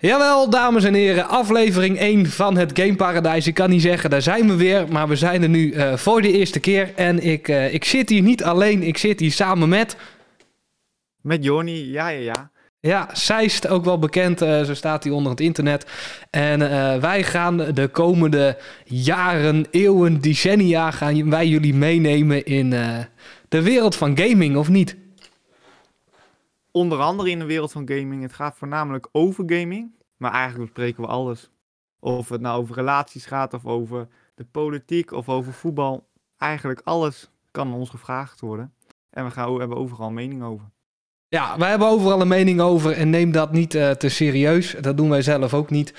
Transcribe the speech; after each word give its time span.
Jawel, 0.00 0.50
dames 0.50 0.84
en 0.84 0.94
heren, 0.94 1.28
aflevering 1.28 1.98
1 1.98 2.26
van 2.26 2.56
het 2.56 2.78
Game 2.80 2.96
Paradise. 2.96 3.48
Ik 3.48 3.54
kan 3.54 3.70
niet 3.70 3.82
zeggen, 3.82 4.10
daar 4.10 4.22
zijn 4.22 4.48
we 4.48 4.56
weer, 4.56 4.88
maar 4.88 5.08
we 5.08 5.16
zijn 5.16 5.42
er 5.42 5.48
nu 5.48 5.72
uh, 5.72 5.96
voor 5.96 6.22
de 6.22 6.32
eerste 6.32 6.60
keer. 6.60 6.92
En 6.94 7.24
ik, 7.24 7.48
uh, 7.48 7.74
ik 7.74 7.84
zit 7.84 8.08
hier 8.08 8.22
niet 8.22 8.44
alleen, 8.44 8.82
ik 8.82 8.98
zit 8.98 9.20
hier 9.20 9.32
samen 9.32 9.68
met... 9.68 9.96
Met 11.20 11.44
Joni, 11.44 11.92
ja, 11.92 12.08
ja, 12.08 12.20
ja. 12.20 12.50
Ja, 12.80 13.08
Zeist, 13.12 13.68
ook 13.68 13.84
wel 13.84 13.98
bekend, 13.98 14.42
uh, 14.42 14.62
zo 14.62 14.74
staat 14.74 15.04
hij 15.04 15.12
onder 15.12 15.30
het 15.30 15.40
internet. 15.40 15.86
En 16.30 16.58
wij 17.00 17.22
gaan 17.22 17.56
de 17.56 17.88
komende 17.88 18.56
jaren, 18.84 19.66
eeuwen, 19.70 20.20
decennia, 20.20 20.90
gaan 20.90 21.30
wij 21.30 21.46
jullie 21.46 21.74
meenemen 21.74 22.44
in 22.44 22.70
de 23.48 23.62
wereld 23.62 23.96
van 23.96 24.18
gaming, 24.18 24.56
of 24.56 24.68
niet? 24.68 24.96
Onder 26.78 26.98
andere 26.98 27.30
in 27.30 27.38
de 27.38 27.44
wereld 27.44 27.72
van 27.72 27.88
gaming. 27.88 28.22
Het 28.22 28.32
gaat 28.32 28.56
voornamelijk 28.56 29.08
over 29.12 29.44
gaming. 29.46 29.90
Maar 30.16 30.32
eigenlijk 30.32 30.64
bespreken 30.64 31.02
we 31.02 31.08
alles. 31.08 31.50
Of 32.00 32.28
het 32.28 32.40
nou 32.40 32.60
over 32.60 32.74
relaties 32.74 33.26
gaat, 33.26 33.54
of 33.54 33.66
over 33.66 34.08
de 34.34 34.44
politiek, 34.44 35.12
of 35.12 35.28
over 35.28 35.52
voetbal. 35.52 36.08
Eigenlijk 36.36 36.80
alles 36.84 37.30
kan 37.50 37.72
ons 37.72 37.90
gevraagd 37.90 38.40
worden. 38.40 38.74
En 39.10 39.24
we 39.24 39.30
gaan, 39.30 39.58
hebben 39.58 39.76
overal 39.76 40.06
een 40.06 40.14
mening 40.14 40.42
over. 40.42 40.70
Ja, 41.28 41.58
wij 41.58 41.68
hebben 41.70 41.88
overal 41.88 42.20
een 42.20 42.28
mening 42.28 42.60
over 42.60 42.92
en 42.92 43.10
neem 43.10 43.32
dat 43.32 43.52
niet 43.52 43.74
uh, 43.74 43.90
te 43.90 44.08
serieus. 44.08 44.76
Dat 44.80 44.96
doen 44.96 45.08
wij 45.08 45.22
zelf 45.22 45.54
ook 45.54 45.70
niet. 45.70 45.94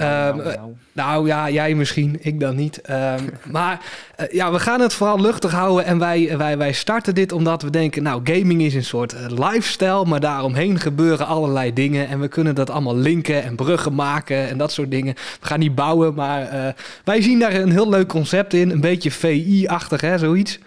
Nou, 0.00 0.36
nou, 0.36 0.56
nou. 0.56 0.72
nou, 0.92 1.26
ja, 1.26 1.50
jij 1.50 1.74
misschien, 1.74 2.16
ik 2.20 2.40
dan 2.40 2.56
niet. 2.56 2.90
Um, 2.90 3.30
maar 3.52 3.80
uh, 4.20 4.26
ja, 4.32 4.52
we 4.52 4.58
gaan 4.58 4.80
het 4.80 4.94
vooral 4.94 5.20
luchtig 5.20 5.52
houden. 5.52 5.84
En 5.84 5.98
wij, 5.98 6.38
wij, 6.38 6.58
wij 6.58 6.72
starten 6.72 7.14
dit 7.14 7.32
omdat 7.32 7.62
we 7.62 7.70
denken, 7.70 8.02
nou, 8.02 8.20
gaming 8.24 8.62
is 8.62 8.74
een 8.74 8.84
soort 8.84 9.14
uh, 9.14 9.20
lifestyle. 9.28 10.04
Maar 10.04 10.20
daaromheen 10.20 10.78
gebeuren 10.78 11.26
allerlei 11.26 11.72
dingen. 11.72 12.08
En 12.08 12.20
we 12.20 12.28
kunnen 12.28 12.54
dat 12.54 12.70
allemaal 12.70 12.96
linken 12.96 13.42
en 13.42 13.56
bruggen 13.56 13.94
maken 13.94 14.48
en 14.48 14.58
dat 14.58 14.72
soort 14.72 14.90
dingen. 14.90 15.14
We 15.14 15.46
gaan 15.46 15.58
niet 15.58 15.74
bouwen, 15.74 16.14
maar 16.14 16.54
uh, 16.54 16.68
wij 17.04 17.22
zien 17.22 17.38
daar 17.38 17.54
een 17.54 17.70
heel 17.70 17.88
leuk 17.88 18.08
concept 18.08 18.52
in. 18.52 18.70
Een 18.70 18.80
beetje 18.80 19.10
VI-achtig, 19.10 20.00
hè, 20.00 20.18
zoiets. 20.18 20.58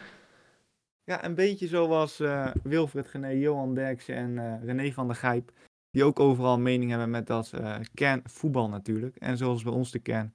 Ja, 1.04 1.26
een 1.26 1.36
beetje 1.36 1.68
zoals 1.68 2.22
Wilfred 2.64 3.08
Gené, 3.08 3.30
Johan 3.30 3.74
Derksen 3.74 4.16
en 4.16 4.60
René 4.66 4.92
van 4.92 5.08
der 5.08 5.16
Gijp 5.16 5.52
die 5.94 6.04
ook 6.04 6.20
overal 6.20 6.60
mening 6.60 6.90
hebben 6.90 7.10
met 7.10 7.28
dat 7.28 7.52
uh, 7.56 7.76
kern 7.94 8.22
voetbal 8.24 8.70
natuurlijk. 8.70 9.16
En 9.16 9.38
zoals 9.38 9.64
bij 9.64 9.74
ons 9.74 9.92
de 9.92 10.00
kern 10.00 10.34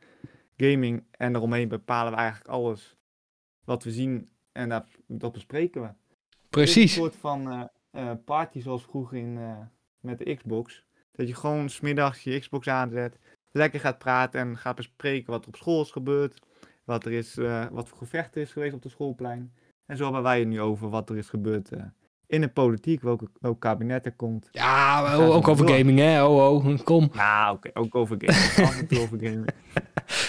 gaming 0.56 1.04
en 1.10 1.34
eromheen 1.34 1.68
bepalen 1.68 2.12
we 2.12 2.18
eigenlijk 2.18 2.50
alles 2.50 2.96
wat 3.64 3.84
we 3.84 3.90
zien 3.90 4.28
en 4.52 4.68
dat, 4.68 4.86
dat 5.06 5.32
bespreken 5.32 5.82
we. 5.82 5.88
Precies. 6.50 6.96
Een 6.96 7.02
soort 7.02 7.16
van 7.16 7.52
uh, 7.52 7.64
uh, 7.92 8.12
party 8.24 8.60
zoals 8.60 8.82
vroeger 8.82 9.18
in, 9.18 9.38
met 10.00 10.18
de 10.18 10.34
Xbox. 10.34 10.84
Dat 11.12 11.28
je 11.28 11.34
gewoon 11.34 11.68
smiddags 11.68 12.22
je 12.22 12.38
Xbox 12.38 12.68
aanzet, 12.68 13.18
lekker 13.50 13.80
gaat 13.80 13.98
praten 13.98 14.40
en 14.40 14.56
gaat 14.56 14.76
bespreken 14.76 15.30
wat 15.30 15.42
er 15.42 15.48
op 15.48 15.56
school 15.56 15.82
is 15.82 15.90
gebeurd. 15.90 16.46
Wat 16.84 17.04
er 17.04 17.12
is, 17.12 17.34
wat 17.70 17.88
voor 17.88 17.98
gevechten 17.98 18.40
is 18.40 18.52
geweest 18.52 18.74
op 18.74 18.82
de 18.82 18.88
schoolplein. 18.88 19.52
En 19.86 19.96
zo 19.96 20.04
hebben 20.04 20.22
wij 20.22 20.38
het 20.38 20.48
nu 20.48 20.60
over 20.60 20.88
wat 20.88 21.10
er 21.10 21.16
is 21.16 21.28
gebeurd 21.28 21.70
in 22.28 22.40
de 22.40 22.48
politiek, 22.48 23.02
welke, 23.02 23.28
welk 23.40 23.60
kabinet 23.60 24.04
er 24.04 24.12
komt. 24.12 24.48
Ja, 24.52 25.14
ook 25.14 25.48
over 25.48 25.68
gaming, 25.68 25.98
hè? 25.98 26.24
Oh, 26.24 26.66
oh, 26.66 26.78
kom. 26.84 27.10
Nou, 27.14 27.56
oké, 27.56 27.70
ook 27.74 27.94
over 27.94 28.16
gaming. 28.18 28.68
Af 28.68 28.78
en 28.78 28.86
toe 28.86 29.00
over 29.00 29.18
gaming. 29.20 29.48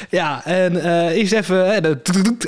ja, 0.09 0.45
en 0.45 0.73
uh, 0.73 1.09
eens 1.09 1.31
even 1.31 1.73
hè, 1.73 1.81
de 1.81 1.97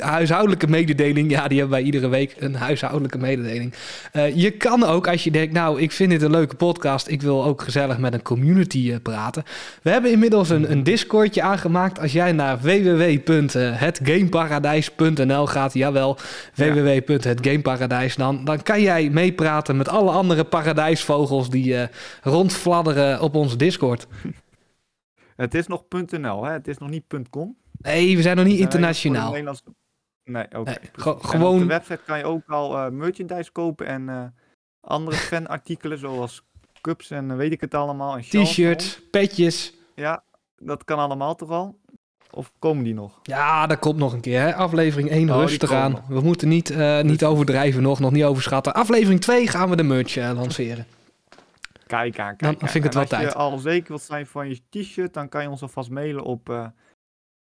huishoudelijke 0.00 0.68
mededeling. 0.68 1.30
Ja, 1.30 1.48
die 1.48 1.58
hebben 1.58 1.76
wij 1.76 1.86
iedere 1.86 2.08
week, 2.08 2.34
een 2.38 2.54
huishoudelijke 2.54 3.18
mededeling. 3.18 3.74
Uh, 4.12 4.36
je 4.36 4.50
kan 4.50 4.84
ook, 4.84 5.08
als 5.08 5.24
je 5.24 5.30
denkt, 5.30 5.52
nou, 5.52 5.80
ik 5.80 5.92
vind 5.92 6.10
dit 6.10 6.22
een 6.22 6.30
leuke 6.30 6.56
podcast. 6.56 7.08
Ik 7.08 7.22
wil 7.22 7.44
ook 7.44 7.62
gezellig 7.62 7.98
met 7.98 8.14
een 8.14 8.22
community 8.22 8.78
uh, 8.78 8.96
praten. 9.02 9.44
We 9.82 9.90
hebben 9.90 10.10
inmiddels 10.10 10.50
een, 10.50 10.70
een 10.70 10.82
Discordje 10.82 11.42
aangemaakt. 11.42 12.00
Als 12.00 12.12
jij 12.12 12.32
naar 12.32 12.60
www.hetgameparadijs.nl 12.60 15.46
gaat, 15.46 15.74
jawel, 15.74 16.18
ja. 16.54 16.72
www.hetgameparadijs, 16.72 18.16
dan, 18.16 18.44
dan 18.44 18.62
kan 18.62 18.82
jij 18.82 19.10
meepraten 19.10 19.40
praten 19.42 19.76
met 19.76 19.88
alle 19.88 20.10
andere 20.10 20.44
paradijsvogels 20.44 21.50
die 21.50 21.88
rondfladderen 22.22 23.20
op 23.20 23.34
onze 23.34 23.56
Discord. 23.56 24.06
Het 25.36 25.54
is 25.54 25.66
nog 25.66 25.84
.nl, 25.88 26.44
hè? 26.44 26.52
Het 26.52 26.68
is 26.68 26.78
nog 26.78 26.90
niet 26.90 27.04
.com. 27.30 27.56
Nee, 27.78 28.16
we 28.16 28.22
zijn 28.22 28.36
nog 28.36 28.46
niet 28.46 28.58
internationaal. 28.58 29.32
Nee, 30.24 30.44
oké. 30.44 30.58
Okay. 30.58 30.78
Nee, 30.80 31.14
gewoon... 31.18 31.54
Op 31.54 31.60
de 31.60 31.66
website 31.66 32.00
kan 32.06 32.18
je 32.18 32.24
ook 32.24 32.42
al 32.46 32.76
uh, 32.76 32.88
merchandise 32.88 33.52
kopen 33.52 33.86
en 33.86 34.08
uh, 34.08 34.24
andere 34.80 35.16
fanartikelen 35.32 35.98
zoals 35.98 36.42
cups 36.80 37.10
en 37.10 37.36
weet 37.36 37.52
ik 37.52 37.60
het 37.60 37.74
allemaal. 37.74 38.18
T-shirts, 38.20 39.02
petjes. 39.10 39.74
Ja, 39.94 40.24
dat 40.56 40.84
kan 40.84 40.98
allemaal 40.98 41.34
toch 41.34 41.50
al? 41.50 41.80
Of 42.30 42.52
komen 42.58 42.84
die 42.84 42.94
nog? 42.94 43.20
Ja, 43.22 43.66
dat 43.66 43.78
komt 43.78 43.98
nog 43.98 44.12
een 44.12 44.20
keer. 44.20 44.40
Hè? 44.40 44.54
Aflevering 44.54 45.10
1 45.10 45.30
oh, 45.30 45.36
rustig 45.36 45.72
aan. 45.72 46.04
We 46.08 46.20
moeten 46.20 46.48
niet, 46.48 46.76
niet 47.02 47.24
overdrijven 47.24 47.82
nog, 47.82 48.00
nog 48.00 48.10
niet 48.10 48.24
overschatten. 48.24 48.74
Aflevering 48.74 49.20
2 49.20 49.46
gaan 49.46 49.70
we 49.70 49.76
de 49.76 49.82
merch 49.82 50.16
lanceren. 50.16 50.86
Kijk 51.92 52.18
aan, 52.18 52.36
kijk 52.36 52.60
Dan, 52.60 52.68
vind 52.68 52.74
ik 52.74 52.82
het 52.82 52.94
wel 52.94 53.04
tijd. 53.04 53.24
Als 53.24 53.32
je 53.32 53.38
al 53.38 53.58
zeker 53.58 53.88
wilt 53.88 54.02
zijn 54.02 54.26
van 54.26 54.48
je 54.48 54.60
t-shirt, 54.70 55.14
dan 55.14 55.28
kan 55.28 55.42
je 55.42 55.50
ons 55.50 55.62
alvast 55.62 55.90
mailen 55.90 56.24
op 56.24 56.48
uh, 56.48 56.66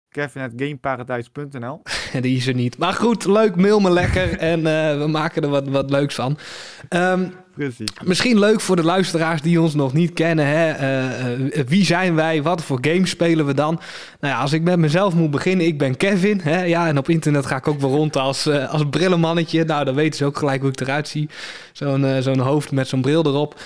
kevin.gameparadijs.nl 0.09 1.83
Die 2.21 2.37
is 2.37 2.47
er 2.47 2.55
niet. 2.55 2.79
Maar 2.79 2.93
goed, 2.93 3.25
leuk, 3.25 3.57
mail 3.57 3.81
me 3.81 3.91
lekker 3.91 4.39
en 4.53 4.63
we 4.99 5.07
maken 5.07 5.43
er 5.43 5.49
wat, 5.49 5.69
wat 5.69 5.91
leuks 5.91 6.15
van. 6.15 6.39
Um, 6.91 7.33
Precies. 7.55 7.91
Misschien 8.05 8.39
leuk 8.39 8.61
voor 8.61 8.77
de 8.77 8.85
luisteraars 8.85 9.43
die 9.43 9.61
ons 9.61 9.75
nog 9.75 9.93
niet 9.93 10.13
kennen. 10.13 10.47
Hè? 10.47 10.79
Uh, 10.79 11.39
uh, 11.39 11.67
wie 11.67 11.85
zijn 11.85 12.15
wij? 12.15 12.43
Wat 12.43 12.63
voor 12.63 12.79
games 12.81 13.11
spelen 13.11 13.47
we 13.47 13.55
dan? 13.55 13.81
Nou 14.21 14.35
ja, 14.35 14.41
als 14.41 14.53
ik 14.53 14.63
met 14.63 14.79
mezelf 14.79 15.15
moet 15.15 15.31
beginnen, 15.31 15.67
ik 15.67 15.79
ben 15.79 15.97
Kevin. 15.97 16.41
Hè? 16.41 16.63
Ja, 16.63 16.89
en 16.89 16.99
op 16.99 17.09
internet 17.09 17.47
ga 17.47 17.57
ik 17.57 17.69
ook 17.69 17.81
wel 17.81 17.91
rond 17.91 18.17
als, 18.17 18.47
uh, 18.47 18.73
als 18.73 18.89
brillenmannetje. 18.91 19.65
Nou, 19.65 19.85
dan 19.85 19.95
weten 19.95 20.17
ze 20.17 20.25
ook 20.25 20.39
gelijk 20.39 20.61
hoe 20.61 20.71
ik 20.71 20.81
eruit 20.81 21.09
zie. 21.09 21.29
Zo'n 21.73 22.23
zo'n 22.23 22.39
hoofd 22.39 22.73
met 22.73 22.89
zo'n 22.89 23.01
bril 23.01 23.27
erop. 23.27 23.61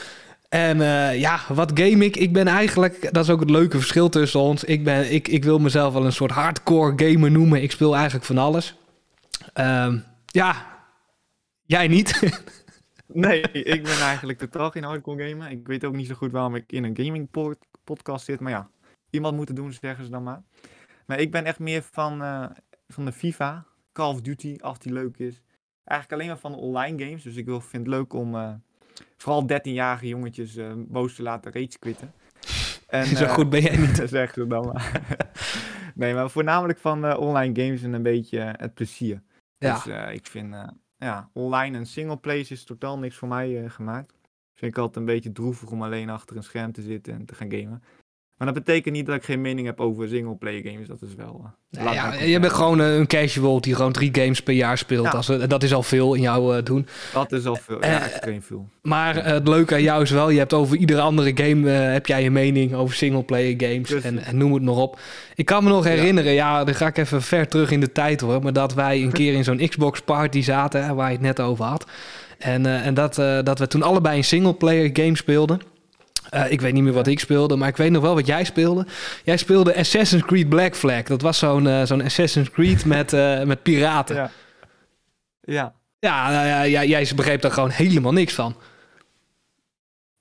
En 0.51 0.79
ja, 1.19 1.41
wat 1.49 1.71
game 1.75 2.05
ik? 2.05 2.17
Ik 2.17 2.33
ben 2.33 2.47
eigenlijk, 2.47 3.13
dat 3.13 3.25
is 3.25 3.31
ook 3.31 3.41
het 3.41 3.51
leuke 3.51 3.77
verschil 3.77 4.09
tussen 4.09 4.41
ons. 4.41 4.65
Ik, 4.65 4.85
ben, 4.85 5.13
ik, 5.13 5.29
ik 5.29 5.45
wil 5.45 5.59
mezelf 5.59 5.93
wel 5.93 6.05
een 6.05 6.13
soort 6.13 6.31
hardcore 6.31 6.93
gamer 6.97 7.31
noemen. 7.31 7.63
Ik 7.63 7.71
speel 7.71 7.95
eigenlijk 7.95 8.25
van 8.25 8.39
alles. 8.39 8.77
Ehm, 9.53 9.99
ja, 10.27 10.67
jij 11.63 11.89
niet. 11.89 12.19
Nee, 13.13 13.41
ik 13.41 13.83
ben 13.83 14.01
eigenlijk 14.01 14.39
totaal 14.39 14.71
geen 14.71 14.85
hardcore 14.85 15.29
gamer. 15.29 15.51
Ik 15.51 15.67
weet 15.67 15.85
ook 15.85 15.95
niet 15.95 16.07
zo 16.07 16.15
goed 16.15 16.33
waarom 16.33 16.55
ik 16.55 16.73
in 16.73 16.85
een 16.85 16.97
gaming 16.97 17.29
podcast 17.85 18.25
zit. 18.25 18.41
Maar 18.41 18.53
ja, 18.53 18.71
iemand 19.11 19.37
moet 19.37 19.49
het 19.49 19.57
doen, 19.57 19.73
zeggen 19.73 20.05
ze 20.05 20.11
dan 20.11 20.23
maar. 20.23 20.43
Maar 21.07 21.21
ik 21.21 21.31
ben 21.31 21.45
echt 21.45 21.59
meer 21.59 21.83
van, 21.83 22.23
uh, 22.23 22.47
van 22.89 23.05
de 23.05 23.13
FIFA, 23.13 23.67
Call 23.93 24.13
of 24.13 24.21
Duty, 24.21 24.57
als 24.61 24.79
die 24.79 24.93
leuk 24.93 25.19
is. 25.19 25.43
Eigenlijk 25.85 26.21
alleen 26.21 26.33
maar 26.33 26.51
van 26.51 26.55
online 26.55 27.05
games. 27.05 27.23
Dus 27.23 27.37
ik 27.37 27.45
wil, 27.45 27.61
vind 27.61 27.87
het 27.87 27.95
leuk 27.95 28.13
om 28.13 28.35
uh, 28.35 28.53
vooral 29.17 29.43
13-jarige 29.43 30.09
jongetjes 30.09 30.57
uh, 30.57 30.73
boos 30.77 31.15
te 31.15 31.23
laten 31.23 31.53
rage 31.53 31.79
quitten. 31.79 32.13
En, 32.87 33.07
zo 33.07 33.27
goed 33.27 33.51
ben 33.51 33.61
jij 33.61 33.77
niet. 33.77 33.97
zeggen 34.09 34.43
ze 34.43 34.47
dan 34.47 34.67
maar. 34.67 35.01
nee, 35.95 36.15
maar 36.15 36.31
voornamelijk 36.31 36.79
van 36.79 37.17
online 37.17 37.63
games 37.63 37.83
en 37.83 37.93
een 37.93 38.03
beetje 38.03 38.55
het 38.57 38.75
plezier. 38.75 39.23
Ja. 39.59 39.75
Dus 39.75 40.15
ik 40.15 40.27
vind 40.27 40.55
ja, 40.97 41.31
online 41.33 41.77
en 41.77 41.87
singleplays 41.87 42.51
is 42.51 42.65
totaal 42.65 42.99
niks 42.99 43.17
voor 43.17 43.29
mij 43.29 43.69
gemaakt. 43.69 44.15
Vind 44.55 44.73
ik 44.73 44.79
altijd 44.79 44.97
een 44.97 45.15
beetje 45.15 45.33
droevig 45.33 45.71
om 45.71 45.83
alleen 45.83 46.11
achter 46.11 46.37
een 46.37 46.43
scherm 46.43 46.73
te 46.73 46.83
zitten 46.83 47.15
en 47.15 47.25
te 47.25 47.35
gaan 47.35 47.53
gamen. 47.53 47.83
Maar 48.41 48.53
dat 48.53 48.65
betekent 48.65 48.95
niet 48.95 49.07
dat 49.07 49.15
ik 49.15 49.25
geen 49.25 49.41
mening 49.41 49.67
heb 49.67 49.81
over 49.81 50.09
singleplayer 50.09 50.63
games. 50.65 50.87
Dat 50.87 51.03
is 51.03 51.15
wel. 51.15 51.51
Uh, 51.71 51.93
ja, 51.93 52.15
je 52.15 52.41
bent 52.41 52.53
gewoon 52.53 52.81
uh, 52.81 52.97
een 52.97 53.07
casual 53.07 53.61
die 53.61 53.75
gewoon 53.75 53.93
drie 53.93 54.09
games 54.13 54.43
per 54.43 54.55
jaar 54.55 54.79
speelt. 54.79 55.05
Ja. 55.05 55.11
Als, 55.11 55.29
uh, 55.29 55.43
dat 55.49 55.63
is 55.63 55.75
al 55.75 55.83
veel 55.83 56.15
in 56.15 56.21
jouw 56.21 56.57
uh, 56.57 56.65
doen. 56.65 56.87
Dat 57.13 57.33
is 57.33 57.47
al 57.47 57.57
veel. 57.57 57.85
Ja, 57.85 58.03
extreem 58.03 58.43
veel. 58.43 58.69
Maar 58.83 59.25
het 59.25 59.49
leuke 59.49 59.75
aan 59.75 59.83
jou 59.83 60.03
is 60.03 60.11
wel, 60.11 60.31
je 60.31 60.39
hebt 60.39 60.53
over 60.53 60.77
iedere 60.77 61.01
andere 61.01 61.33
game 61.35 61.69
heb 61.71 62.07
jij 62.07 62.27
een 62.27 62.33
mening 62.33 62.75
over 62.75 62.95
singleplayer 62.95 63.55
games 63.57 63.93
en, 63.93 64.19
en, 64.25 64.37
noem 64.37 64.55
het 64.55 64.63
maar 64.63 64.75
op. 64.75 65.01
Ik 65.35 65.45
kan 65.45 65.65
me 65.65 65.71
nog 65.71 65.85
herinneren, 65.85 66.33
ja. 66.33 66.59
ja, 66.59 66.65
dan 66.65 66.75
ga 66.75 66.87
ik 66.87 66.99
even 66.99 67.23
ver 67.23 67.49
terug 67.49 67.71
in 67.71 67.81
de 67.81 67.93
tijd 67.93 68.21
hoor, 68.21 68.43
maar 68.43 68.53
dat 68.53 68.75
wij 68.75 69.03
een 69.03 69.13
keer 69.13 69.33
in 69.33 69.45
zo'n 69.45 69.69
Xbox 69.69 70.01
party 70.01 70.43
zaten, 70.43 70.95
waar 70.95 71.07
je 71.07 71.17
het 71.17 71.27
net 71.27 71.41
over 71.41 71.65
had. 71.65 71.87
En, 72.39 72.67
en 72.67 72.95
dat, 72.95 73.15
dat 73.45 73.59
we 73.59 73.67
toen 73.67 73.83
allebei 73.83 74.17
een 74.17 74.25
singleplayer 74.25 74.91
game 74.93 75.17
speelden. 75.17 75.61
Uh, 76.35 76.51
ik 76.51 76.61
weet 76.61 76.73
niet 76.73 76.83
meer 76.83 76.93
wat 76.93 77.07
ik 77.07 77.21
speelde, 77.21 77.57
maar 77.57 77.69
ik 77.69 77.77
weet 77.77 77.91
nog 77.91 78.03
wel 78.03 78.15
wat 78.15 78.27
jij 78.27 78.45
speelde. 78.45 78.87
Jij 79.25 79.37
speelde 79.37 79.77
Assassin's 79.77 80.25
Creed 80.25 80.49
Black 80.49 80.77
Flag. 80.77 81.03
Dat 81.03 81.23
was 81.23 81.39
zo'n 81.39 81.67
uh, 81.67 81.83
zo'n 81.85 82.03
Assassin's 82.03 82.51
Creed 82.51 82.85
met, 82.85 83.13
uh, 83.13 83.43
met 83.43 83.63
piraten. 83.63 84.17
Ja. 84.17 84.31
Ja. 85.41 85.75
Ja, 85.99 86.31
nou 86.31 86.67
ja, 86.67 86.85
jij 86.85 87.13
begreep 87.17 87.41
daar 87.41 87.51
gewoon 87.51 87.71
helemaal 87.71 88.13
niks 88.13 88.35
van. 88.35 88.57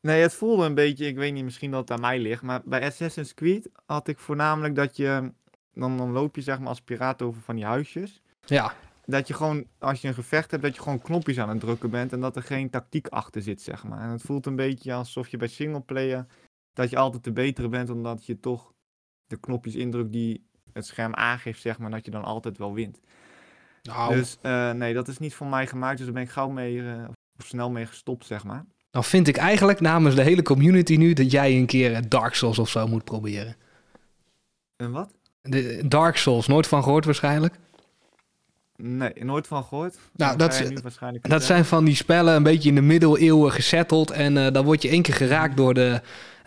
Nee, 0.02 0.22
het 0.22 0.34
voelde 0.34 0.66
een 0.66 0.74
beetje, 0.74 1.08
ik 1.08 1.16
weet 1.16 1.34
niet, 1.34 1.44
misschien 1.44 1.72
dat 1.72 1.80
het 1.80 1.92
aan 1.92 2.00
mij 2.00 2.20
ligt. 2.20 2.42
Maar 2.42 2.62
bij 2.66 2.86
Assassin's 2.86 3.34
Creed 3.34 3.70
had 3.86 4.08
ik 4.08 4.20
voornamelijk 4.20 4.76
dat 4.76 4.98
je... 4.98 5.32
Dan, 5.74 5.98
dan 5.98 6.12
loop 6.12 6.36
je 6.36 6.42
zeg 6.42 6.60
maar 6.60 6.68
als 6.68 6.82
piraat 6.82 7.22
over 7.22 7.42
van 7.42 7.56
die 7.56 7.66
huisjes. 7.66 8.22
Ja 8.46 8.74
dat 9.10 9.28
je 9.28 9.34
gewoon, 9.34 9.66
als 9.80 10.02
je 10.02 10.08
een 10.08 10.14
gevecht 10.14 10.52
hebt, 10.52 10.64
dat 10.64 10.76
je 10.76 10.82
gewoon 10.82 11.02
knopjes 11.02 11.40
aan 11.40 11.50
het 11.50 11.60
drukken 11.60 11.90
bent 11.90 12.14
en 12.14 12.20
dat 12.20 12.36
er 12.36 12.44
geen 12.44 12.70
tactiek 12.70 13.08
achter 13.08 13.42
zit, 13.42 13.62
zeg 13.62 13.84
maar. 13.84 14.02
En 14.02 14.10
het 14.10 14.22
voelt 14.22 14.46
een 14.46 14.56
beetje 14.56 14.94
alsof 14.94 15.28
je 15.28 15.38
bij 15.38 15.48
singleplayer 15.48 16.26
dat 16.74 16.90
je 16.90 16.98
altijd 16.98 17.24
de 17.24 17.32
betere 17.32 17.70
bent, 17.70 17.90
omdat 17.90 18.26
je 18.26 18.40
toch 18.40 18.74
de 19.28 19.38
knopjes 19.38 19.76
indrukt 19.76 20.12
die 20.12 20.48
het 20.74 20.86
scherm 20.86 21.14
aangeeft, 21.14 21.62
zeg 21.62 21.80
maar, 21.80 21.92
dat 21.92 22.06
je 22.06 22.12
dan 22.12 22.24
altijd 22.24 22.58
wel 22.58 22.74
wint. 22.74 23.00
Nou, 23.84 24.16
Dus 24.16 24.38
eh, 24.42 24.72
nee, 24.72 24.94
dat 24.94 25.08
is 25.08 25.18
niet 25.18 25.34
voor 25.34 25.48
mij 25.48 25.68
gemaakt, 25.68 25.98
dus 25.98 26.06
daar 26.06 26.16
ben 26.16 26.24
ik 26.24 26.30
gauw 26.30 26.50
mee, 26.50 26.82
eh, 26.82 27.04
of 27.38 27.46
snel 27.46 27.70
mee 27.70 27.86
gestopt, 27.86 28.26
zeg 28.26 28.44
maar. 28.44 28.66
dan 28.92 29.04
vind 29.04 29.28
ik 29.28 29.38
eigenlijk 29.38 29.80
namens 29.80 30.16
de 30.16 30.24
hele 30.24 30.42
community 30.42 30.96
nu 30.96 31.14
dat 31.14 31.32
jij 31.32 31.58
een 31.58 31.66
keer 31.66 31.94
eh, 31.94 32.02
Dark 32.08 32.34
Souls 32.34 32.60
of 32.60 32.70
zo 32.70 32.88
moet 32.88 33.04
proberen. 33.04 33.56
En 34.76 34.92
wat? 34.92 35.14
De 35.42 35.88
Dark 35.88 36.18
Souls, 36.18 36.48
nooit 36.48 36.68
van 36.68 36.84
gehoord 36.84 37.06
waarschijnlijk. 37.06 37.56
Nee, 38.82 39.12
nooit 39.20 39.48
van 39.48 39.64
gehoord. 39.64 39.98
Nou, 40.16 40.38
Dat 40.38 40.64
dat 40.74 41.22
Dat 41.22 41.44
zijn 41.44 41.66
van 41.66 41.86
die 41.86 41.96
spellen 41.96 42.36
een 42.36 42.44
beetje 42.44 42.70
in 42.70 42.76
de 42.76 42.82
middeleeuwen 42.82 43.52
gesetteld. 43.52 44.12
En 44.12 44.38
eh, 44.46 44.54
dan 44.54 44.66
word 44.66 44.82
je 44.82 44.90
één 44.90 45.02
keer 45.02 45.14
geraakt 45.14 45.58
door 45.58 45.74
de 45.74 46.02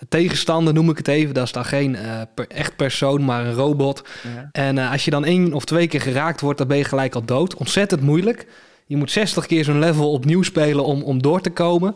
tegenstander, 0.09 0.75
noem 0.75 0.91
ik 0.91 0.97
het 0.97 1.09
even. 1.09 1.35
Dat 1.35 1.45
is 1.45 1.53
dan 1.53 1.65
geen 1.65 1.97
eh, 1.97 2.21
per- 2.35 2.49
echt 2.49 2.77
persoon, 2.77 3.25
maar 3.25 3.47
een 3.47 3.55
robot. 3.55 4.03
Ja. 4.35 4.49
En 4.53 4.79
eh, 4.79 4.91
als 4.91 5.05
je 5.05 5.11
dan 5.11 5.25
één 5.25 5.53
of 5.53 5.65
twee 5.65 5.87
keer 5.87 6.01
geraakt 6.01 6.41
wordt, 6.41 6.59
dan 6.59 6.69
ben 6.69 6.77
je 6.77 6.85
gelijk 6.85 7.15
al 7.15 7.25
dood. 7.25 7.55
Ontzettend 7.55 8.01
moeilijk. 8.01 8.47
Je 8.87 8.97
moet 8.97 9.11
60 9.11 9.47
keer 9.47 9.65
zo'n 9.65 9.79
level 9.79 10.13
opnieuw 10.13 10.43
spelen 10.43 10.85
om, 10.85 11.03
om 11.03 11.23
door 11.23 11.41
te 11.41 11.51
komen. 11.51 11.95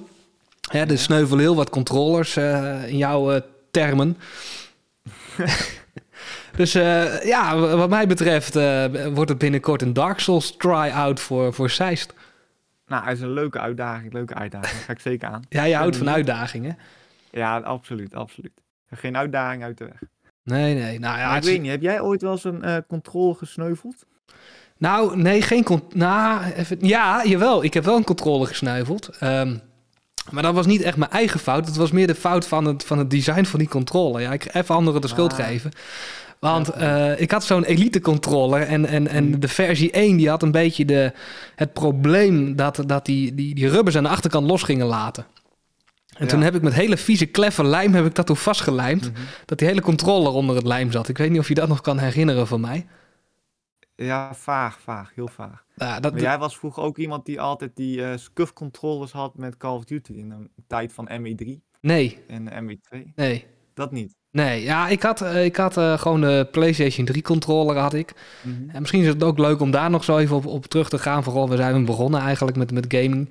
Hè, 0.71 0.81
er 0.81 0.91
Ja. 0.91 0.97
sneuvelen 0.97 1.41
heel 1.44 1.56
wat 1.56 1.71
controllers 1.71 2.37
eh, 2.37 2.88
in 2.88 2.97
jouw 2.97 3.41
termen. 3.71 4.17
dus 6.56 6.75
eh, 6.75 7.23
ja, 7.25 7.56
wat 7.58 7.88
mij 7.88 8.06
betreft 8.06 8.56
eh, 8.56 8.85
wordt 9.14 9.31
het 9.31 9.38
binnenkort 9.38 9.82
een 9.82 9.93
Dark 9.93 10.19
Souls 10.19 10.56
try-out 10.56 11.20
voor, 11.20 11.53
voor 11.55 11.70
Zeist. 11.70 12.14
Nou, 12.87 13.05
het 13.05 13.17
is 13.17 13.23
een 13.23 13.32
leuke 13.32 13.58
uitdaging, 13.58 14.12
leuke 14.12 14.35
uitdaging. 14.35 14.82
Ga 14.85 14.93
ik 14.93 15.00
zeker 15.00 15.29
aan. 15.29 15.43
Ja, 15.49 15.62
je 15.64 15.75
houdt 15.76 15.97
van 15.97 16.11
uitdagingen. 16.11 16.79
Ja, 17.31 17.58
absoluut, 17.58 18.14
absoluut. 18.14 18.53
Geen 18.91 19.17
uitdaging 19.17 19.62
uit 19.62 19.79
de 19.79 19.85
weg. 19.85 20.00
Nee, 20.43 20.75
nee. 20.75 20.99
Nou, 20.99 21.19
ja, 21.19 21.37
ik 21.37 21.43
weet 21.43 21.61
niet, 21.61 21.70
heb 21.70 21.82
jij 21.82 22.00
ooit 22.00 22.23
wel 22.23 22.32
eens 22.32 22.44
een 22.44 22.62
eh 22.62 22.76
controle 22.88 23.35
gesneuveld? 23.35 24.06
nou 24.79 25.17
nee, 25.17 25.43
geen... 25.43 25.64
con- 25.64 25.82
Nou, 25.94 26.43
even... 26.44 26.76
Ja, 26.81 27.25
jawel. 27.25 27.64
Ik 27.64 27.75
heb 27.75 27.85
wel 27.85 27.97
een 27.97 28.05
controle 28.05 28.47
gesneuveld. 28.47 29.09
Ehm, 29.19 29.56
maar 30.31 30.43
dat 30.43 30.55
was 30.55 30.67
niet 30.67 30.82
echt 30.82 30.97
mijn 30.97 31.11
eigen 31.11 31.41
fout. 31.41 31.67
Het 31.67 31.76
was 31.76 31.91
meer 31.91 32.06
de 32.06 32.14
fout 32.14 32.47
van 32.49 32.64
het, 32.64 32.85
van 32.85 32.99
het 32.99 33.11
design 33.11 33.44
van 33.44 33.59
die 33.59 33.69
controller. 33.69 34.20
Ja, 34.20 34.32
ik 34.32 34.55
even 34.55 34.75
anderen 34.75 35.00
de 35.00 35.09
schuld 35.09 35.32
Ah. 35.32 35.47
geven. 35.47 35.70
Want 36.41 36.69
eh, 36.69 37.21
ik 37.21 37.31
had 37.31 37.44
zo'n 37.44 37.65
elite 37.65 38.00
controller 38.00 38.62
en, 38.62 38.87
en, 38.87 39.09
en 39.09 39.29
Mhm. 39.29 39.38
de 39.41 39.49
versie 39.49 39.91
1 39.91 40.17
die 40.17 40.29
had 40.29 40.43
een 40.43 40.50
beetje 40.50 40.85
de, 40.85 41.12
het 41.55 41.73
probleem 41.73 42.56
dat, 42.56 42.83
dat 42.87 43.05
die, 43.06 43.35
die, 43.35 43.55
die 43.55 43.69
rubbers 43.69 43.97
aan 43.97 44.03
de 44.03 44.09
achterkant 44.09 44.47
los 44.47 44.62
gingen 44.62 44.87
laten. 44.87 45.27
En 46.17 46.25
Ja. 46.25 46.31
toen 46.31 46.41
heb 46.43 46.55
ik 46.55 46.62
met 46.62 46.73
hele 46.75 46.97
vieze 46.97 47.27
kleffe 47.27 47.65
lijm 47.65 47.94
heb 47.94 48.06
ik 48.06 48.15
dat 48.15 48.27
toen 48.27 48.37
vastgelijmd. 48.37 49.11
Dat 49.44 49.59
die 49.59 49.69
hele 49.69 49.81
controller 49.81 50.33
onder 50.33 50.56
het 50.56 50.67
lijm 50.67 50.93
zat. 50.93 51.09
Ik 51.09 51.19
weet 51.19 51.31
niet 51.31 51.38
of 51.41 51.49
je 51.49 51.55
dat 51.55 51.69
nog 51.69 51.81
kan 51.81 51.99
herinneren 51.99 52.47
van 52.47 52.61
mij. 52.61 52.87
Ja, 53.97 54.35
vaag, 54.35 54.81
vaag, 54.81 55.12
heel 55.15 55.29
vaag. 55.29 55.65
Ja, 55.75 56.00
dat, 56.00 56.12
Maar 56.12 56.21
jij 56.21 56.38
was 56.38 56.59
vroeger 56.59 56.83
ook 56.83 56.99
iemand 56.99 57.27
die 57.27 57.41
altijd 57.41 57.77
die 57.77 58.05
eh 58.05 58.17
scuff 58.17 58.53
controllers 58.53 59.12
had 59.12 59.37
met 59.37 59.56
Call 59.56 59.75
of 59.75 59.85
Duty 59.85 60.12
in 60.12 60.29
de 60.29 60.62
tijd 60.67 60.93
van 60.93 61.09
ME3 61.21 61.47
Nee, 61.81 62.19
en 62.29 62.49
ME2. 62.69 62.99
nee. 63.15 63.47
Dat 63.75 63.93
niet. 63.93 64.15
Nee, 64.31 64.62
ja, 64.62 64.88
ik 64.88 65.02
had, 65.02 65.20
eh, 65.20 65.44
ik 65.44 65.56
had 65.56 65.76
eh, 65.76 65.99
gewoon 65.99 66.20
de 66.20 66.49
PlayStation 66.50 67.06
3 67.06 67.23
controller 67.23 67.76
had 67.76 67.94
ik. 67.94 68.12
En 68.69 68.81
misschien 68.81 69.00
is 69.00 69.06
het 69.06 69.23
ook 69.23 69.38
leuk 69.38 69.61
om 69.61 69.70
daar 69.70 69.90
nog 69.90 70.05
zo 70.05 70.19
even 70.19 70.37
op, 70.37 70.46
op 70.46 70.67
terug 70.67 70.88
te 70.88 70.99
gaan. 70.99 71.23
Vooral, 71.23 71.49
we 71.49 71.56
zijn 71.56 71.84
begonnen 71.84 72.20
eigenlijk 72.20 72.56
met, 72.56 72.70
met 72.73 72.84
gaming. 72.88 73.31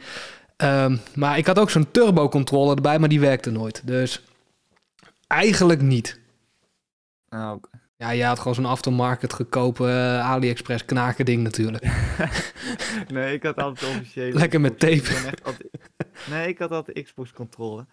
Ehm, 0.57 0.97
maar 1.15 1.37
ik 1.37 1.45
had 1.47 1.59
ook 1.59 1.69
zo'n 1.69 1.91
turbo 1.91 2.29
controller 2.29 2.75
erbij, 2.75 2.99
maar 2.99 3.09
die 3.09 3.19
werkte 3.19 3.51
nooit. 3.51 3.81
Dus 3.87 4.23
eigenlijk 5.27 5.81
niet. 5.81 6.19
Ah, 7.29 7.51
oké. 7.51 7.69
Ja, 7.97 8.15
jij 8.15 8.27
had 8.27 8.37
gewoon 8.39 8.55
zo'n 8.55 8.65
aftermarket 8.65 9.33
gekopen 9.33 9.89
eh, 9.89 10.29
AliExpress 10.29 10.85
knaken 10.85 11.25
ding 11.25 11.43
natuurlijk. 11.43 11.83
Nee, 13.07 13.33
ik 13.33 13.43
had 13.43 13.55
altijd 13.57 13.79
de 13.93 13.97
officiële. 13.99 14.37
Lekker 14.39 14.61
met 14.61 14.79
tape. 14.79 14.93
Ik 14.93 15.03
ben 15.03 15.25
echt 15.25 15.43
altijd- 15.43 15.69
Nee, 16.29 16.47
ik 16.47 16.57
had 16.59 16.71
altijd 16.71 17.03
Xbox 17.03 17.31
controller. 17.31 17.85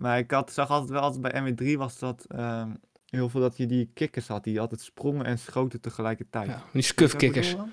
Maar 0.00 0.18
ik 0.18 0.30
had, 0.30 0.52
zag 0.52 0.70
altijd 0.70 0.90
wel, 0.90 1.00
altijd 1.00 1.22
bij 1.22 1.54
ME3 1.74 1.78
was 1.78 1.98
dat 1.98 2.24
ehm, 2.28 2.68
heel 3.06 3.28
veel 3.28 3.40
dat 3.40 3.56
je 3.56 3.66
die 3.66 3.90
kikkers 3.94 4.28
had, 4.28 4.44
die 4.44 4.60
altijd 4.60 4.80
sprongen 4.80 5.24
en 5.24 5.38
schoten 5.38 5.80
tegelijkertijd. 5.80 6.46
Ja, 6.46 6.62
die 6.72 6.82
dan? 7.56 7.72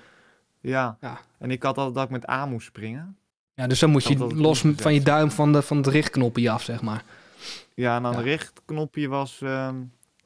Ja. 0.60 0.96
Ja. 1.00 1.20
En 1.38 1.50
ik 1.50 1.62
had 1.62 1.76
altijd 1.76 1.94
dat 1.94 2.04
ik 2.04 2.10
met 2.10 2.28
A 2.28 2.46
moest 2.46 2.66
springen. 2.66 3.16
Ja, 3.54 3.66
dus 3.66 3.78
dan 3.78 3.90
moet 3.90 4.04
je 4.04 4.18
los 4.18 4.64
van 4.76 4.94
je 4.94 5.00
duim 5.02 5.30
van, 5.30 5.52
de, 5.52 5.62
van 5.62 5.76
het 5.76 5.86
richtknopje 5.86 6.50
af, 6.50 6.62
zeg 6.62 6.82
maar. 6.82 7.04
Ja, 7.74 7.96
en 7.96 8.02
dan 8.02 8.12
Ja. 8.12 8.20
richtknopje 8.20 9.08
was 9.08 9.40
ehm 9.42 9.76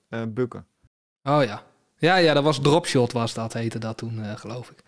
eh, 0.09 0.23
bukken. 0.29 0.67
Oh 1.23 1.45
ja. 1.45 1.63
Ja, 1.99 2.17
ja, 2.17 2.35
dat 2.35 2.45
was 2.45 2.61
dropshot 2.61 3.13
was 3.13 3.35
dat, 3.35 3.53
heette 3.53 3.79
dat 3.79 3.97
toen, 3.97 4.23
eh, 4.23 4.37
geloof 4.37 4.71
ik. 4.71 4.83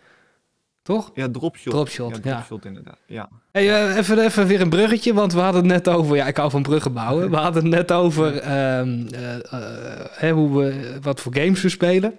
Toch? 0.85 1.11
Ja, 1.15 1.29
dropshot. 1.31 1.73
Dropshot, 1.73 2.21
ja. 2.23 2.35
Dropshot 2.35 2.65
inderdaad, 2.65 2.99
ja. 3.07 3.29
Hey, 3.53 3.89
eh, 3.89 3.97
even, 3.97 4.19
even 4.19 4.47
weer 4.47 4.61
een 4.61 4.69
bruggetje, 4.69 5.15
want 5.15 5.33
we 5.33 5.41
hadden 5.41 5.63
het 5.63 5.71
net 5.85 5.95
over... 5.95 6.17
Ja, 6.17 6.27
ik 6.27 6.37
hou 6.37 6.51
van 6.51 6.63
bruggen 6.63 6.93
bouwen. 6.93 7.31
We 7.31 7.37
hadden 7.37 7.63
het 7.63 7.73
net 7.73 7.93
over 7.93 8.39
ehm, 8.39 9.07
eh, 9.07 10.29
eh, 10.29 10.35
hoe 10.35 10.59
we, 10.59 10.99
wat 11.03 11.21
voor 11.21 11.35
games 11.37 11.63
we 11.63 11.69
spelen. 11.69 12.15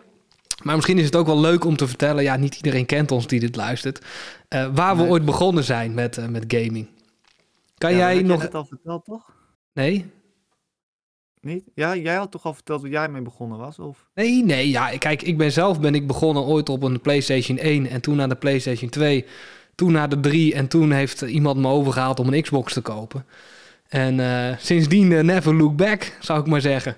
Maar 0.64 0.76
misschien 0.76 0.98
is 0.98 1.06
het 1.06 1.16
ook 1.16 1.26
wel 1.26 1.40
leuk 1.40 1.66
om 1.66 1.76
te 1.78 1.88
vertellen... 1.88 2.24
Ja, 2.24 2.36
niet 2.36 2.56
iedereen 2.56 2.86
kent 2.86 3.12
ons 3.12 3.28
die 3.28 3.40
dit 3.40 3.56
luistert. 3.56 4.06
waar 4.74 4.96
we 4.96 5.02
Nee. 5.02 5.12
ooit 5.12 5.26
begonnen 5.26 5.64
zijn 5.64 5.94
met, 5.94 6.30
met 6.30 6.44
gaming. 6.48 6.88
Kan 7.78 7.92
Ja, 7.92 7.98
jij 7.98 8.22
nog... 8.22 8.42
net 8.42 8.56
al 8.56 8.66
verteld, 8.66 9.06
toch? 9.06 9.32
Nee? 9.74 10.12
Niet? 11.46 11.64
Ja, 11.74 11.96
jij 11.96 12.16
had 12.16 12.32
toch 12.32 12.46
al 12.46 12.54
verteld 12.54 12.82
dat 12.82 12.92
jij 12.92 13.10
mee 13.10 13.22
begonnen 13.22 13.58
was? 13.58 13.80
Of? 13.80 14.10
Nee, 14.14 14.44
nee. 14.44 14.70
Ja, 14.70 14.98
kijk, 14.98 15.22
ik 15.22 15.38
ben 15.38 15.52
zelf 15.52 15.80
ben 15.80 15.96
ik 15.96 16.08
begonnen 16.08 16.44
ooit 16.44 16.70
op 16.70 16.84
een 16.84 17.02
PlayStation 17.02 17.58
1 17.58 17.88
en 17.88 18.02
toen 18.02 18.16
naar 18.16 18.30
de 18.30 18.36
PlayStation 18.36 18.90
2, 18.90 19.26
toen 19.76 19.92
naar 19.92 20.10
de 20.10 20.20
3 20.20 20.54
en 20.54 20.68
toen 20.68 20.92
heeft 20.92 21.22
iemand 21.22 21.58
me 21.58 21.68
overgehaald 21.68 22.20
om 22.20 22.34
een 22.34 22.42
Xbox 22.42 22.74
te 22.74 22.82
kopen. 22.82 23.26
En 23.88 24.20
eh, 24.20 24.58
sindsdien 24.58 25.12
eh, 25.12 25.24
never 25.24 25.56
look 25.56 25.76
back, 25.76 26.18
zou 26.20 26.40
ik 26.40 26.48
maar 26.48 26.62
zeggen. 26.62 26.96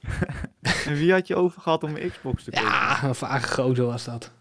En 0.86 0.94
wie 0.94 1.12
had 1.12 1.26
je 1.26 1.36
overgehad 1.36 1.84
om 1.84 1.96
een 1.96 2.10
Xbox 2.10 2.44
te 2.44 2.50
kopen? 2.50 2.68
Ja, 2.68 3.04
een 3.04 3.14
vage 3.14 3.52
gozer 3.52 3.84
was 3.84 4.04
dat. 4.04 4.32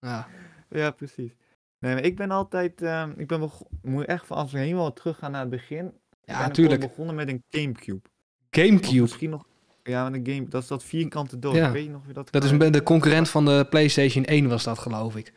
Ja. 0.00 0.28
Ja, 0.70 0.90
precies. 0.90 1.32
Nee, 1.78 1.94
maar 1.94 2.04
ik 2.04 2.16
ben 2.16 2.30
altijd, 2.30 2.82
ehm, 2.82 3.12
ik 3.16 3.26
ben 3.26 3.50
moet 3.82 4.00
je 4.00 4.06
echt 4.06 4.26
van 4.26 4.36
als 4.36 4.52
we 4.52 4.58
helemaal 4.58 4.92
teruggaan 4.92 5.30
naar 5.30 5.40
het 5.40 5.50
begin. 5.50 5.92
Ja, 6.24 6.40
natuurlijk. 6.40 6.82
Ik 6.82 6.88
begonnen 6.88 7.14
met 7.14 7.28
een 7.28 7.42
Gamecube. 7.48 8.12
Of 8.56 8.62
Gamecube. 8.62 9.00
misschien 9.00 9.30
nog, 9.30 9.44
ja, 9.82 10.06
een 10.06 10.26
game, 10.26 10.48
dat 10.48 10.62
is 10.62 10.68
dat 10.68 10.84
vierkante 10.84 11.38
doos. 11.38 11.54
Ja. 11.54 11.70
Weet 11.72 11.84
je 11.84 11.90
nog 11.90 12.00
of 12.00 12.06
je 12.06 12.12
dat 12.12 12.28
Dat 12.30 12.44
is 12.44 12.50
een 12.50 12.72
de 12.72 12.82
concurrent 12.82 13.28
van 13.28 13.44
de 13.44 13.66
PlayStation 13.70 14.24
1 14.24 14.48
was 14.48 14.64
dat, 14.64 14.78
geloof 14.78 15.16
ik. 15.16 15.32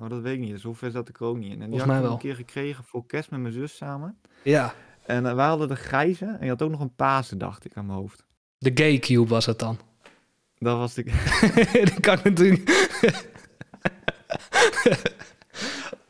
Oh, 0.00 0.08
dat 0.08 0.20
weet 0.20 0.34
ik 0.34 0.40
niet. 0.40 0.60
Zover 0.60 0.90
zat 0.90 1.08
ik 1.08 1.20
er 1.20 1.26
ook 1.26 1.36
niet 1.36 1.52
in. 1.52 1.62
En 1.62 1.70
die 1.70 1.78
Volgens 1.78 1.88
had 1.88 1.96
ik 1.96 2.02
wel. 2.02 2.12
een 2.12 2.18
keer 2.18 2.34
gekregen 2.34 2.84
voor 2.84 3.06
kerst 3.06 3.30
met 3.30 3.40
mijn 3.40 3.52
zus 3.52 3.76
samen. 3.76 4.18
Ja. 4.42 4.74
En 5.06 5.26
eh, 5.26 5.34
wij 5.34 5.46
hadden 5.46 5.68
de 5.68 5.76
grijze. 5.76 6.24
En 6.24 6.44
je 6.44 6.48
had 6.48 6.62
ook 6.62 6.70
nog 6.70 6.80
een 6.80 6.94
Pasen, 6.94 7.38
dacht 7.38 7.64
ik, 7.64 7.76
aan 7.76 7.86
mijn 7.86 7.98
hoofd. 7.98 8.24
De 8.58 8.70
Gaycube 8.74 9.28
was 9.28 9.46
het 9.46 9.58
dan. 9.58 9.78
Dat 10.58 10.76
was 10.78 10.94
de... 10.94 11.04
dat 11.94 12.00
kan 12.00 12.18
ik 12.18 12.24
natuurlijk... 12.24 12.88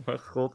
Maar 0.04 0.18
god. 0.18 0.54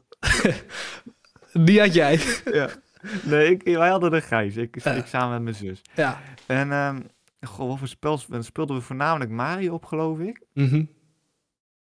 Die 1.52 1.80
had 1.80 1.94
jij. 1.94 2.20
ja. 2.44 2.68
Nee, 3.30 3.50
ik, 3.50 3.62
wij 3.76 3.88
hadden 3.88 4.10
de 4.10 4.20
grijze. 4.20 4.60
Ik, 4.60 4.82
Ja. 4.82 4.92
ik 4.92 5.06
samen 5.06 5.30
met 5.30 5.42
mijn 5.42 5.54
zus. 5.54 5.82
Ja. 5.94 6.20
En, 6.46 6.72
ehm 6.72 7.00
goh, 7.40 7.68
wat 7.68 7.78
voor 7.78 7.88
spel 7.88 8.18
sp- 8.18 8.36
speelden 8.40 8.76
we 8.76 8.82
voornamelijk 8.82 9.30
Mario 9.30 9.74
op, 9.74 9.84
geloof 9.84 10.18
ik. 10.18 10.42
Mhm. 10.52 10.84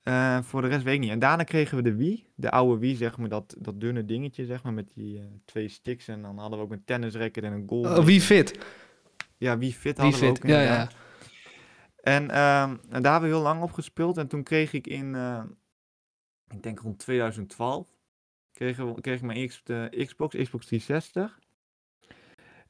Eh, 0.01 0.42
voor 0.42 0.62
de 0.62 0.68
rest 0.68 0.84
weet 0.84 0.94
ik 0.94 1.00
niet. 1.00 1.10
En 1.10 1.20
daarna 1.20 1.44
kregen 1.44 1.78
we 1.78 1.84
de 1.84 1.96
Wii. 1.96 2.28
De 2.36 2.51
oude 2.51 2.80
Wii, 2.80 2.96
zeg 2.96 3.18
maar, 3.18 3.30
dat, 3.30 3.56
dat 3.60 3.80
dunne 3.80 4.06
dingetje, 4.06 4.46
zeg 4.46 4.63
maar, 4.63 4.74
met 4.74 4.92
die 4.96 5.20
eh, 5.20 5.25
twee 5.46 5.68
sticks. 5.68 6.08
En 6.08 6.22
dan 6.22 6.38
hadden 6.38 6.60
we 6.60 6.66
ook 6.66 6.72
een 6.72 6.84
tennisracket 6.86 7.44
en 7.44 7.54
een 7.54 7.68
goal. 7.68 7.98
Oh, 7.98 8.06
wie 8.06 8.22
fit? 8.22 8.60
Ja, 9.38 9.58
Wii 9.58 9.74
Fit 9.74 9.96
Wie 9.98 10.04
hadden 10.06 10.20
we 10.20 10.25
fit? 10.28 10.38
ook 10.44 10.50
Ja, 10.50 10.62
ja. 10.62 10.88
En, 12.01 12.30
ehm, 12.30 12.75
en 12.89 13.01
daar 13.01 13.12
hebben 13.12 13.30
we 13.30 13.36
heel 13.36 13.44
lang 13.46 13.62
op 13.62 13.72
gespeeld. 13.72 14.18
En 14.18 14.28
toen 14.28 14.44
kreeg 14.44 14.74
ik 14.74 14.88
in, 14.88 15.16
eh, 15.16 15.44
ik 16.50 16.63
denk 16.63 16.80
rond 16.80 16.98
2012, 17.00 17.88
kreeg, 18.60 18.78
we- 18.78 19.01
kreeg 19.01 19.16
ik 19.16 19.22
mijn 19.22 19.38
eerste 19.38 19.92
Xbox, 20.06 20.36
Xbox 20.36 20.66
360. 20.66 21.39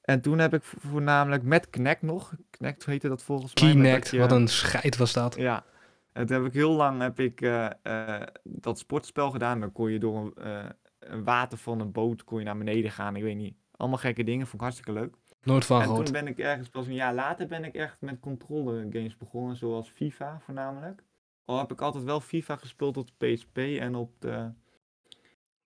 En 0.01 0.21
toen 0.21 0.39
heb 0.39 0.53
ik 0.53 0.63
vo- 0.63 0.77
voornamelijk 0.89 1.43
met 1.43 1.69
Kinect 1.69 2.01
nog, 2.01 2.33
Kinect 2.49 2.85
heette 2.85 3.07
dat 3.07 3.23
volgens 3.23 3.53
mij. 3.61 3.71
Kinect, 3.71 4.11
wat 4.17 4.31
een 4.31 4.47
scheid 4.47 4.97
was 4.97 5.13
dat. 5.13 5.35
Ja, 5.35 5.63
en 6.11 6.25
toen 6.25 6.37
heb 6.37 6.45
ik 6.45 6.53
heel 6.53 6.71
lang 6.71 7.01
heb 7.01 7.19
ik, 7.19 7.41
eh, 7.41 7.69
eh, 7.83 8.27
dat 8.43 8.79
sportspel 8.79 9.31
gedaan. 9.31 9.59
Dan 9.59 9.71
kon 9.71 9.91
je 9.91 9.99
door 9.99 10.17
een, 10.35 10.43
eh, 10.43 10.65
een 10.99 11.23
water 11.23 11.57
van 11.57 11.79
een 11.79 11.91
boot 11.91 12.23
kon 12.23 12.39
je 12.39 12.45
naar 12.45 12.57
beneden 12.57 12.91
gaan. 12.91 13.15
Ik 13.15 13.23
weet 13.23 13.35
niet, 13.35 13.55
allemaal 13.71 13.97
gekke 13.97 14.23
dingen, 14.23 14.41
vond 14.47 14.53
ik 14.53 14.61
hartstikke 14.61 14.93
leuk. 14.93 15.15
Nooit 15.43 15.65
van 15.65 15.79
En 15.81 15.87
gehoord. 15.87 16.05
toen 16.05 16.13
ben 16.13 16.27
ik 16.27 16.39
ergens, 16.39 16.69
pas 16.69 16.87
een 16.87 16.93
jaar 16.93 17.13
later 17.13 17.47
ben 17.47 17.63
ik 17.63 17.75
echt 17.75 17.97
met 18.01 18.19
controller 18.19 18.87
games 18.91 19.17
begonnen, 19.17 19.55
zoals 19.55 19.89
FIFA 19.89 20.39
voornamelijk. 20.45 21.03
Al 21.45 21.57
heb 21.57 21.71
ik 21.71 21.81
altijd 21.81 22.03
wel 22.03 22.19
FIFA 22.19 22.55
gespeeld 22.55 22.97
op 22.97 23.07
de 23.17 23.33
PSP 23.33 23.57
en 23.57 23.95
op 23.95 24.11
de 24.19 24.51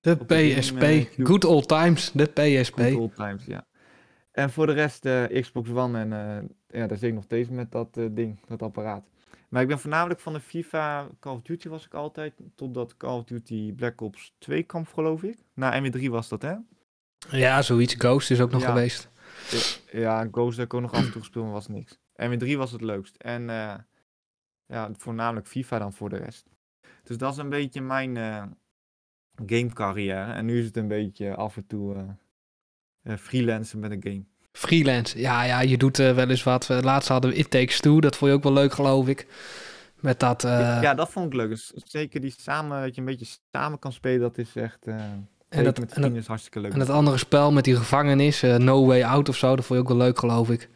De 0.03 0.17
game, 0.27 0.60
PSP. 0.60 0.81
eh. 0.81 1.25
Good 1.25 1.43
old 1.45 1.67
times. 1.67 2.12
De 2.12 2.25
PSP. 2.25 2.79
Good 2.79 2.95
Old 2.95 3.15
Times, 3.15 3.45
ja. 3.45 3.65
En 4.31 4.50
voor 4.50 4.65
de 4.65 4.74
rest 4.74 5.05
eh, 5.05 5.41
Xbox 5.41 5.69
One 5.69 6.00
en 6.00 6.13
eh, 6.13 6.79
ja, 6.79 6.88
daar 6.88 6.98
zit 6.98 7.10
ik 7.10 7.13
nog 7.15 7.24
steeds 7.24 7.50
met 7.50 7.72
dat 7.72 7.93
ding, 8.12 8.39
dat 8.48 8.62
apparaat. 8.62 9.05
Maar 9.50 9.62
ik 9.62 9.67
ben 9.67 9.79
voornamelijk 9.79 10.19
van 10.19 10.33
de 10.33 10.39
FIFA 10.39 11.07
Call 11.19 11.33
of 11.33 11.41
Duty 11.41 11.69
was 11.69 11.86
ik 11.86 11.93
altijd, 11.93 12.33
totdat 12.55 12.98
Call 12.98 13.17
of 13.17 13.24
Duty 13.24 13.74
Black 13.74 14.01
Ops 14.01 14.36
2 14.38 14.63
kwam 14.63 14.86
geloof 14.86 15.24
ik. 15.24 15.38
Na 15.53 15.81
MW3 15.83 16.05
was 16.10 16.29
dat 16.29 16.41
hè? 16.41 16.53
Ja, 17.29 17.62
zoiets. 17.62 17.95
Ghost 17.98 18.31
is 18.31 18.41
ook 18.41 18.51
nog 18.51 18.62
Ja. 18.62 18.67
geweest. 18.67 19.10
Ja, 19.91 20.27
Ghost 20.31 20.57
heb 20.57 20.65
ik 20.65 20.74
ook 20.74 20.81
nog 20.81 20.93
af 20.93 21.05
en 21.05 21.12
toe 21.12 21.22
gespeeld, 21.22 21.43
maar 21.45 21.53
was 21.53 21.67
niks. 21.67 22.00
MW3 22.15 22.57
was 22.57 22.72
het 22.72 22.81
leukst. 22.81 23.15
En 23.15 23.43
ja, 24.65 24.89
voornamelijk 24.98 25.48
FIFA 25.48 25.79
dan 25.79 25.93
voor 25.93 26.10
de 26.10 26.17
rest. 26.17 26.50
Dus 27.03 27.17
dat 27.17 27.31
is 27.31 27.38
een 27.38 27.50
beetje 27.50 27.81
mijn 27.81 28.17
gamecarrière. 29.45 30.31
En 30.31 30.45
nu 30.45 30.59
is 30.59 30.65
het 30.65 30.77
een 30.77 30.87
beetje 30.87 31.35
af 31.35 31.57
en 31.57 31.67
toe 31.67 31.95
eh 31.95 32.01
eh, 33.03 33.17
freelancen 33.17 33.79
met 33.79 33.91
een 33.91 34.03
game. 34.03 34.23
Freelance. 34.51 35.19
Ja, 35.19 35.43
ja, 35.43 35.61
je 35.61 35.77
doet 35.77 35.99
eh, 35.99 36.15
wel 36.15 36.29
eens 36.29 36.43
wat. 36.43 36.69
Laatst 36.81 37.09
hadden 37.09 37.31
we 37.31 37.37
It 37.37 37.49
Takes 37.49 37.79
Two. 37.79 37.99
Dat 37.99 38.15
vond 38.15 38.31
je 38.31 38.37
ook 38.37 38.43
wel 38.43 38.53
leuk, 38.53 38.73
geloof 38.73 39.07
ik. 39.07 39.27
Met 39.99 40.19
dat... 40.19 40.41
Ja, 40.41 40.93
dat 40.93 41.09
vond 41.09 41.25
ik 41.25 41.33
leuk. 41.33 41.49
Dus 41.49 41.71
zeker 41.75 42.21
die 42.21 42.33
samen, 42.37 42.81
dat 42.81 42.95
je 42.95 43.01
een 43.01 43.07
beetje 43.07 43.37
samen 43.51 43.79
kan 43.79 43.91
spelen, 43.91 44.19
dat 44.19 44.37
is 44.37 44.55
echt... 44.55 44.87
en, 44.87 45.63
dat, 45.63 45.79
met 45.79 45.93
en, 45.93 46.01
dat, 46.01 46.11
is 46.11 46.27
hartstikke 46.27 46.59
leuk. 46.59 46.73
en 46.73 46.79
dat 46.79 46.89
andere 46.89 47.17
spel 47.17 47.51
met 47.51 47.63
die 47.63 47.75
gevangenis, 47.75 48.41
No 48.41 48.85
Way 48.85 49.03
Out 49.03 49.29
of 49.29 49.35
zo, 49.35 49.55
dat 49.55 49.65
vond 49.65 49.79
je 49.79 49.85
ook 49.85 49.97
wel 49.97 50.05
leuk, 50.07 50.19
geloof 50.19 50.49
ik. 50.49 50.69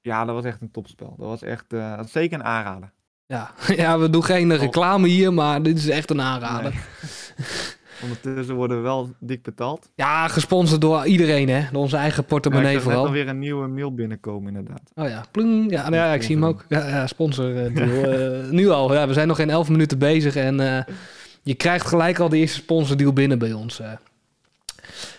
Ja, 0.00 0.24
dat 0.24 0.34
was 0.34 0.44
echt 0.44 0.60
een 0.60 0.70
topspel. 0.70 1.14
Dat 1.18 1.26
was 1.26 1.42
echt, 1.42 1.70
dat 1.70 2.10
zeker 2.10 2.38
een 2.38 2.44
aanrader. 2.44 2.92
Ja. 3.28 3.50
ja, 3.76 3.98
we 3.98 4.10
doen 4.10 4.24
geen 4.24 4.56
reclame 4.56 5.08
hier, 5.08 5.32
maar 5.32 5.62
dit 5.62 5.78
is 5.78 5.88
echt 5.88 6.10
een 6.10 6.20
aanrader. 6.20 6.70
Nee. 6.70 6.80
Ondertussen 8.02 8.54
worden 8.54 8.76
we 8.76 8.82
wel 8.82 9.10
dik 9.20 9.42
betaald. 9.42 9.88
Ja, 9.94 10.28
gesponsord 10.28 10.80
door 10.80 11.06
iedereen, 11.06 11.48
hè. 11.48 11.62
Door 11.72 11.82
onze 11.82 11.96
eigen 11.96 12.24
portemonnee 12.24 12.74
net 12.74 12.82
vooral. 12.82 13.04
alweer 13.06 13.28
een 13.28 13.38
nieuwe 13.38 13.66
mail 13.66 13.94
binnenkomen, 13.94 14.48
inderdaad. 14.56 14.80
Oh 14.94 15.08
ja, 15.08 15.24
pling. 15.30 15.70
Ja, 15.70 15.82
nou 15.82 15.94
ja, 15.94 16.12
ik 16.12 16.22
zie 16.22 16.34
hem 16.36 16.44
ook. 16.44 16.64
Ja, 16.68 16.88
ja 16.88 17.06
sponsor 17.06 17.56
eh. 17.56 17.66
Eh, 18.44 18.50
nu 18.50 18.68
al. 18.68 18.94
Ja, 18.94 19.06
we 19.06 19.12
zijn 19.12 19.28
nog 19.28 19.36
geen 19.36 19.50
elf 19.50 19.68
minuten 19.68 19.98
bezig 19.98 20.36
en 20.36 20.60
eh, 20.76 20.94
je 21.42 21.54
krijgt 21.54 21.86
gelijk 21.86 22.18
al 22.18 22.28
de 22.28 22.36
eerste 22.36 22.56
sponsordeal 22.60 23.12
binnen 23.12 23.38
bij 23.38 23.52
ons. 23.52 23.80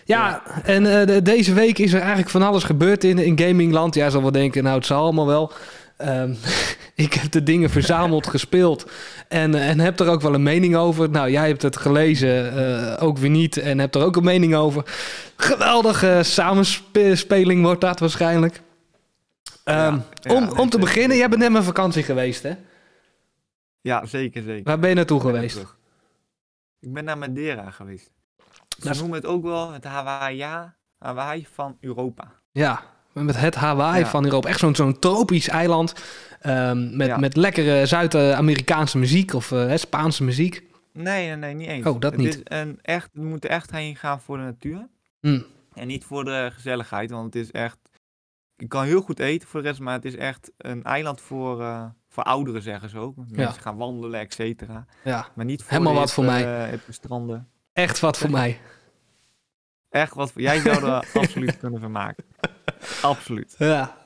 Ja, 0.04 0.42
en 0.64 0.82
de- 1.06 1.22
deze 1.22 1.52
week 1.54 1.78
is 1.78 1.92
er 1.92 1.98
eigenlijk 2.00 2.30
van 2.30 2.42
alles 2.42 2.64
gebeurd 2.64 3.04
in, 3.04 3.18
in 3.18 3.38
gamingland. 3.38 3.94
Jij 3.94 4.10
zal 4.10 4.22
wel 4.22 4.32
denken, 4.32 4.62
nou 4.62 4.76
het 4.76 4.86
zal 4.86 5.02
allemaal 5.02 5.26
wel. 5.26 5.52
Ehm, 6.00 6.34
ik 7.04 7.12
heb 7.12 7.30
de 7.30 7.42
dingen 7.42 7.70
verzameld, 7.70 8.26
gespeeld 8.26 8.90
en, 9.28 9.54
eh, 9.54 9.68
en 9.68 9.80
heb 9.80 10.00
er 10.00 10.08
ook 10.08 10.20
wel 10.20 10.34
een 10.34 10.42
mening 10.42 10.76
over. 10.76 11.10
Nou, 11.10 11.30
jij 11.30 11.46
hebt 11.46 11.62
het 11.62 11.76
gelezen, 11.76 12.56
eh, 12.56 13.02
ook 13.02 13.18
weer 13.18 13.30
niet, 13.30 13.56
en 13.56 13.78
hebt 13.78 13.94
er 13.94 14.04
ook 14.04 14.16
een 14.16 14.24
mening 14.24 14.54
over. 14.54 14.82
Geweldige 15.36 16.20
samenspeling 16.22 17.62
wordt 17.62 17.80
dat 17.80 18.00
waarschijnlijk. 18.00 18.60
Ehm, 19.64 19.78
Ja, 19.78 20.04
ja, 20.22 20.34
om, 20.34 20.58
om 20.58 20.70
te 20.70 20.78
beginnen, 20.78 21.16
jij 21.16 21.28
bent 21.28 21.40
net 21.40 21.52
met 21.52 21.64
vakantie 21.64 22.02
geweest, 22.02 22.42
hè? 22.42 22.52
Ja, 23.80 24.06
zeker, 24.06 24.42
zeker. 24.42 24.64
Waar 24.64 24.78
ben 24.78 24.88
je 24.88 24.94
naartoe 24.94 25.22
ben 25.22 25.34
geweest? 25.34 25.54
terug. 25.54 25.76
Ik 26.80 26.92
ben 26.92 27.04
naar 27.04 27.18
Madeira 27.18 27.70
geweest. 27.70 28.10
Ze 28.82 28.88
noemen 28.88 29.14
het 29.16 29.26
ook 29.26 29.42
wel 29.42 29.72
het 29.72 29.84
Hawaii, 29.84 30.44
Hawaii 30.98 31.46
van 31.52 31.76
Europa. 31.80 32.32
Ja, 32.52 32.82
met 33.12 33.36
het 33.36 33.54
Hawaii 33.54 34.00
Ja. 34.00 34.06
van 34.06 34.24
Europa. 34.24 34.48
Echt 34.48 34.58
zo'n 34.58 34.74
zo'n 34.74 34.98
tropisch 34.98 35.48
eiland 35.48 35.94
ehm, 36.40 36.96
met, 36.96 37.06
Ja. 37.06 37.16
met 37.16 37.36
lekkere 37.36 37.86
Zuid-Amerikaanse 37.86 38.98
muziek 38.98 39.32
of 39.34 39.52
eh, 39.52 39.76
Spaanse 39.76 40.24
muziek. 40.24 40.62
Nee, 40.92 41.26
nee, 41.26 41.36
nee, 41.36 41.54
niet 41.54 41.68
eens. 41.68 41.86
Oh, 41.86 42.00
dat 42.00 42.12
het 42.12 42.20
niet. 42.20 42.40
Een 42.44 42.78
echt, 42.82 43.08
we 43.12 43.22
moeten 43.22 43.50
echt 43.50 43.70
heen 43.70 43.96
gaan 43.96 44.20
voor 44.20 44.36
de 44.36 44.42
natuur. 44.42 44.88
Hm. 45.20 45.40
En 45.74 45.86
niet 45.86 46.04
voor 46.04 46.24
de 46.24 46.50
gezelligheid, 46.54 47.10
want 47.10 47.24
het 47.34 47.34
is 47.42 47.50
echt... 47.50 47.78
Je 48.56 48.66
kan 48.68 48.84
heel 48.84 49.00
goed 49.00 49.18
eten 49.20 49.48
voor 49.48 49.62
de 49.62 49.68
rest, 49.68 49.80
maar 49.80 49.94
het 49.94 50.04
is 50.04 50.16
echt 50.16 50.50
een 50.56 50.82
eiland 50.84 51.20
voor, 51.20 51.60
eh, 51.60 51.84
voor 52.08 52.22
ouderen, 52.22 52.62
zeggen 52.62 52.90
ze 52.90 52.98
ook. 52.98 53.14
Mensen 53.28 53.62
gaan 53.62 53.76
wandelen, 53.76 54.20
et 54.20 54.34
cetera. 54.34 54.86
Ja, 55.04 55.28
Maar 55.34 55.44
niet 55.44 55.62
voor 55.62 55.70
Helemaal 55.70 55.92
de 55.92 55.98
wat 55.98 56.12
voor 56.12 56.24
mij. 56.24 56.70
eh, 56.70 56.78
stranden. 56.88 57.48
echt 57.72 58.00
wat 58.00 58.18
voor 58.18 58.30
mij. 58.30 58.60
Echt 59.90 60.14
wat 60.14 60.32
voor... 60.32 60.42
Jij 60.42 60.60
zou 60.60 60.84
er 60.84 60.92
absoluut 61.22 61.58
kunnen 61.58 61.80
vermaken. 61.80 62.24
Absoluut. 63.02 63.54
Ja, 63.58 63.98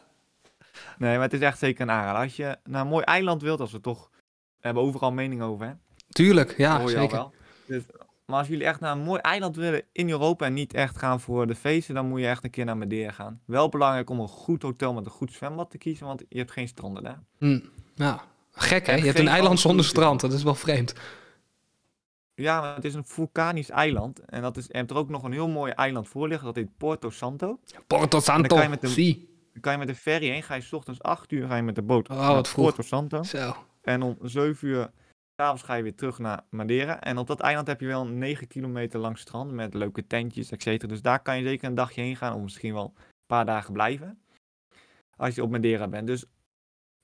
Nee, 0.98 1.14
maar 1.14 1.22
het 1.22 1.32
is 1.32 1.40
echt 1.40 1.58
zeker 1.58 1.82
een 1.82 1.90
aanrader. 1.90 2.22
Als 2.22 2.36
je 2.36 2.56
naar 2.64 2.80
een 2.80 2.88
mooi 2.88 3.04
eiland 3.04 3.42
wilt, 3.42 3.60
als 3.60 3.72
we 3.72 3.80
toch... 3.80 4.10
We 4.60 4.70
hebben 4.70 4.82
overal 4.82 5.12
mening 5.12 5.42
over, 5.42 5.66
hè? 5.66 5.72
tuurlijk. 6.08 6.56
Ja, 6.56 6.80
hoor 6.80 6.90
je 6.90 6.96
al 6.96 7.02
zeker. 7.02 7.16
wel. 7.16 7.32
Dus, 7.66 7.82
maar 8.26 8.38
als 8.38 8.48
jullie 8.48 8.64
echt 8.64 8.80
naar 8.80 8.92
een 8.92 9.02
mooi 9.02 9.20
eiland 9.20 9.56
willen 9.56 9.82
in 9.92 10.10
Europa 10.10 10.46
en 10.46 10.52
niet 10.52 10.74
echt 10.74 10.98
gaan 10.98 11.20
voor 11.20 11.46
de 11.46 11.54
feesten, 11.54 11.94
dan 11.94 12.08
moet 12.08 12.20
je 12.20 12.26
echt 12.26 12.44
een 12.44 12.50
keer 12.50 12.64
naar 12.64 12.76
Madeira 12.76 13.10
gaan. 13.10 13.40
Wel 13.46 13.68
belangrijk 13.68 14.10
om 14.10 14.20
een 14.20 14.28
goed 14.28 14.62
hotel 14.62 14.92
met 14.92 15.04
een 15.04 15.10
goed 15.10 15.32
zwembad 15.32 15.70
te 15.70 15.78
kiezen, 15.78 16.06
want 16.06 16.22
je 16.28 16.38
hebt 16.38 16.50
geen 16.50 16.68
stranden 16.68 17.02
daar. 17.02 17.22
Hm. 17.38 17.60
Ja, 17.94 18.22
gek 18.52 18.86
hè? 18.86 18.92
En 18.92 18.98
Je 18.98 19.04
hebt 19.04 19.18
een 19.18 19.28
eiland 19.28 19.60
zonder 19.60 19.84
strand. 19.84 20.20
Dat 20.20 20.32
is 20.32 20.42
wel 20.42 20.54
vreemd. 20.54 20.94
Ja, 22.34 22.60
maar 22.60 22.74
het 22.74 22.84
is 22.84 22.94
een 22.94 23.04
vulkanisch 23.04 23.70
eiland. 23.70 24.18
En 24.18 24.42
dat 24.42 24.56
is, 24.56 24.66
je 24.66 24.76
hebt 24.76 24.90
er 24.90 24.96
ook 24.96 25.08
nog 25.08 25.22
een 25.22 25.32
heel 25.32 25.48
mooi 25.48 25.72
eiland 25.72 26.08
voor 26.08 26.28
liggen, 26.28 26.46
dat 26.46 26.56
heet 26.56 26.76
Porto 26.76 27.10
Santo. 27.10 27.60
Porto 27.86 28.20
Santo. 28.20 28.54
kan 28.54 28.62
je 28.62 28.68
met. 28.68 28.80
Dan 29.52 29.62
kan 29.62 29.72
je 29.72 29.78
met 29.78 29.88
de 29.88 29.94
ferry 29.94 30.28
heen, 30.28 30.42
ga 30.42 30.54
je 30.54 30.60
's 30.60 30.72
ochtends 30.72 31.02
8 31.02 31.32
uur 31.32 31.46
ga 31.46 31.56
je 31.56 31.62
met 31.62 31.74
de 31.74 31.82
boot 31.82 32.08
Oh, 32.10 32.16
naar 32.16 32.34
wat 32.34 32.48
vroeg. 32.48 32.64
Porto 32.64 32.82
Santo. 32.82 33.22
Zo. 33.22 33.56
En 33.82 34.02
om 34.02 34.16
7 34.22 34.68
uur 34.68 34.90
s'avonds 35.36 35.62
ga 35.62 35.74
je 35.74 35.82
weer 35.82 35.94
terug 35.94 36.18
naar 36.18 36.40
Madeira. 36.50 37.00
En 37.00 37.18
op 37.18 37.26
dat 37.26 37.40
eiland 37.40 37.66
heb 37.66 37.80
je 37.80 37.86
wel 37.86 38.00
een 38.00 38.18
9 38.18 38.46
kilometer 38.46 39.00
lang 39.00 39.18
strand 39.18 39.50
met 39.52 39.74
leuke 39.74 40.06
tentjes, 40.06 40.50
et 40.50 40.62
cetera. 40.62 40.88
Dus 40.88 41.02
daar 41.02 41.22
kan 41.22 41.38
je 41.38 41.44
zeker 41.48 41.68
een 41.68 41.74
dagje 41.74 42.00
heen 42.02 42.16
gaan 42.16 42.34
of 42.34 42.40
misschien 42.42 42.74
wel 42.74 42.92
een 42.96 43.02
paar 43.26 43.44
dagen 43.46 43.72
blijven. 43.72 44.18
Als 45.16 45.34
je 45.34 45.42
op 45.42 45.50
Madeira 45.50 45.88
bent. 45.88 46.06
Dus 46.06 46.24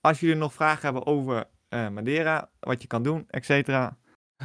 als 0.00 0.20
jullie 0.20 0.36
nog 0.36 0.52
vragen 0.52 0.82
hebben 0.82 1.06
over 1.06 1.48
eh, 1.68 1.88
Madeira, 1.88 2.50
wat 2.60 2.82
je 2.82 2.88
kan 2.88 3.02
doen, 3.02 3.24
et 3.28 3.44
cetera. 3.44 3.96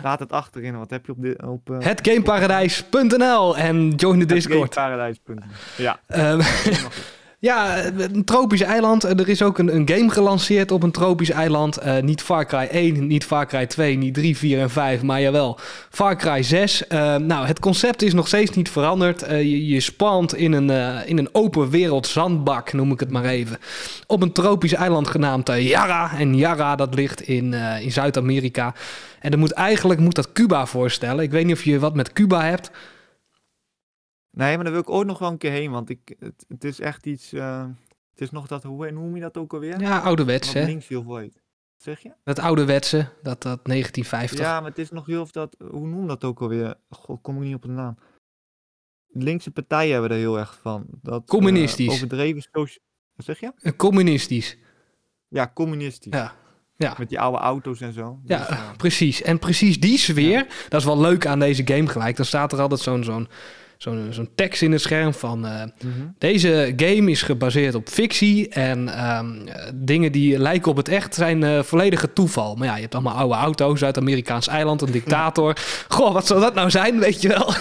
Laat 0.04 0.20
het 0.20 0.32
achterin. 0.32 0.78
Wat 0.78 0.90
heb 0.90 1.06
je 1.06 1.12
op 1.12 1.22
dit 1.22 1.44
op 1.44 1.68
Hetgameparadijs.nl 1.68 3.58
en 3.58 3.90
join 3.90 4.20
de 4.20 4.26
Discord. 4.26 4.74
Paradijs.nl. 4.74 5.36
Ja. 5.78 6.00
Ehm, 6.08 6.42
Ja, 7.46 7.86
een 7.86 8.24
tropisch 8.24 8.62
eiland. 8.62 9.04
Er 9.04 9.30
is 9.30 9.42
ook 9.42 9.58
een, 9.58 9.76
een 9.76 9.90
game 9.90 10.10
gelanceerd 10.10 10.72
op 10.72 10.84
een 10.84 10.92
tropisch 10.92 11.30
eiland. 11.30 11.78
Eh, 11.78 12.00
niet 12.00 12.22
Far 12.22 12.46
Cry 12.46 12.68
1, 12.72 13.08
niet 13.08 13.26
Far 13.26 13.46
Cry 13.48 13.66
2, 13.66 13.98
niet 13.98 14.14
3, 14.14 14.38
4 14.38 14.60
en 14.60 14.70
5, 14.70 15.02
maar 15.02 15.22
jawel, 15.22 15.60
Far 15.90 16.16
Cry 16.16 16.44
6. 16.44 16.88
Eh, 16.88 17.16
nou, 17.16 17.46
het 17.48 17.60
concept 17.60 18.02
is 18.02 18.14
nog 18.14 18.28
steeds 18.28 18.52
niet 18.52 18.70
veranderd. 18.70 19.24
Eh, 19.24 19.42
je, 19.42 19.68
je 19.68 19.80
spant 19.80 20.36
in 20.36 20.52
een, 20.52 20.70
in 21.08 21.18
een 21.18 21.30
open 21.32 21.70
wereld 21.70 22.08
zandbak, 22.08 22.74
noem 22.74 22.92
ik 22.92 23.00
het 23.00 23.12
maar 23.12 23.26
even. 23.26 23.58
Op 24.08 24.22
een 24.22 24.32
tropisch 24.32 24.74
eiland 24.74 25.08
genaamd 25.08 25.48
Yara. 25.48 26.18
En 26.18 26.36
Yara, 26.38 26.76
dat 26.76 26.96
ligt 26.96 27.22
in, 27.22 27.54
in 27.54 27.92
Zuid-Amerika. 27.92 28.74
En 29.20 29.32
dat 29.32 29.40
moet 29.40 29.52
eigenlijk 29.52 30.00
moet 30.00 30.16
dat 30.16 30.32
Cuba 30.32 30.66
voorstellen. 30.66 31.24
Ik 31.24 31.32
weet 31.32 31.46
niet 31.46 31.56
of 31.56 31.64
je 31.64 31.80
wat 31.80 31.96
met 31.96 32.14
Cuba 32.14 32.42
hebt. 32.42 32.72
Nee, 34.36 34.56
maar 34.56 34.64
daar 34.64 34.74
wil 34.74 34.82
ik 34.82 34.90
ooit 34.90 35.08
nog 35.08 35.20
wel 35.20 35.30
een 35.32 35.38
keer 35.38 35.52
heen. 35.52 35.72
Want 35.72 35.90
ik, 35.90 36.16
het, 36.20 36.46
het 36.48 36.64
is 36.64 36.80
echt 36.80 37.06
iets... 37.06 37.34
eh, 37.34 37.66
het 38.12 38.22
is 38.22 38.32
nog 38.32 38.48
dat... 38.48 38.64
Hoe, 38.64 38.92
noem 38.92 39.16
je 39.16 39.22
dat 39.22 39.38
ook 39.38 39.54
alweer? 39.54 39.80
Ja, 39.80 40.00
ouderwets, 40.00 40.54
hè? 40.54 40.66
links 40.66 40.88
heel 40.88 41.04
veel 41.04 41.18
heet. 41.18 41.42
Zeg 41.78 42.00
je? 42.00 42.12
Dat 42.24 42.40
ouderwetse, 42.40 42.98
dat, 42.98 43.42
dat 43.42 43.66
1950. 43.66 44.40
Ja, 44.40 44.60
maar 44.60 44.70
het 44.70 44.80
is 44.80 44.92
nog 44.92 45.06
heel 45.06 45.22
of 45.22 45.32
dat. 45.32 45.56
Hoe 45.72 45.88
noem 45.88 46.08
dat 46.08 46.24
ook 46.24 46.42
alweer? 46.42 46.76
God, 46.90 47.22
kom 47.22 47.36
ik 47.38 47.42
niet 47.44 47.56
op 47.56 47.62
de 47.62 47.68
naam. 47.68 47.98
Linkse 49.08 49.52
partijen 49.52 49.92
hebben 49.92 50.12
er 50.12 50.18
heel 50.18 50.38
erg 50.40 50.60
van. 50.62 50.86
Dat, 51.02 51.22
eh, 51.22 51.28
Communistisch. 51.28 51.90
overdreven 51.94 52.42
socia- 52.52 52.80
Wat 53.16 53.26
zeg 53.26 53.40
je? 53.40 53.52
Eh, 53.58 53.72
Communistisch. 53.76 54.58
Ja, 55.28 55.52
communistisch. 55.54 56.14
Ja. 56.14 56.36
Ja. 56.76 56.96
Met 56.98 57.10
die 57.10 57.20
oude 57.20 57.38
auto's 57.38 57.82
en 57.82 57.94
zo. 57.94 58.20
Ja, 58.24 58.48
Dus, 58.48 58.58
precies. 58.78 59.22
En 59.22 59.40
precies 59.40 59.80
die 59.80 59.98
sfeer, 59.98 60.66
dat 60.70 60.80
is 60.80 60.86
wel 60.86 61.00
leuk 61.00 61.26
aan 61.26 61.40
deze 61.40 61.68
game 61.68 61.88
gelijk. 61.88 62.16
Dan 62.16 62.26
staat 62.26 62.52
er 62.52 62.60
altijd 62.62 62.80
zo'n 62.82 63.04
zo'n 63.04 63.28
zo'n 63.78 64.08
zo'n 64.10 64.30
tekst 64.36 64.62
in 64.62 64.72
het 64.72 64.82
scherm 64.82 65.14
van... 65.14 65.46
eh, 65.46 65.52
mhm. 65.62 65.92
deze 66.18 66.74
game 66.76 67.12
is 67.12 67.22
gebaseerd 67.22 67.76
op 67.76 67.90
fictie 67.90 68.50
en 68.50 68.90
ehm, 68.90 69.48
eh, 69.48 69.70
dingen 69.74 70.12
die 70.12 70.40
lijken 70.40 70.72
op 70.72 70.78
het 70.78 70.88
echt 70.88 71.16
zijn 71.16 71.44
eh, 71.44 71.64
volledige 71.64 72.14
toeval. 72.14 72.56
Maar 72.56 72.68
ja, 72.68 72.76
je 72.76 72.82
hebt 72.82 72.94
allemaal 72.94 73.16
oude 73.16 73.36
auto's 73.36 73.84
uit 73.84 73.98
Amerikaans 73.98 74.48
eiland, 74.48 74.82
een 74.82 74.92
dictator. 74.92 75.58
Goh, 75.88 76.14
wat 76.14 76.28
zou 76.28 76.40
dat 76.40 76.54
nou 76.54 76.70
zijn, 76.70 77.00
weet 77.00 77.22
je 77.22 77.28
wel? 77.28 77.54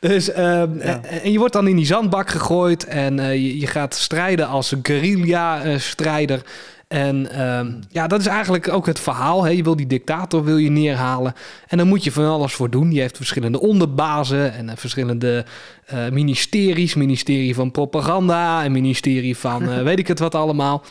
dus, 0.10 0.30
ehm, 0.32 0.78
Ja. 0.78 1.02
en, 1.02 1.04
en 1.22 1.32
je 1.32 1.38
wordt 1.38 1.52
dan 1.52 1.66
in 1.66 1.76
die 1.76 1.86
zandbak 1.86 2.30
gegooid 2.30 2.84
en 2.84 3.18
eh, 3.18 3.32
je, 3.32 3.58
je 3.58 3.66
gaat 3.66 3.94
strijden 3.94 4.48
als 4.48 4.72
een 4.72 4.80
guerrilla-strijder. 4.82 6.42
En 6.90 7.30
ehm, 7.30 7.72
ja, 7.88 8.06
dat 8.06 8.20
is 8.20 8.26
eigenlijk 8.26 8.68
ook 8.68 8.86
het 8.86 9.00
verhaal. 9.00 9.44
Hè? 9.44 9.50
Je 9.50 9.62
wil 9.62 9.76
die 9.76 9.86
dictator 9.86 10.44
wil 10.44 10.56
je 10.56 10.70
neerhalen. 10.70 11.34
En 11.68 11.78
dan 11.78 11.86
moet 11.86 12.04
je 12.04 12.12
van 12.12 12.24
alles 12.24 12.52
voor 12.52 12.70
doen. 12.70 12.92
Je 12.92 13.00
heeft 13.00 13.16
verschillende 13.16 13.60
onderbazen 13.60 14.52
en 14.52 14.68
eh, 14.68 14.76
verschillende 14.76 15.44
eh, 15.86 16.08
ministeries. 16.08 16.94
Ministerie 16.94 17.54
van 17.54 17.70
Propaganda 17.70 18.64
en 18.64 18.72
ministerie 18.72 19.36
van 19.36 19.70
eh, 19.70 19.82
weet 19.88 19.98
ik 19.98 20.08
het 20.08 20.18
wat 20.18 20.34
allemaal. 20.34 20.84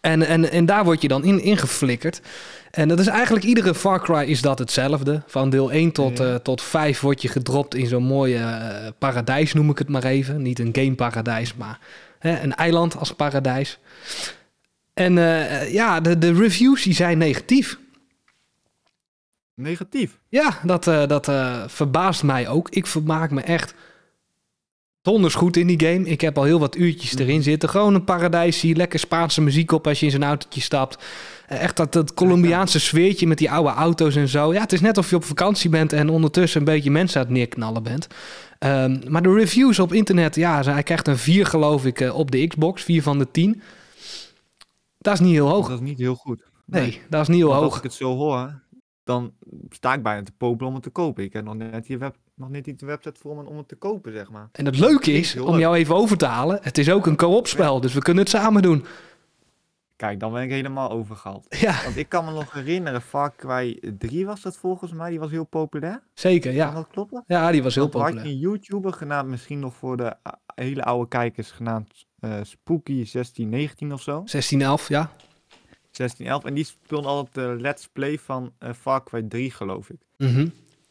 En, 0.00 0.22
en, 0.22 0.50
en 0.50 0.66
daar 0.66 0.84
word 0.84 1.02
je 1.02 1.08
dan 1.08 1.24
in, 1.24 1.42
ingeflikkerd. 1.42 2.20
En 2.70 2.88
dat 2.88 2.98
is 2.98 3.06
eigenlijk 3.06 3.44
iedere 3.44 3.74
Far 3.74 4.02
Cry 4.02 4.22
is 4.30 4.42
dat 4.42 4.58
hetzelfde. 4.58 5.22
Van 5.26 5.50
deel 5.50 5.72
1 5.72 5.92
tot, 5.92 6.18
Ja. 6.18 6.38
tot 6.38 6.62
5 6.62 7.00
word 7.00 7.22
je 7.22 7.28
gedropt 7.28 7.74
in 7.74 7.86
zo'n 7.86 8.04
mooie 8.04 8.40
paradijs, 8.98 9.52
noem 9.52 9.70
ik 9.70 9.78
het 9.78 9.88
maar 9.88 10.04
even. 10.04 10.42
Niet 10.42 10.58
een 10.58 10.70
gameparadijs, 10.72 11.54
maar 11.54 11.78
hè, 12.18 12.40
een 12.40 12.54
eiland 12.54 12.98
als 12.98 13.12
paradijs. 13.12 13.78
En 14.96 15.18
eh, 15.18 15.72
ja, 15.72 16.00
de, 16.00 16.18
de 16.18 16.32
reviews 16.32 16.82
die 16.82 16.94
zijn 16.94 17.18
negatief. 17.18 17.78
Negatief. 19.54 20.18
Ja, 20.28 20.58
dat, 20.62 20.86
eh, 20.86 21.06
dat 21.06 21.28
eh, 21.28 21.62
verbaast 21.66 22.22
mij 22.22 22.48
ook. 22.48 22.70
Ik 22.70 22.86
vermaak 22.86 23.30
me 23.30 23.40
echt 23.40 23.74
donders 25.02 25.34
goed 25.34 25.56
in 25.56 25.66
die 25.66 25.80
game. 25.86 26.08
Ik 26.08 26.20
heb 26.20 26.38
al 26.38 26.44
heel 26.44 26.58
wat 26.58 26.76
uurtjes 26.76 27.12
Mhm. 27.12 27.22
erin 27.22 27.42
zitten. 27.42 27.68
Gewoon 27.68 27.94
een 27.94 28.04
paradijs, 28.04 28.58
zie 28.58 28.76
lekker 28.76 28.98
Spaanse 28.98 29.40
muziek 29.40 29.72
op 29.72 29.86
als 29.86 30.00
je 30.00 30.06
in 30.06 30.12
zo'n 30.12 30.24
autootje 30.24 30.60
stapt. 30.60 31.04
Echt 31.48 31.76
dat, 31.76 31.92
dat 31.92 32.14
Colombiaanse 32.14 32.80
sfeertje 32.80 33.26
met 33.26 33.38
die 33.38 33.50
oude 33.50 33.70
auto's 33.70 34.16
en 34.16 34.28
zo. 34.28 34.52
Ja, 34.52 34.60
het 34.60 34.72
is 34.72 34.80
net 34.80 34.98
of 34.98 35.10
je 35.10 35.16
op 35.16 35.24
vakantie 35.24 35.70
bent 35.70 35.92
en 35.92 36.08
ondertussen 36.08 36.60
een 36.60 36.66
beetje 36.66 36.90
mensen 36.90 37.20
aan 37.20 37.26
het 37.26 37.36
neerknallen 37.36 37.82
bent. 37.82 38.06
Ehm, 38.58 39.00
maar 39.08 39.22
de 39.22 39.32
reviews 39.32 39.78
op 39.78 39.92
internet, 39.92 40.34
ja, 40.34 40.62
hij 40.62 40.82
krijgt 40.82 41.08
een 41.08 41.18
4 41.18 41.46
geloof 41.46 41.84
ik 41.86 42.00
op 42.12 42.30
de 42.30 42.46
Xbox. 42.46 42.82
4 42.82 43.02
van 43.02 43.18
de 43.18 43.30
10. 43.30 43.62
Dat 45.06 45.14
is 45.14 45.20
niet 45.20 45.32
heel 45.32 45.48
hoog. 45.48 45.68
Dat 45.68 45.80
is 45.80 45.86
niet 45.88 45.98
heel 45.98 46.14
goed. 46.14 46.42
Nee, 46.64 47.00
dat 47.08 47.20
is 47.20 47.28
niet 47.28 47.36
heel 47.36 47.48
Want 47.48 47.60
hoog. 47.60 47.68
als 47.68 47.76
ik 47.78 47.82
het 47.84 47.92
zo 47.92 48.16
hoor, 48.16 48.62
dan 49.04 49.32
sta 49.68 49.94
ik 49.94 50.02
bijna 50.02 50.22
te 50.22 50.32
popelen 50.36 50.68
om 50.68 50.74
het 50.74 50.82
te 50.82 50.90
kopen. 50.90 51.24
Ik 51.24 51.32
heb 51.32 51.44
nog 51.44 51.54
net, 51.54 51.86
die 51.86 51.98
web, 51.98 52.16
nog 52.34 52.48
net 52.48 52.66
niet 52.66 52.78
de 52.80 52.86
website 52.86 53.20
voor 53.20 53.32
om, 53.38 53.46
om 53.46 53.56
het 53.56 53.68
te 53.68 53.76
kopen, 53.76 54.12
zeg 54.12 54.30
maar. 54.30 54.48
En 54.52 54.64
het 54.66 54.78
leuke 54.78 55.12
is, 55.12 55.36
om 55.38 55.58
jou 55.58 55.76
even 55.76 55.94
over 55.94 56.16
te 56.16 56.26
halen, 56.26 56.58
het 56.62 56.78
is 56.78 56.90
ook 56.90 57.06
een 57.06 57.16
co-op 57.16 57.46
spel, 57.46 57.80
dus 57.80 57.94
we 57.94 58.02
kunnen 58.02 58.22
het 58.22 58.32
samen 58.32 58.62
doen. 58.62 58.84
Kijk, 59.96 60.20
dan 60.20 60.32
ben 60.32 60.42
ik 60.42 60.50
helemaal 60.50 60.90
overgehaald. 60.90 61.46
Ja, 61.60 61.82
Want 61.84 61.96
ik 61.96 62.08
kan 62.08 62.24
me 62.24 62.30
nog 62.32 62.52
herinneren, 62.52 63.02
Far 63.02 63.34
Cry 63.36 63.82
3 63.98 64.26
was 64.26 64.42
dat 64.42 64.56
volgens 64.56 64.92
mij, 64.92 65.10
die 65.10 65.18
was 65.18 65.30
heel 65.30 65.44
populair. 65.44 66.02
zeker, 66.14 66.50
Kan 66.50 66.58
ja. 66.60 66.70
dat 66.72 66.86
kloppen? 66.88 67.24
Ja, 67.26 67.50
die 67.50 67.62
was 67.62 67.74
heel 67.74 67.88
toen 67.88 68.00
had 68.00 68.10
je 68.10 68.16
populair. 68.16 68.36
een 68.36 68.42
YouTuber 68.42 68.92
genaamd, 68.92 69.28
misschien 69.28 69.58
nog 69.58 69.74
voor 69.74 69.96
de 69.96 70.16
hele 70.54 70.82
oude 70.82 71.08
kijkers, 71.08 71.50
genaamd 71.50 72.05
Spooky 72.42 72.92
1619 72.92 73.92
of 73.92 74.02
zo. 74.02 74.12
1611, 74.12 74.88
ja. 74.88 75.10
1611. 75.96 76.44
En 76.44 76.54
die 76.54 76.64
speelde 76.64 77.08
altijd 77.08 77.34
de 77.34 77.62
Let's 77.62 77.88
Play 77.88 78.18
van 78.18 78.52
eh 78.58 78.72
Far 78.72 79.04
Cry 79.04 79.22
3, 79.22 79.50
geloof 79.50 79.90
ik. 79.90 80.00
Mhm. 80.16 80.48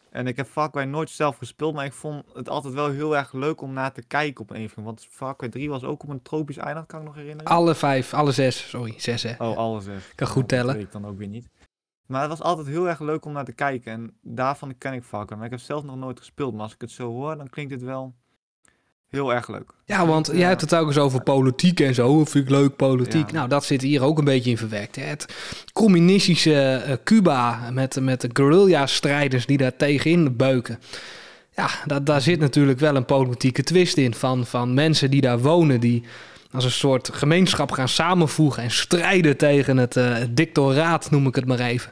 En 0.10 0.28
ik 0.28 0.36
heb 0.36 0.48
Far 0.48 0.72
Cry 0.72 0.84
nooit 0.84 1.10
zelf 1.10 1.38
gespeeld, 1.38 1.74
maar 1.74 1.86
ik 1.86 1.94
vond 1.94 2.26
het 2.34 2.50
altijd 2.50 2.74
wel 2.74 2.90
heel 2.90 3.18
erg 3.18 3.34
leuk 3.34 3.62
om 3.62 3.74
naar 3.74 3.94
te 3.94 4.02
kijken 4.02 4.42
op 4.42 4.50
een 4.50 4.56
andere 4.56 4.82
Want 4.82 5.08
Far 5.10 5.36
Cry 5.36 5.50
3 5.50 5.70
was 5.70 5.84
ook 5.84 6.04
op 6.04 6.10
een 6.10 6.22
tropisch 6.22 6.58
eiland, 6.58 6.88
kan 6.88 7.00
ik 7.00 7.06
nog 7.06 7.16
herinneren. 7.16 7.52
Alle 7.52 7.76
vijf, 7.76 8.14
alle 8.14 8.32
zes, 8.32 8.70
sorry, 8.70 8.94
zes 8.98 9.24
hè. 9.24 9.34
Oh, 9.38 9.58
alles 9.58 9.86
is. 9.86 10.12
Kan 10.16 10.28
goed 10.28 10.48
tellen. 10.48 10.66
Dat 10.66 10.76
weet 10.76 10.86
ik 10.86 10.92
dan 10.92 11.06
ook 11.06 11.18
weer 11.18 11.28
niet. 11.28 11.50
Maar 12.06 12.22
het 12.22 12.30
was 12.30 12.42
altijd 12.42 12.68
heel 12.68 12.88
erg 12.88 13.00
leuk 13.00 13.26
om 13.26 13.32
naar 13.32 13.46
te 13.46 13.54
kijken. 13.54 13.92
En 13.92 14.18
daarvan 14.22 14.78
ken 14.78 14.94
ik 14.94 15.04
Far 15.04 15.26
Cry. 15.26 15.36
Maar 15.36 15.46
ik 15.46 15.52
heb 15.52 15.60
zelf 15.60 15.84
nog 15.84 15.96
nooit 15.96 16.20
gespeeld. 16.20 16.54
Maar 16.54 16.64
als 16.64 16.74
ik 16.74 16.82
het 16.82 16.92
zo 16.92 17.12
hoor, 17.12 17.38
dan 17.38 17.50
klinkt 17.50 17.72
het 17.72 17.82
wel 17.82 18.16
heel 19.10 19.34
erg 19.34 19.48
leuk. 19.48 19.72
Ja, 19.86 20.06
want 20.06 20.30
jij 20.34 20.48
hebt 20.48 20.62
het 20.62 20.76
ook 20.76 20.88
eens 20.88 20.98
over 20.98 21.22
politiek 21.22 21.80
en 21.80 21.94
zo. 21.94 22.20
Of 22.20 22.30
vind 22.30 22.44
ik 22.44 22.50
leuk 22.50 22.76
politiek. 22.76 23.30
Ja. 23.32 23.36
Nou, 23.36 23.50
dat 23.50 23.66
zit 23.66 23.82
hier 23.82 24.04
ook 24.04 24.18
een 24.18 24.26
beetje 24.26 24.50
in 24.50 24.58
verwerkt. 24.58 24.96
Hè. 24.96 25.04
Het 25.04 25.26
communistische 25.74 26.84
eh, 26.86 26.94
Cuba 27.04 27.70
met, 27.72 28.00
met 28.02 28.22
de 28.22 28.30
guerrilla-strijders 28.34 29.46
die 29.46 29.58
daar 29.58 29.76
tegenin 29.76 30.36
beuken. 30.36 30.80
Ja, 31.56 31.70
dat, 31.86 32.06
daar 32.06 32.22
zit 32.22 32.40
natuurlijk 32.40 32.80
wel 32.80 32.96
een 32.96 33.06
politieke 33.06 33.64
twist 33.64 33.98
in. 33.98 34.14
Van, 34.14 34.46
van 34.46 34.74
mensen 34.74 35.12
die 35.12 35.22
daar 35.22 35.40
wonen, 35.40 35.80
die 35.80 36.04
als 36.52 36.64
een 36.64 36.72
soort 36.72 37.10
gemeenschap 37.14 37.72
gaan 37.72 37.90
samenvoegen 37.90 38.64
en 38.64 38.72
strijden 38.72 39.38
tegen 39.38 39.78
het, 39.78 39.94
het 39.94 40.38
dictoraat, 40.38 41.12
noem 41.12 41.28
ik 41.28 41.36
het 41.36 41.46
maar 41.46 41.60
even. 41.60 41.92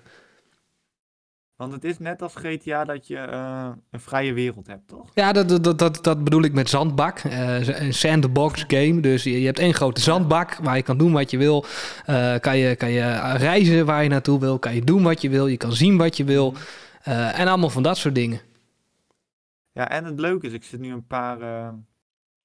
Want 1.69 1.75
het 1.75 1.83
is 1.83 1.99
net 1.99 2.21
als 2.21 2.35
GTA 2.35 2.83
dat 2.83 3.07
je 3.07 3.17
eh, 3.17 3.69
een 3.91 3.99
vrije 3.99 4.33
wereld 4.33 4.67
hebt, 4.67 4.87
toch? 4.87 5.09
Ja, 5.13 5.31
dat, 5.31 5.63
dat- 5.63 5.79
dat, 5.79 6.03
dat, 6.03 6.23
bedoel 6.23 6.43
ik 6.43 6.53
met 6.53 6.69
zandbak. 6.69 7.19
Eh, 7.19 7.67
een 7.81 7.93
sandbox 7.93 8.63
game. 8.67 8.99
Dus 8.99 9.23
je, 9.23 9.39
je 9.39 9.45
hebt 9.45 9.59
één 9.59 9.73
grote 9.73 10.01
zandbak 10.01 10.55
waar 10.55 10.75
je 10.75 10.83
kan 10.83 10.97
doen 10.97 11.11
wat 11.11 11.31
je 11.31 11.37
wil. 11.37 11.65
Eh, 12.05 12.35
kan, 12.39 12.57
je, 12.57 12.75
kan 12.75 12.89
je 12.91 13.33
reizen 13.37 13.85
waar 13.85 14.03
je 14.03 14.09
naartoe 14.09 14.39
wil. 14.39 14.59
Kan 14.59 14.75
je 14.75 14.83
doen 14.83 15.03
wat 15.03 15.21
je 15.21 15.29
wil. 15.29 15.47
Je 15.47 15.57
kan 15.57 15.73
zien 15.73 15.97
wat 15.97 16.17
je 16.17 16.23
wil. 16.23 16.53
En 17.03 17.47
allemaal 17.47 17.69
van 17.69 17.83
dat 17.83 17.97
soort 17.97 18.15
dingen. 18.15 18.41
Ja, 19.71 19.89
en 19.89 20.05
het 20.05 20.19
leuke 20.19 20.47
is, 20.47 20.53
ik 20.53 20.63
zit 20.63 20.79
nu 20.79 20.91
een 20.91 21.07
paar, 21.07 21.37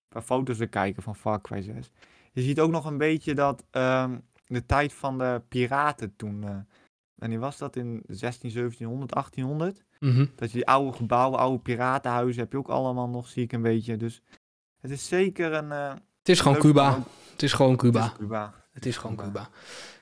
paar 0.09 0.23
foto's 0.23 0.57
te 0.57 0.67
kijken 0.67 1.03
van 1.03 1.17
Far 1.17 1.41
Cry 1.41 1.63
6. 1.63 1.91
Je 2.33 2.43
ziet 2.43 2.61
ook 2.61 2.71
nog 2.71 2.85
een 2.85 2.99
beetje 2.99 3.35
dat 3.35 3.65
ehm, 3.71 4.17
de 4.47 4.67
tijd 4.67 4.93
van 4.93 5.19
de 5.19 5.43
piraten 5.49 6.13
toen... 6.17 6.67
eh 7.19 7.25
wanneer 7.25 7.39
was 7.39 7.59
dat? 7.59 7.77
In 7.77 8.03
16, 8.07 8.51
1700, 8.53 9.13
1800? 9.13 9.85
Mhm. 10.01 10.27
Dat 10.37 10.51
je 10.51 10.57
die 10.57 10.67
oude 10.67 10.97
gebouwen, 10.97 11.39
oude 11.39 11.59
piratenhuizen 11.63 12.43
heb 12.43 12.53
je 12.53 12.59
ook 12.59 12.69
allemaal 12.69 13.09
nog, 13.09 13.29
zie 13.29 13.43
ik 13.43 13.53
een 13.53 13.63
beetje. 13.63 13.97
Dus 13.97 14.23
het 14.81 14.91
is 14.91 15.09
zeker 15.09 15.53
een... 15.53 15.73
eh, 15.73 15.91
Het 16.19 16.29
is 16.29 16.41
gewoon 16.41 16.59
Cuba. 16.59 17.03
Het 17.33 17.43
is 17.43 17.53
gewoon 17.53 17.73
het 17.73 17.81
Cuba. 17.81 18.05
is 18.05 18.13
Cuba. 18.19 18.55
Het 18.73 18.87
is 18.87 18.97
gewoon 18.97 19.17
Cuba. 19.17 19.29
Cuba. 19.29 19.49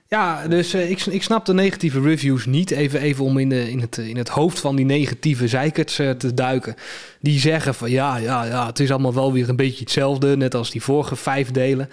Ja, 0.09 0.49
dus 0.49 0.75
eh, 0.75 0.91
ik, 0.91 1.07
ik 1.07 1.23
snap 1.23 1.45
de 1.45 1.55
negatieve 1.55 2.01
reviews 2.01 2.47
niet. 2.47 2.71
Even, 2.71 3.01
even 3.01 3.25
om 3.25 3.39
in, 3.39 3.49
de, 3.49 3.71
in, 3.71 3.81
het, 3.81 3.97
in 3.97 4.17
het 4.17 4.29
hoofd 4.29 4.59
van 4.61 4.77
die 4.77 4.85
negatieve 4.85 5.49
zeikerts 5.49 5.99
eh, 5.99 6.11
te 6.11 6.35
duiken. 6.35 6.75
Die 7.21 7.39
zeggen 7.39 7.75
van 7.75 7.91
ja, 7.91 8.17
ja, 8.17 8.45
ja, 8.45 8.67
het 8.67 8.81
is 8.81 8.91
allemaal 8.91 9.15
wel 9.15 9.33
weer 9.33 9.49
een 9.49 9.57
beetje 9.57 9.81
hetzelfde. 9.81 10.37
Net 10.37 10.55
als 10.55 10.71
die 10.71 10.83
vorige 10.83 11.17
vijf 11.17 11.51
delen. 11.51 11.89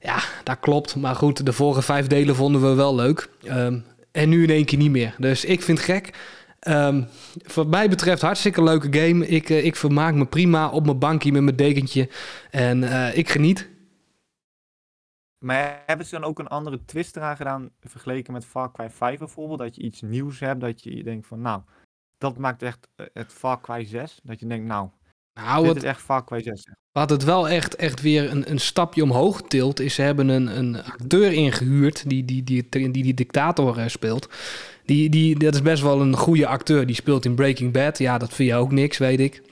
Ja, 0.00 0.18
dat 0.44 0.60
klopt. 0.60 0.96
Maar 0.96 1.14
goed, 1.14 1.46
de 1.46 1.52
vorige 1.52 1.82
vijf 1.82 2.06
delen 2.06 2.34
vonden 2.36 2.60
we 2.60 2.74
wel 2.74 2.94
leuk. 2.94 3.28
Ehm, 3.44 3.78
en 4.12 4.28
nu 4.28 4.42
in 4.42 4.50
één 4.50 4.64
keer 4.64 4.78
niet 4.78 4.90
meer. 4.90 5.14
Dus 5.18 5.44
ik 5.44 5.62
vind 5.62 5.78
het 5.78 5.86
gek. 5.86 6.14
Ehm, 6.58 7.04
wat 7.54 7.66
mij 7.66 7.88
betreft 7.88 8.22
hartstikke 8.22 8.62
leuke 8.62 8.98
game. 9.00 9.26
Ik, 9.26 9.50
eh, 9.50 9.64
ik 9.64 9.76
vermaak 9.76 10.14
me 10.14 10.26
prima 10.26 10.70
op 10.70 10.84
mijn 10.84 10.98
bankje 10.98 11.32
met 11.32 11.42
mijn 11.42 11.56
dekentje. 11.56 12.08
En 12.50 12.84
eh, 12.84 13.16
ik 13.16 13.28
geniet. 13.28 13.70
Maar 15.38 15.82
hebben 15.86 16.06
ze 16.06 16.14
dan 16.14 16.24
ook 16.24 16.38
een 16.38 16.48
andere 16.48 16.84
twist 16.84 17.16
eraan 17.16 17.36
gedaan, 17.36 17.70
vergeleken 17.80 18.32
met 18.32 18.44
Far 18.44 18.72
Cry 18.72 18.90
5 18.90 19.18
bijvoorbeeld? 19.18 19.58
Dat 19.58 19.76
je 19.76 19.82
iets 19.82 20.00
nieuws 20.00 20.40
hebt, 20.40 20.60
dat 20.60 20.82
je 20.82 21.02
denkt 21.02 21.26
van, 21.26 21.40
nou, 21.40 21.62
dat 22.18 22.38
maakt 22.38 22.62
echt 22.62 22.88
eh, 22.96 23.06
het 23.12 23.32
Far 23.32 23.60
Cry 23.60 23.84
6. 23.84 24.20
Dat 24.22 24.40
je 24.40 24.46
denkt, 24.46 24.66
nou, 24.66 24.88
Nou, 25.34 25.58
dit 25.64 25.66
wat, 25.66 25.76
is 25.82 25.88
echt 25.88 26.00
Far 26.00 26.24
Cry 26.24 26.42
6. 26.42 26.64
Wat 26.92 27.10
het 27.10 27.24
wel 27.24 27.48
echt, 27.48 27.76
echt 27.76 28.00
weer 28.02 28.30
een, 28.30 28.50
een 28.50 28.60
stapje 28.60 29.02
omhoog 29.02 29.42
tilt, 29.42 29.80
is 29.80 29.94
ze 29.94 30.02
hebben 30.02 30.28
een, 30.28 30.58
een 30.58 30.84
acteur 30.84 31.32
ingehuurd 31.32 32.08
die 32.08 32.24
die, 32.24 32.44
die, 32.44 32.66
die, 32.68 32.90
die 32.90 33.14
dictator 33.14 33.78
eh, 33.78 33.88
speelt. 33.88 34.28
Die, 34.84 35.08
die, 35.10 35.38
dat 35.38 35.54
is 35.54 35.62
best 35.62 35.82
wel 35.82 36.00
een 36.00 36.16
goede 36.16 36.46
acteur. 36.46 36.86
Die 36.86 36.94
speelt 36.94 37.24
in 37.24 37.34
Breaking 37.34 37.72
Bad. 37.72 37.98
Ja, 37.98 38.18
dat 38.18 38.32
vind 38.34 38.48
je 38.48 38.54
ook 38.54 38.72
niks, 38.72 38.98
weet 38.98 39.20
ik. 39.20 39.42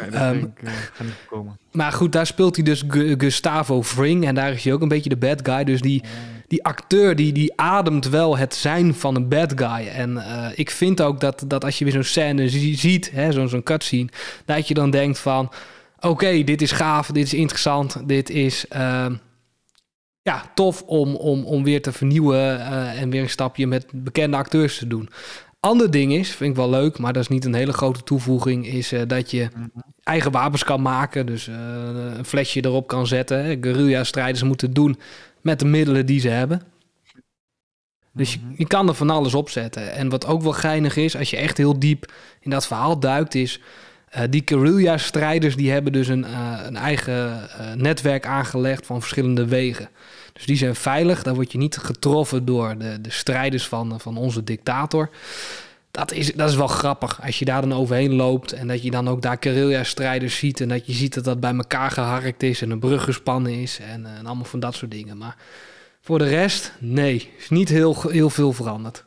Nee, 0.00 0.10
dat 0.10 0.20
denk 0.20 0.44
ik, 0.58 0.62
eh, 0.68 0.72
niet 1.00 1.14
komen. 1.26 1.58
Maar 1.72 1.92
goed, 1.92 2.12
daar 2.12 2.26
speelt 2.26 2.56
hij 2.56 2.64
dus 2.64 2.84
Gu- 2.88 3.14
Gustavo 3.18 3.82
Fring. 3.82 4.26
En 4.26 4.34
daar 4.34 4.52
is 4.52 4.64
hij 4.64 4.72
ook 4.72 4.82
een 4.82 4.88
beetje 4.88 5.08
de 5.08 5.16
bad 5.16 5.40
guy. 5.42 5.64
Dus 5.64 5.80
die, 5.80 6.02
die 6.50 6.64
acteur 6.64 7.16
die, 7.16 7.32
die 7.32 7.52
ademt 7.56 8.08
wel 8.08 8.36
het 8.36 8.54
zijn 8.54 8.94
van 8.94 9.14
een 9.14 9.28
bad 9.28 9.52
guy. 9.56 9.86
En 9.86 10.16
eh, 10.16 10.48
ik 10.54 10.70
vind 10.70 11.02
ook 11.02 11.20
dat, 11.20 11.44
dat 11.46 11.64
als 11.64 11.78
je 11.78 11.84
weer 11.84 11.92
zo'n 11.92 12.02
scène 12.02 12.48
zie- 12.48 12.76
ziet, 12.76 13.12
zo'n 13.30 13.48
zo'n 13.48 13.62
cutscene, 13.62 14.08
dat 14.44 14.68
je 14.68 14.74
dan 14.74 14.90
denkt 14.90 15.18
van... 15.18 15.52
Oké, 16.00 16.44
dit 16.44 16.62
is 16.62 16.72
gaaf, 16.72 17.06
dit 17.06 17.24
is 17.24 17.34
interessant, 17.34 18.08
dit 18.08 18.30
is 18.30 18.68
ehm, 18.68 19.14
ja, 20.22 20.42
tof 20.54 20.82
om, 20.82 21.14
om, 21.14 21.44
om 21.44 21.64
weer 21.64 21.82
te 21.82 21.92
vernieuwen 21.92 22.60
eh, 22.60 23.00
en 23.00 23.10
weer 23.10 23.22
een 23.22 23.28
stapje 23.30 23.66
met 23.66 23.86
bekende 23.92 24.36
acteurs 24.36 24.78
te 24.78 24.86
doen. 24.86 25.08
Ander 25.60 25.90
ding 25.90 26.12
is, 26.12 26.30
vind 26.30 26.50
ik 26.50 26.56
wel 26.56 26.70
leuk, 26.70 26.98
maar 26.98 27.12
dat 27.12 27.22
is 27.22 27.28
niet 27.28 27.44
een 27.44 27.54
hele 27.54 27.72
grote 27.72 28.02
toevoeging, 28.02 28.66
is 28.66 28.92
eh, 28.92 29.00
dat 29.06 29.30
je 29.30 29.48
eigen 30.02 30.30
wapens 30.30 30.64
kan 30.64 30.82
maken. 30.82 31.26
Dus 31.26 31.46
een 31.46 32.24
flesje 32.24 32.64
erop 32.64 32.86
kan 32.86 33.06
zetten. 33.06 33.58
Guerrilla-strijders 33.60 34.42
moeten 34.42 34.72
doen 34.72 34.98
met 35.42 35.58
de 35.58 35.64
middelen 35.66 36.06
die 36.06 36.20
ze 36.20 36.28
hebben. 36.28 36.62
Dus 38.12 38.32
je, 38.32 38.38
Mhm. 38.42 38.54
je 38.56 38.66
kan 38.66 38.88
er 38.88 38.94
van 38.94 39.10
alles 39.10 39.34
op 39.34 39.50
zetten. 39.50 39.92
En 39.92 40.08
wat 40.08 40.26
ook 40.26 40.42
wel 40.42 40.52
geinig 40.52 40.96
is, 40.96 41.16
als 41.16 41.30
je 41.30 41.36
echt 41.36 41.56
heel 41.56 41.78
diep 41.78 42.12
in 42.40 42.50
dat 42.50 42.66
verhaal 42.66 43.00
duikt, 43.00 43.34
is... 43.34 43.60
eh, 44.08 44.22
die 44.30 44.42
guerrilla-strijders 44.44 45.56
die 45.56 45.70
hebben 45.70 45.92
dus 45.92 46.08
een, 46.08 46.24
eh, 46.24 46.58
een 46.62 46.76
eigen 46.76 47.50
eh, 47.50 47.72
netwerk 47.72 48.26
aangelegd 48.26 48.86
van 48.86 49.00
verschillende 49.00 49.46
wegen. 49.46 49.88
Dus 50.32 50.46
die 50.46 50.56
zijn 50.56 50.74
veilig. 50.74 51.22
Daar 51.22 51.34
word 51.34 51.52
je 51.52 51.58
niet 51.58 51.76
getroffen 51.76 52.44
door 52.44 52.78
de, 52.78 53.00
de 53.00 53.10
strijders 53.10 53.68
van, 53.68 54.00
van 54.00 54.16
onze 54.16 54.44
dictator. 54.44 55.10
Dat 55.90 56.12
is, 56.12 56.32
dat 56.34 56.48
is 56.48 56.56
wel 56.56 56.66
grappig. 56.66 57.22
Als 57.22 57.38
je 57.38 57.44
daar 57.44 57.60
dan 57.60 57.72
overheen 57.72 58.14
loopt 58.14 58.52
en 58.52 58.68
dat 58.68 58.82
je 58.82 58.90
dan 58.90 59.08
ook 59.08 59.22
daar 59.22 59.36
guerrilla-strijders 59.40 60.38
ziet. 60.38 60.60
En 60.60 60.68
dat 60.68 60.86
je 60.86 60.92
ziet 60.92 61.14
dat 61.14 61.24
dat 61.24 61.40
bij 61.40 61.54
elkaar 61.54 61.90
geharkt 61.90 62.42
is 62.42 62.62
en 62.62 62.70
een 62.70 62.78
brug 62.78 63.04
gespannen 63.04 63.52
is. 63.52 63.78
En, 63.78 64.06
eh, 64.06 64.18
en 64.18 64.26
allemaal 64.26 64.44
van 64.44 64.60
dat 64.60 64.74
soort 64.74 64.90
dingen. 64.90 65.18
Maar 65.18 65.36
voor 66.00 66.18
de 66.18 66.28
rest, 66.28 66.74
nee. 66.80 67.32
Is 67.38 67.48
niet 67.48 67.68
heel, 67.68 68.00
heel 68.00 68.30
veel 68.30 68.52
veranderd. 68.52 69.06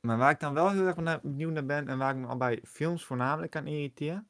Maar 0.00 0.18
waar 0.18 0.30
ik 0.30 0.40
dan 0.40 0.54
wel 0.54 0.70
heel 0.70 0.86
erg 0.86 1.20
benieuwd 1.22 1.52
naar 1.52 1.66
ben 1.66 1.88
en 1.88 1.98
waar 1.98 2.14
ik 2.14 2.20
me 2.20 2.26
al 2.26 2.36
bij 2.36 2.60
films 2.64 3.04
voornamelijk 3.04 3.56
aan 3.56 3.66
irriteer, 3.66 4.24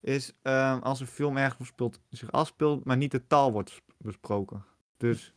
is 0.00 0.32
ehm, 0.42 0.78
als 0.78 1.00
een 1.00 1.06
film 1.06 1.36
ergens 1.36 1.72
zich 2.10 2.32
afspeelt, 2.32 2.84
maar 2.84 2.96
niet 2.96 3.10
de 3.10 3.26
taal 3.26 3.52
wordt 3.52 3.70
bes- 3.70 3.82
besproken. 3.98 4.64
Dus 4.96 5.34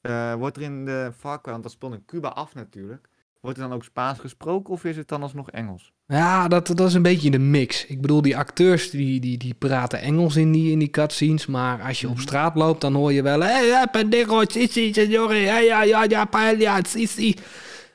eh, 0.00 0.34
wordt 0.34 0.56
er 0.56 0.62
in 0.62 0.84
de 0.84 1.12
Cry, 1.20 1.38
want 1.42 1.62
dat 1.62 1.72
speelt 1.72 1.94
in 1.94 2.04
Cuba 2.04 2.28
af 2.28 2.54
natuurlijk, 2.54 3.08
wordt 3.44 3.58
er 3.58 3.68
dan 3.68 3.76
ook 3.76 3.84
Spaans 3.84 4.18
gesproken 4.18 4.72
of 4.72 4.84
is 4.84 4.96
het 4.96 5.08
dan 5.08 5.22
alsnog 5.22 5.50
Engels? 5.50 5.92
Ja, 6.06 6.48
dat, 6.48 6.66
dat 6.66 6.80
is 6.80 6.94
een 6.94 7.02
beetje 7.02 7.30
de 7.30 7.38
mix. 7.38 7.86
Ik 7.86 8.00
bedoel, 8.00 8.22
die 8.22 8.36
acteurs 8.36 8.90
die, 8.90 9.20
die, 9.20 9.38
die 9.38 9.54
praten 9.54 10.00
Engels 10.00 10.36
in 10.36 10.52
die, 10.52 10.70
in 10.72 10.78
die 10.78 10.90
cutscenes. 10.90 11.46
Maar 11.46 11.82
als 11.82 12.00
je 12.00 12.06
op 12.08 12.12
Mhm. 12.14 12.22
straat 12.22 12.54
loopt, 12.54 12.80
dan 12.80 12.94
hoor 12.94 13.12
je 13.12 13.22
wel... 13.22 13.40
Hey, 13.40 13.86
pendejo, 13.90 14.42
sissi, 14.46 14.92
signore, 14.94 15.34
hey, 15.34 15.64
ja, 15.64 15.82
ja, 15.82 16.04
ja, 16.08 16.24
paella, 16.24 16.80
sissi. 16.82 17.34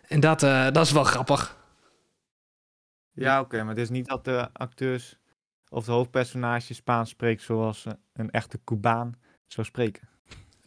En 0.08 0.20
dat, 0.20 0.44
eh, 0.44 0.72
dat 0.72 0.86
is 0.86 0.92
wel 0.92 1.04
grappig. 1.04 1.58
Ja, 3.12 3.40
oké, 3.40 3.58
maar 3.58 3.70
het 3.76 3.78
is 3.84 3.90
niet 3.90 4.08
dat 4.08 4.26
de 4.26 4.50
acteurs 4.54 5.18
of 5.70 5.86
de 5.86 5.92
hoofdpersonage 5.92 6.74
Spaans 6.74 7.10
spreekt 7.10 7.42
zoals 7.42 7.86
een 8.14 8.32
echte 8.32 8.60
Cubaan 8.64 9.14
zou 9.48 9.68
spreken. 9.68 10.08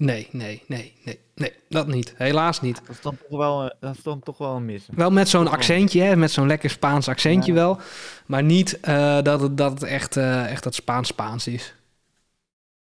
Nee, 0.03 0.29
nee, 0.33 0.63
nee, 0.67 0.93
nee, 1.05 1.19
nee, 1.35 1.53
dat 1.69 1.87
niet. 1.87 2.15
Helaas 2.17 2.61
niet. 2.61 2.81
Dat 2.87 2.89
is 2.97 3.01
dan 3.01 3.17
toch 3.29 3.39
wel, 3.39 3.63
eh, 3.65 3.71
dat 3.81 3.97
is 3.97 4.03
dan 4.03 4.21
toch 4.21 4.39
wel 4.39 4.57
een 4.57 4.65
mis. 4.65 4.89
Wel 4.95 5.11
met 5.11 5.29
zo'n 5.29 5.49
accentje, 5.49 6.03
hè, 6.03 6.17
met 6.17 6.31
zo'n 6.31 6.47
lekker 6.47 6.71
Spaans 6.71 7.09
accentje 7.09 7.53
Ja. 7.53 7.59
wel. 7.59 7.81
Maar 8.27 8.43
niet 8.43 8.81
eh, 8.81 9.23
dat, 9.23 9.41
het, 9.41 9.57
dat 9.57 9.73
het 9.73 9.83
echt, 9.83 10.17
eh, 10.17 10.51
echt 10.51 10.63
dat 10.63 10.75
Spaans-Spaans 10.75 11.47
is. 11.47 11.75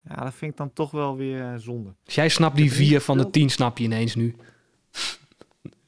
Ja, 0.10 0.16
dat 0.16 0.34
vind 0.34 0.52
ik 0.52 0.58
dan 0.58 0.74
toch 0.74 0.92
wel 0.92 1.16
weer 1.18 1.60
zonde. 1.60 1.94
Dus 2.04 2.16
jij 2.16 2.30
snapt 2.30 2.56
die 2.56 2.72
vier 2.74 3.02
van 3.02 3.18
de 3.18 3.30
tien, 3.30 3.50
snap 3.50 3.78
je 3.78 3.84
ineens 3.84 4.16
nu. 4.16 4.36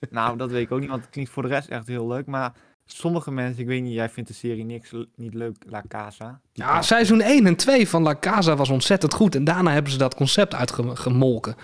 nou, 0.10 0.38
dat 0.38 0.52
weet 0.52 0.64
ik 0.66 0.72
ook 0.72 0.80
niet, 0.80 0.90
want 0.90 1.02
het 1.02 1.12
klinkt 1.12 1.32
voor 1.32 1.44
de 1.44 1.50
rest 1.50 1.68
echt 1.70 1.88
heel 1.88 2.08
leuk. 2.08 2.26
Maar 2.26 2.54
sommige 2.86 3.32
mensen, 3.32 3.62
ik 3.62 3.68
weet 3.68 3.82
niet, 3.82 3.94
jij 3.94 4.10
vindt 4.10 4.30
de 4.30 4.36
serie 4.36 4.66
niks 4.66 4.92
niet 5.16 5.34
leuk, 5.34 5.56
La 5.70 5.84
Casa. 5.88 6.40
Die 6.54 6.64
Ja, 6.64 6.82
seizoen 6.82 7.22
1 7.22 7.46
en 7.46 7.56
2 7.56 7.88
van 7.88 8.04
La 8.04 8.16
Casa 8.20 8.56
was 8.56 8.70
ontzettend 8.70 9.14
goed. 9.14 9.36
En 9.36 9.44
daarna 9.44 9.72
hebben 9.72 9.92
ze 9.92 9.98
dat 9.98 10.16
concept 10.16 10.54
uitgemolken. 10.54 11.56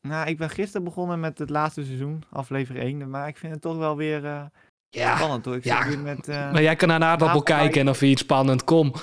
Nou, 0.00 0.28
ik 0.28 0.38
ben 0.38 0.50
gisteren 0.50 0.84
begonnen 0.84 1.20
met 1.20 1.38
het 1.38 1.50
laatste 1.50 1.84
seizoen, 1.84 2.22
aflevering 2.30 2.84
1. 2.84 3.10
Maar 3.10 3.28
ik 3.28 3.36
vind 3.36 3.52
het 3.52 3.62
toch 3.62 3.76
wel 3.76 3.96
weer 3.96 4.24
eh, 4.24 4.42
Ja, 4.90 5.16
spannend 5.16 5.44
hoor. 5.44 5.56
Ik 5.56 5.64
ja. 5.64 5.82
zit 5.82 5.94
weer 5.94 5.98
met... 6.04 6.28
eh, 6.28 6.52
maar 6.52 6.62
jij 6.62 6.76
kan 6.76 6.88
naar 6.88 6.96
een 6.96 7.06
aardappel 7.06 7.42
kijken 7.42 7.80
en 7.80 7.86
dan 7.86 7.94
vind 7.94 8.10
je 8.10 8.16
het 8.16 8.24
spannend. 8.24 8.64
Kom. 8.64 8.92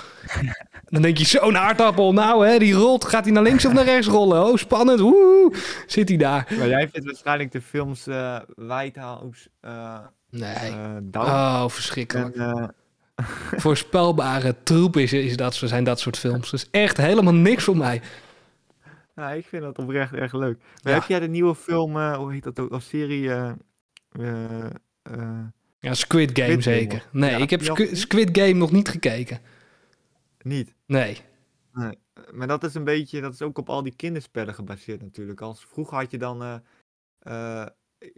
Dan 0.85 1.01
denk 1.01 1.17
je, 1.17 1.25
zo'n 1.25 1.57
aardappel. 1.57 2.13
Nou, 2.13 2.47
hè, 2.47 2.57
die 2.59 2.73
rolt. 2.73 3.05
Gaat 3.05 3.23
hij 3.23 3.33
naar 3.33 3.43
links 3.43 3.65
of 3.65 3.73
naar 3.73 3.83
rechts 3.83 4.07
rollen? 4.07 4.45
Oh, 4.45 4.55
spannend. 4.55 4.99
Woe, 4.99 5.53
zit 5.87 6.09
hij 6.09 6.17
daar. 6.17 6.53
Maar 6.57 6.67
jij 6.67 6.89
vindt 6.89 7.05
waarschijnlijk 7.07 7.51
de 7.51 7.61
films 7.61 8.07
eh 8.07 8.39
White 8.55 8.99
House, 8.99 9.49
eh 9.61 9.99
Nee. 10.37 10.53
eh. 11.11 11.21
Oh, 11.21 11.69
verschrikkelijk. 11.69 12.35
en, 12.35 12.51
eh, 12.53 12.67
Voorspelbare 13.63 14.55
troep 14.63 14.97
is, 14.97 15.13
is 15.13 15.37
dat, 15.37 15.53
zijn 15.55 15.83
dat 15.83 15.99
soort 15.99 16.17
films. 16.17 16.49
Dus 16.51 16.69
echt 16.71 16.97
helemaal 16.97 17.33
niks 17.33 17.63
voor 17.63 17.77
mij. 17.77 18.01
nou, 19.15 19.35
ik 19.37 19.45
vind 19.45 19.61
dat 19.63 19.77
oprecht 19.77 20.13
echt 20.13 20.33
leuk. 20.33 20.57
Maar 20.83 20.93
Ja. 20.93 20.99
heb 20.99 21.07
jij 21.09 21.19
de 21.19 21.27
nieuwe 21.27 21.55
film, 21.55 21.97
eh, 21.97 22.15
hoe 22.17 22.31
heet 22.33 22.43
dat 22.43 22.59
ook, 22.59 22.71
of 22.71 22.83
serie... 22.83 23.29
Ja, 25.79 25.93
Squid 25.93 26.39
Game 26.39 26.61
zeker. 26.61 27.07
Nee, 27.11 27.29
Ja, 27.31 27.37
ik 27.37 27.49
heb 27.49 27.59
die 27.59 27.69
al 27.69 27.75
Squi- 27.75 27.87
gezien? 27.89 28.03
Squid 28.03 28.29
Game 28.37 28.53
nog 28.53 28.71
niet 28.71 28.89
gekeken. 28.89 29.39
niet. 30.41 30.73
Nee. 30.85 31.17
Maar 32.33 32.47
dat 32.47 32.63
is 32.63 32.73
een 32.75 32.83
beetje, 32.83 33.21
dat 33.21 33.33
is 33.33 33.41
ook 33.41 33.57
op 33.57 33.69
al 33.69 33.83
die 33.83 33.95
kinderspellen 33.95 34.53
gebaseerd 34.53 35.01
natuurlijk. 35.01 35.41
Als 35.41 35.65
vroeger 35.69 35.97
had 35.97 36.11
je 36.11 36.17
dan, 36.17 36.61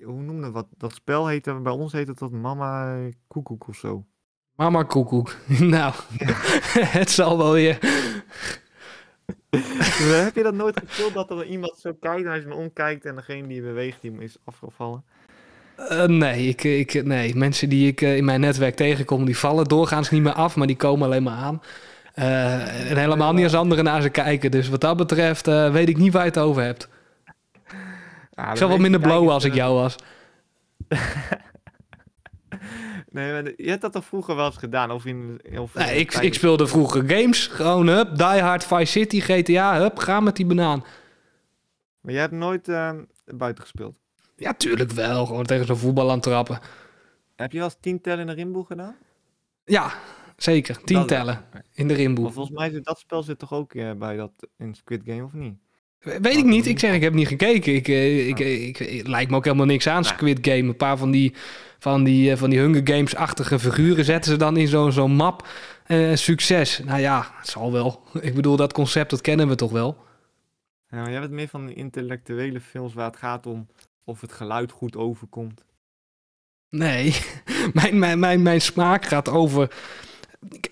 hoe 0.04 0.21
noemde 0.21 0.41
dat? 0.41 0.52
wat? 0.52 0.67
Dat 0.78 0.93
spel 0.93 1.28
heette, 1.28 1.54
bij 1.54 1.71
ons 1.71 1.91
heette 1.91 2.13
dat 2.13 2.32
Mama 2.32 2.97
Koekoek 3.28 3.67
of 3.67 3.76
zo. 3.76 4.06
Mama 4.56 4.84
koekoek. 4.84 5.36
nou, 5.60 5.93
het 7.00 7.10
zal 7.10 7.38
wel 7.38 7.52
weer. 7.52 7.78
Heb 10.26 10.36
je 10.36 10.43
dat 10.43 10.54
nooit 10.54 10.80
gespeeld 10.86 11.13
dat 11.13 11.32
er 11.32 11.45
iemand 11.45 11.78
zo 11.78 11.93
kijkt 12.00 12.26
en 12.26 12.32
als 12.32 12.41
je 12.41 12.47
dan 12.47 12.58
omkijkt 12.58 13.06
en 13.06 13.15
degene 13.15 13.47
die 13.47 13.62
beweegt, 13.62 14.02
die 14.02 14.12
is 14.19 14.38
afgevallen? 14.43 15.04
Eh, 15.76 16.06
nee, 16.06 16.47
ik, 16.47 16.63
ik, 16.63 17.04
nee, 17.04 17.36
mensen 17.36 17.69
die 17.69 17.88
ik 17.88 18.02
eh, 18.02 18.17
in 18.17 18.26
mijn 18.26 18.39
netwerk 18.39 18.76
tegenkom, 18.76 19.26
die 19.26 19.38
vallen 19.38 19.65
doorgaans 19.65 20.10
niet 20.10 20.21
meer 20.21 20.34
af, 20.34 20.56
maar 20.56 20.67
die 20.67 20.76
komen 20.76 21.06
alleen 21.06 21.23
maar 21.23 21.38
aan. 21.38 21.62
Eh, 22.17 22.89
en 22.89 22.97
helemaal 22.97 23.34
niet 23.34 23.43
als 23.43 23.56
anderen 23.56 23.84
naar 23.84 24.02
ze 24.02 24.10
kijken. 24.10 24.52
Dus 24.52 24.69
wat 24.69 24.82
dat 24.82 24.97
betreft 24.97 25.47
eh, 25.47 25.71
weet 25.71 25.89
ik 25.89 25.97
niet 25.97 26.13
waar 26.13 26.21
je 26.21 26.30
het 26.30 26.38
over 26.38 26.63
hebt. 26.63 26.88
Ja, 28.38 28.52
Ik 28.52 28.58
zou 28.58 28.69
wel 28.69 28.80
minder 28.80 29.00
blowen 29.00 29.34
als 29.34 29.43
ik 29.43 29.54
jou 29.54 29.73
was. 29.76 29.95
Nee, 33.12 33.54
je 33.58 33.69
hebt 33.69 33.82
dat 33.82 33.91
toch 33.91 34.06
vroeger 34.06 34.36
wel 34.36 34.45
eens 34.45 34.58
gedaan? 34.58 34.91
Of 34.91 35.06
in, 35.06 35.41
of 35.58 35.76
in 35.76 35.82
Nee, 35.82 36.00
ik, 36.00 36.13
ik 36.13 36.34
speelde 36.34 36.67
vroeger 36.67 37.10
games. 37.10 37.47
Gewoon, 37.47 37.88
hup, 37.88 38.17
Die 38.17 38.26
Hard, 38.26 38.63
Vice 38.63 38.86
City, 38.86 39.19
GTA, 39.19 39.80
hup, 39.80 39.97
ga 39.97 40.19
met 40.19 40.36
die 40.36 40.45
banaan. 40.45 40.84
Maar 42.02 42.13
jij 42.13 42.21
hebt 42.21 42.34
nooit 42.34 42.67
eh, 42.67 42.91
buiten 43.26 43.63
gespeeld? 43.63 43.95
Ja, 44.36 44.54
tuurlijk 44.54 44.91
wel. 44.91 45.26
Gewoon 45.26 45.45
tegen 45.45 45.65
zo'n 45.65 45.78
voetbal 45.78 46.12
aan 46.12 46.19
trappen. 46.19 46.60
Heb 47.36 47.52
je 47.52 47.58
wel 47.58 47.67
eens 47.67 47.78
tien 47.80 48.02
tellen 48.02 48.19
in 48.19 48.28
de 48.28 48.34
rimboe 48.34 48.65
gedaan? 48.65 48.95
Ja, 49.65 49.91
zeker. 50.36 50.84
Tien 50.84 50.97
Dat 50.97 51.08
tellen 51.08 51.45
in 51.73 51.88
de 51.88 51.93
rimboe. 51.93 52.23
Maar 52.23 52.34
volgens 52.34 52.58
mij 52.58 52.69
zit 52.69 52.86
dat 52.86 53.00
spel 53.00 53.23
zit 53.23 53.39
toch 53.39 53.54
ook 53.54 53.73
eh, 53.73 53.91
bij 53.91 54.15
dat 54.15 54.32
in 54.58 54.76
Squid 54.76 55.02
Game, 55.06 55.23
of 55.23 55.34
niet? 55.34 55.58
Weet 55.99 56.38
ik 56.38 56.45
niet. 56.45 56.65
Ik 56.65 56.79
zeg, 56.79 56.93
ik 56.93 57.01
heb 57.01 57.13
niet 57.13 57.27
gekeken. 57.27 57.75
Ik, 57.75 57.88
eh, 57.88 58.27
ik, 58.27 58.39
eh, 58.39 58.67
ik, 58.67 58.77
het 58.77 59.07
lijkt 59.07 59.29
me 59.29 59.36
ook 59.36 59.43
helemaal 59.43 59.65
niks 59.65 59.88
aan. 59.88 60.03
Squid 60.03 60.39
Game. 60.41 60.57
Een 60.57 60.75
paar 60.75 60.97
van 60.97 61.12
die, 61.12 61.33
van 61.79 62.03
die, 62.03 62.31
eh, 62.31 62.38
van 62.38 62.49
die 62.49 62.60
Hunger 62.60 62.81
Games-achtige 62.83 63.60
figuren 63.60 64.05
zetten 64.05 64.31
ze 64.31 64.38
dan 64.38 64.57
in 64.57 64.67
zo'n 64.67 64.91
zo'n 64.91 65.12
map. 65.12 65.47
Succes. 66.13 66.79
Nou 66.86 66.99
ja, 66.99 67.31
het 67.38 67.47
zal 67.47 67.71
wel. 67.71 68.03
Ik 68.21 68.36
bedoel, 68.36 68.55
dat 68.55 68.73
concept, 68.73 69.10
dat 69.10 69.21
kennen 69.21 69.47
we 69.47 69.55
toch 69.55 69.71
wel? 69.71 69.97
Ja, 70.89 71.01
maar 71.01 71.12
jij 71.12 71.19
bent 71.19 71.31
meer 71.31 71.47
van 71.47 71.65
de 71.65 71.73
intellectuele 71.73 72.62
films 72.62 72.93
waar 72.93 73.05
het 73.05 73.17
gaat 73.17 73.45
om 73.45 73.67
of 74.03 74.21
het 74.21 74.31
geluid 74.31 74.71
goed 74.71 74.95
overkomt. 74.95 75.65
Nee, 76.69 77.15
mijn, 77.73 77.99
mijn, 77.99 78.19
mijn, 78.19 78.41
mijn 78.41 78.62
smaak 78.62 79.05
gaat 79.05 79.29
over... 79.29 79.71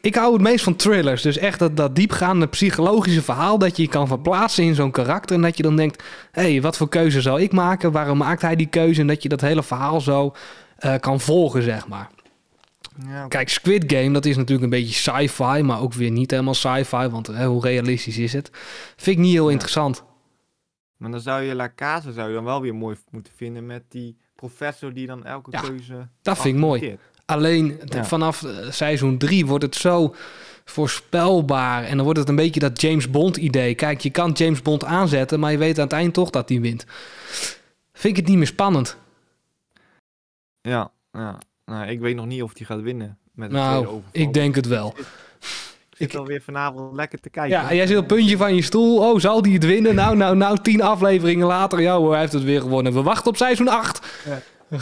Ik, 0.02 0.16
hou 0.16 0.34
het 0.34 0.42
meest 0.42 0.64
van 0.64 0.76
thrillers. 0.76 1.22
Dus 1.22 1.38
echt 1.38 1.60
dat, 1.60 1.78
dat 1.78 1.96
diepgaande 1.96 2.48
psychologische 2.48 3.22
verhaal... 3.22 3.58
dat 3.58 3.76
je 3.78 3.84
je 3.84 3.90
kan 3.90 4.08
verplaatsen 4.08 4.64
in 4.64 4.76
zo'n 4.76 4.92
karakter... 4.92 5.36
en 5.36 5.42
dat 5.42 5.58
je 5.58 5.64
dan 5.64 5.76
denkt... 5.76 6.04
hé, 6.32 6.42
hey, 6.52 6.62
wat 6.62 6.78
voor 6.78 6.90
keuze 6.90 7.22
zal 7.22 7.40
ik 7.40 7.52
maken? 7.52 7.92
Waarom 7.92 8.18
maakt 8.18 8.42
hij 8.42 8.56
die 8.56 8.68
keuze? 8.68 9.02
En 9.02 9.08
dat 9.08 9.24
je 9.24 9.30
dat 9.30 9.42
hele 9.42 9.64
verhaal 9.64 10.02
zo 10.02 10.34
eh, 10.78 10.96
kan 11.00 11.20
volgen, 11.20 11.62
zeg 11.64 11.88
maar. 11.88 12.10
Ja, 13.08 13.28
Kijk, 13.28 13.50
Squid 13.50 13.84
Game, 13.94 14.12
dat 14.12 14.26
is 14.26 14.36
natuurlijk 14.36 14.64
een 14.64 14.80
beetje 14.80 14.94
sci-fi... 15.12 15.62
maar 15.62 15.82
ook 15.82 15.94
weer 15.94 16.12
niet 16.12 16.32
helemaal 16.32 16.54
sci-fi... 16.54 17.08
want 17.08 17.28
hè, 17.28 17.46
hoe 17.46 17.62
realistisch 17.62 18.18
is 18.18 18.34
het? 18.34 18.50
Vind 18.96 19.18
ik 19.18 19.24
niet 19.24 19.34
heel 19.34 19.46
Ja. 19.46 19.52
interessant. 19.52 20.04
maar 20.98 21.12
dan 21.12 21.20
zou 21.20 21.42
je 21.44 21.56
La 21.56 21.72
Casa 21.76 22.12
zou 22.12 22.30
je 22.30 22.36
dan 22.36 22.44
wel 22.44 22.62
weer 22.62 22.76
mooi 22.76 22.98
moeten 23.12 23.34
vinden 23.36 23.66
met 23.66 23.84
die 23.90 24.18
professor 24.36 24.94
die 24.94 25.08
dan 25.08 25.26
elke 25.26 25.52
Ja, 25.52 25.60
keuze 25.62 26.08
dat 26.22 26.38
vind 26.38 26.56
ik 26.56 26.62
mooi. 26.62 26.98
Alleen 27.26 27.80
Ja. 27.86 28.06
vanaf 28.06 28.44
eh, 28.44 28.52
seizoen 28.72 29.18
3 29.18 29.46
wordt 29.46 29.64
het 29.64 29.76
zo 29.76 30.16
voorspelbaar. 30.66 31.84
En 31.84 31.96
dan 31.96 32.04
wordt 32.04 32.20
het 32.20 32.30
een 32.30 32.36
beetje 32.36 32.60
dat 32.60 32.82
James 32.82 33.10
Bond 33.10 33.38
idee. 33.38 33.76
Kijk, 33.76 34.02
je 34.02 34.10
kan 34.10 34.32
James 34.32 34.62
Bond 34.62 34.84
aanzetten, 34.84 35.40
maar 35.40 35.52
je 35.52 35.58
weet 35.58 35.78
aan 35.78 35.84
het 35.84 35.94
eind 35.94 36.14
toch 36.14 36.30
dat 36.30 36.50
hij 36.50 36.62
wint. 36.62 36.86
Vind 37.94 38.14
ik 38.14 38.16
het 38.16 38.28
niet 38.28 38.38
meer 38.38 38.48
spannend. 38.48 38.98
Ja, 40.62 40.92
ja. 41.12 41.38
Nou, 41.66 41.88
ik 41.88 42.00
weet 42.00 42.16
nog 42.16 42.26
niet 42.26 42.44
of 42.44 42.54
die 42.54 42.66
gaat 42.66 42.82
winnen 42.82 43.18
met 43.34 43.52
Nou, 43.52 44.02
ik 44.12 44.34
denk 44.34 44.56
het 44.56 44.68
wel. 44.68 44.94
Ik 45.98 46.12
zit 46.12 46.16
alweer 46.16 46.42
vanavond 46.42 46.96
lekker 46.96 47.20
te 47.20 47.30
kijken. 47.30 47.58
Ja, 47.58 47.74
jij 47.74 47.88
zit 47.88 47.98
op 47.98 48.10
het 48.10 48.14
puntje 48.18 48.38
van 48.38 48.56
je 48.56 48.62
stoel. 48.62 48.98
Oh, 49.12 49.20
zal 49.20 49.42
die 49.42 49.54
het 49.54 49.66
winnen? 49.66 49.96
Nou, 49.96 50.16
nou, 50.18 50.36
nou, 50.36 50.58
tien 50.62 50.82
afleveringen 50.82 51.48
later. 51.48 51.82
Ja 51.82 51.98
hoor, 51.98 52.12
hij 52.12 52.20
heeft 52.20 52.34
het 52.34 52.44
weer 52.44 52.62
gewonnen. 52.62 52.94
We 52.94 53.02
wachten 53.02 53.28
op 53.28 53.38
seizoen 53.38 53.68
8. 53.68 54.08
Ja. 54.26 54.40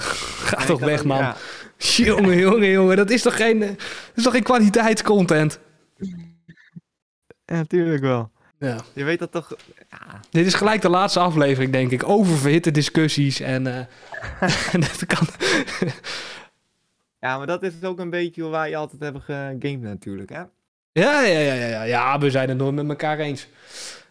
Ga 0.49 0.65
toch 0.65 0.79
weg, 0.79 1.03
man. 1.03 1.17
ja. 1.17 1.36
Jongen, 2.06 2.38
jongen, 2.38 2.69
jongen. 2.69 2.98
Dat 2.98 3.10
is 3.10 3.22
toch 3.22 3.36
geen, 3.36 3.62
eh, 3.63 3.69
dat 3.69 4.15
is 4.15 4.24
toch 4.24 4.34
geen 4.34 4.43
kwaliteitscontent? 4.43 5.60
Ja, 7.46 7.56
natuurlijk 7.56 8.02
wel. 8.02 8.32
Ja. 8.60 8.78
Je 8.93 9.04
weet 9.04 9.19
dat 9.19 9.32
toch... 9.32 9.56
Ja, 9.89 10.19
Dit 10.30 10.46
is 10.46 10.54
gelijk 10.54 10.82
de 10.82 10.89
laatste 10.89 11.19
aflevering, 11.19 11.72
denk 11.72 11.91
ik. 11.91 12.10
Over 12.10 12.38
verhitte 12.38 12.72
discussies. 12.72 13.39
En, 13.39 13.67
eh, 13.67 13.86
dat 14.89 15.06
kan. 15.06 15.28
ja, 17.19 17.38
maar 17.38 17.48
dat 17.48 17.63
is 17.63 17.84
ook 17.84 18.00
een 18.00 18.10
beetje 18.10 18.41
hoe 18.41 18.52
wij 18.52 18.76
altijd 18.76 19.02
hebben 19.02 19.22
gegamed 19.22 19.82
natuurlijk, 19.82 20.30
hè? 20.30 20.41
ja, 20.91 21.22
ja, 21.22 21.39
ja, 21.39 21.54
ja, 21.54 21.67
ja. 21.67 21.84
Ja, 21.84 22.19
we 22.19 22.30
zijn 22.30 22.50
het 22.50 22.58
nooit 22.58 22.76
met 22.76 22.89
elkaar 22.89 23.19
eens. 23.19 23.48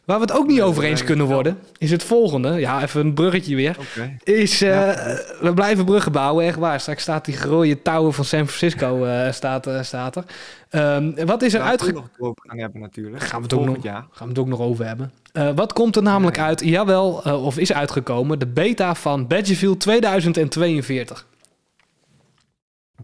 Waar 0.05 0.17
we 0.17 0.23
het 0.25 0.33
ook 0.33 0.47
niet 0.47 0.61
over 0.63 0.85
eens 0.85 1.05
kunnen 1.05 1.27
worden, 1.27 1.59
is 1.79 1.91
het 1.91 2.03
volgende. 2.03 2.53
Ja, 2.61 2.83
even 2.83 3.01
een 3.01 3.15
bruggetje 3.15 3.55
weer. 3.57 3.77
Is, 4.23 4.63
eh, 4.63 4.69
Ja. 4.71 4.95
we 5.41 5.53
blijven 5.55 5.85
bruggen 5.85 6.13
bouwen, 6.13 6.45
echt 6.45 6.59
waar. 6.59 6.81
Straks 6.81 7.03
staat 7.03 7.25
die 7.25 7.41
rode 7.43 7.83
tower 7.83 8.13
van 8.13 8.25
San 8.25 8.49
Francisco 8.49 9.05
eh, 9.05 9.33
staat, 9.33 9.67
eh, 9.67 9.83
staat 9.83 10.17
er. 10.17 10.25
Ehm, 10.69 11.27
wat 11.27 11.43
is 11.43 11.53
er 11.53 11.59
Daar 11.59 11.69
uitge... 11.69 11.87
we 11.87 11.93
nog 11.93 12.03
het 12.13 12.21
over 12.21 12.43
gaan 12.49 12.59
hebben 12.59 12.81
natuurlijk. 12.81 13.23
Gaan 13.23 13.37
we 13.39 13.43
het 13.45 13.55
ook 13.55 13.65
nog- 13.65 13.83
jaar. 13.83 14.05
Gaan 14.11 14.27
we 14.27 14.33
het 14.33 14.39
ook 14.39 14.47
nog 14.47 14.61
over 14.61 14.87
hebben. 14.87 15.13
Wat 15.55 15.73
komt 15.73 15.97
er 15.97 16.03
namelijk 16.03 16.37
Ja. 16.37 16.45
uit? 16.45 16.61
Jawel, 16.65 17.13
of 17.45 17.59
is 17.59 17.73
uitgekomen. 17.73 18.39
De 18.39 18.47
beta 18.47 18.95
van 18.95 19.27
Battlefield 19.27 19.81
2042. 19.81 21.27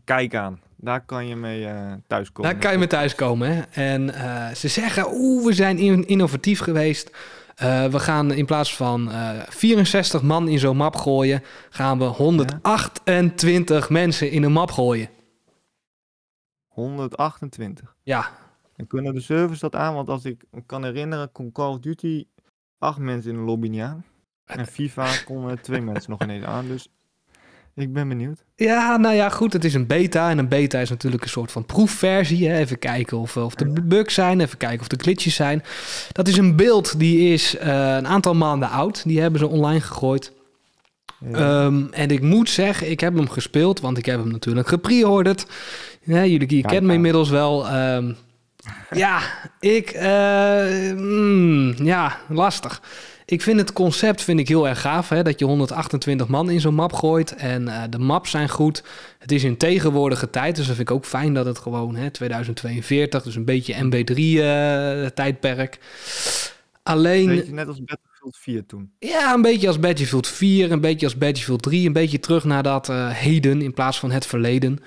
Kijk 0.05 0.35
aan. 0.35 0.61
Daar 0.81 1.05
kan 1.05 1.27
je 1.27 1.37
mee 1.37 1.67
eh 1.67 1.93
thuiskomen. 2.07 2.51
Daar 2.51 2.61
kan 2.61 2.73
je 2.73 2.79
mee 2.79 2.87
thuiskomen. 2.87 3.55
Hè? 3.57 3.61
En 3.71 4.15
eh, 4.15 4.55
ze 4.55 4.69
zeggen, 4.69 5.05
oeh, 5.13 5.45
we 5.45 5.53
zijn 5.53 5.79
in- 5.79 6.07
innovatief 6.07 6.61
geweest. 6.61 7.11
Eh, 7.55 7.85
we 7.87 7.99
gaan 7.99 8.33
in 8.33 8.47
plaats 8.47 8.77
van 8.77 9.11
eh 9.11 9.41
64 9.49 10.23
man 10.23 10.49
in 10.49 10.59
zo'n 10.59 10.77
map 10.77 10.97
gooien, 10.97 11.43
gaan 11.71 11.99
we 11.99 12.05
128 12.05 13.91
mensen 13.91 14.31
in 14.31 14.43
een 14.43 14.53
map 14.53 14.71
gooien. 14.71 15.09
128. 16.67 17.97
Ja, 18.03 18.31
En 18.77 18.87
kunnen 18.87 19.15
de 19.15 19.21
servers 19.21 19.61
dat 19.61 19.75
aan? 19.75 19.95
Want 19.95 20.09
als 20.09 20.25
ik 20.25 20.45
me 20.51 20.63
kan 20.67 20.85
herinneren, 20.85 21.33
kon 21.33 21.53
Call 21.53 21.71
of 21.71 21.79
Duty 21.79 22.25
acht 22.79 22.99
mensen 22.99 23.31
in 23.31 23.37
de 23.37 23.43
lobby 23.43 23.69
niet 23.69 23.81
aan. 23.81 24.05
En 24.45 24.67
FIFA 24.67 25.07
konden 25.25 25.61
twee 25.61 25.81
mensen 25.81 26.11
nog 26.11 26.23
ineens 26.23 26.45
aan. 26.45 26.67
Dus 26.67 26.89
ik 27.79 27.93
ben 27.93 28.09
benieuwd. 28.09 28.45
Ja, 28.57 28.97
nou 28.97 29.15
ja, 29.15 29.29
goed. 29.29 29.53
Het 29.53 29.65
is 29.65 29.75
een 29.75 29.87
beta. 29.87 30.31
En 30.31 30.39
een 30.39 30.49
beta 30.49 30.79
is 30.79 30.91
natuurlijk 30.91 31.23
een 31.23 31.29
soort 31.29 31.53
van 31.53 31.67
proefversie. 31.67 32.49
Hè? 32.49 32.57
Even 32.59 32.79
kijken 32.79 33.19
of, 33.19 33.37
of 33.37 33.61
er 33.61 33.73
bugs 33.73 34.15
zijn. 34.15 34.41
Even 34.41 34.59
kijken 34.59 34.81
of 34.81 34.91
er 34.91 34.99
glitches 35.01 35.35
zijn. 35.35 35.63
Dat 36.13 36.29
is 36.29 36.37
een 36.37 36.57
beeld 36.57 36.99
die 36.99 37.33
is 37.33 37.57
eh, 37.57 37.95
een 37.97 38.07
aantal 38.07 38.35
maanden 38.35 38.71
oud. 38.71 39.03
Die 39.05 39.21
hebben 39.21 39.41
ze 39.41 39.47
online 39.47 39.81
gegooid. 39.81 40.33
Ja. 41.31 41.65
Ehm, 41.65 41.83
en 41.91 42.11
ik 42.11 42.23
moet 42.23 42.51
zeggen, 42.51 42.91
ik 42.91 43.01
heb 43.01 43.15
hem 43.15 43.29
gespeeld. 43.29 43.81
Want 43.81 43.99
ik 43.99 44.07
heb 44.07 44.19
hem 44.19 44.31
natuurlijk 44.31 44.69
gepreorderd. 44.69 45.47
Ja, 46.03 46.25
jullie 46.25 46.57
je 46.57 46.63
kent 46.63 46.87
me 46.87 46.93
inmiddels 46.93 47.31
wel. 47.31 47.69
Ehm, 47.69 48.13
ja, 48.91 49.21
ik... 49.61 49.91
eh, 49.91 50.93
mm, 50.97 51.75
ja, 51.85 52.19
lastig. 52.29 52.81
Ik 53.31 53.43
vind 53.43 53.61
het 53.61 53.73
concept 53.73 54.23
vind 54.23 54.39
ik 54.39 54.49
heel 54.49 54.69
erg 54.69 54.81
gaaf. 54.81 55.09
Hè? 55.09 55.23
Dat 55.23 55.39
je 55.39 55.45
128 55.45 56.29
man 56.29 56.51
in 56.51 56.61
zo'n 56.61 56.75
map 56.75 56.93
gooit. 56.93 57.35
En 57.35 57.69
eh, 57.69 57.83
de 57.91 57.99
maps 57.99 58.31
zijn 58.31 58.49
goed. 58.49 58.83
Het 59.19 59.33
is 59.33 59.45
in 59.45 59.57
tegenwoordige 59.57 60.31
tijd. 60.31 60.57
Dus 60.57 60.67
dat 60.67 60.77
vind 60.77 60.89
ik 60.89 60.95
ook 60.95 61.05
fijn 61.05 61.35
dat 61.35 61.47
het 61.47 61.59
gewoon 61.59 61.97
hè, 61.97 62.11
2042. 62.11 63.23
Dus 63.23 63.35
een 63.35 63.45
beetje 63.45 63.75
MB3-tijdperk. 63.85 65.79
Alleen... 66.83 67.27
Beetje 67.27 67.53
net 67.53 67.69
als 67.69 67.85
Battlefield 67.85 68.37
4 68.37 68.67
toen. 68.67 68.91
Ja, 68.99 69.35
een 69.35 69.43
beetje 69.43 69.67
als 69.67 69.79
Battlefield 69.79 70.27
4, 70.27 70.73
een 70.73 70.81
beetje 70.81 71.07
als 71.07 71.19
Battlefield 71.19 71.63
3, 71.63 71.87
een 71.87 71.93
beetje 71.93 72.21
terug 72.21 72.45
naar 72.45 72.63
dat 72.63 72.89
eh, 72.89 73.09
heden 73.09 73.63
in 73.63 73.75
plaats 73.75 73.99
van 73.99 74.11
het 74.11 74.27
verleden. 74.27 74.79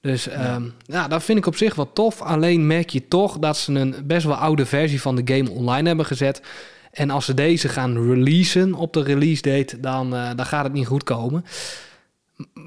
Dus 0.00 0.24
ja. 0.24 0.60
ja, 0.82 1.08
dat 1.08 1.22
vind 1.22 1.38
ik 1.38 1.46
op 1.46 1.56
zich 1.56 1.74
wel 1.74 1.92
tof. 1.92 2.22
Alleen 2.22 2.66
merk 2.66 2.90
je 2.90 3.08
toch 3.08 3.38
dat 3.38 3.56
ze 3.56 3.72
een 3.72 3.94
best 4.04 4.26
wel 4.26 4.36
oude 4.36 4.66
versie 4.66 5.00
van 5.00 5.16
de 5.16 5.34
game 5.34 5.50
online 5.50 5.88
hebben 5.88 6.06
gezet. 6.06 6.42
En 6.98 7.10
als 7.10 7.24
ze 7.24 7.34
deze 7.34 7.68
gaan 7.68 8.10
releasen 8.10 8.74
op 8.74 8.92
de 8.92 9.02
release 9.02 9.42
date, 9.42 9.80
dan, 9.80 10.14
uh, 10.14 10.34
dan 10.34 10.46
gaat 10.46 10.64
het 10.64 10.72
niet 10.72 10.86
goed 10.86 11.02
komen. 11.02 11.44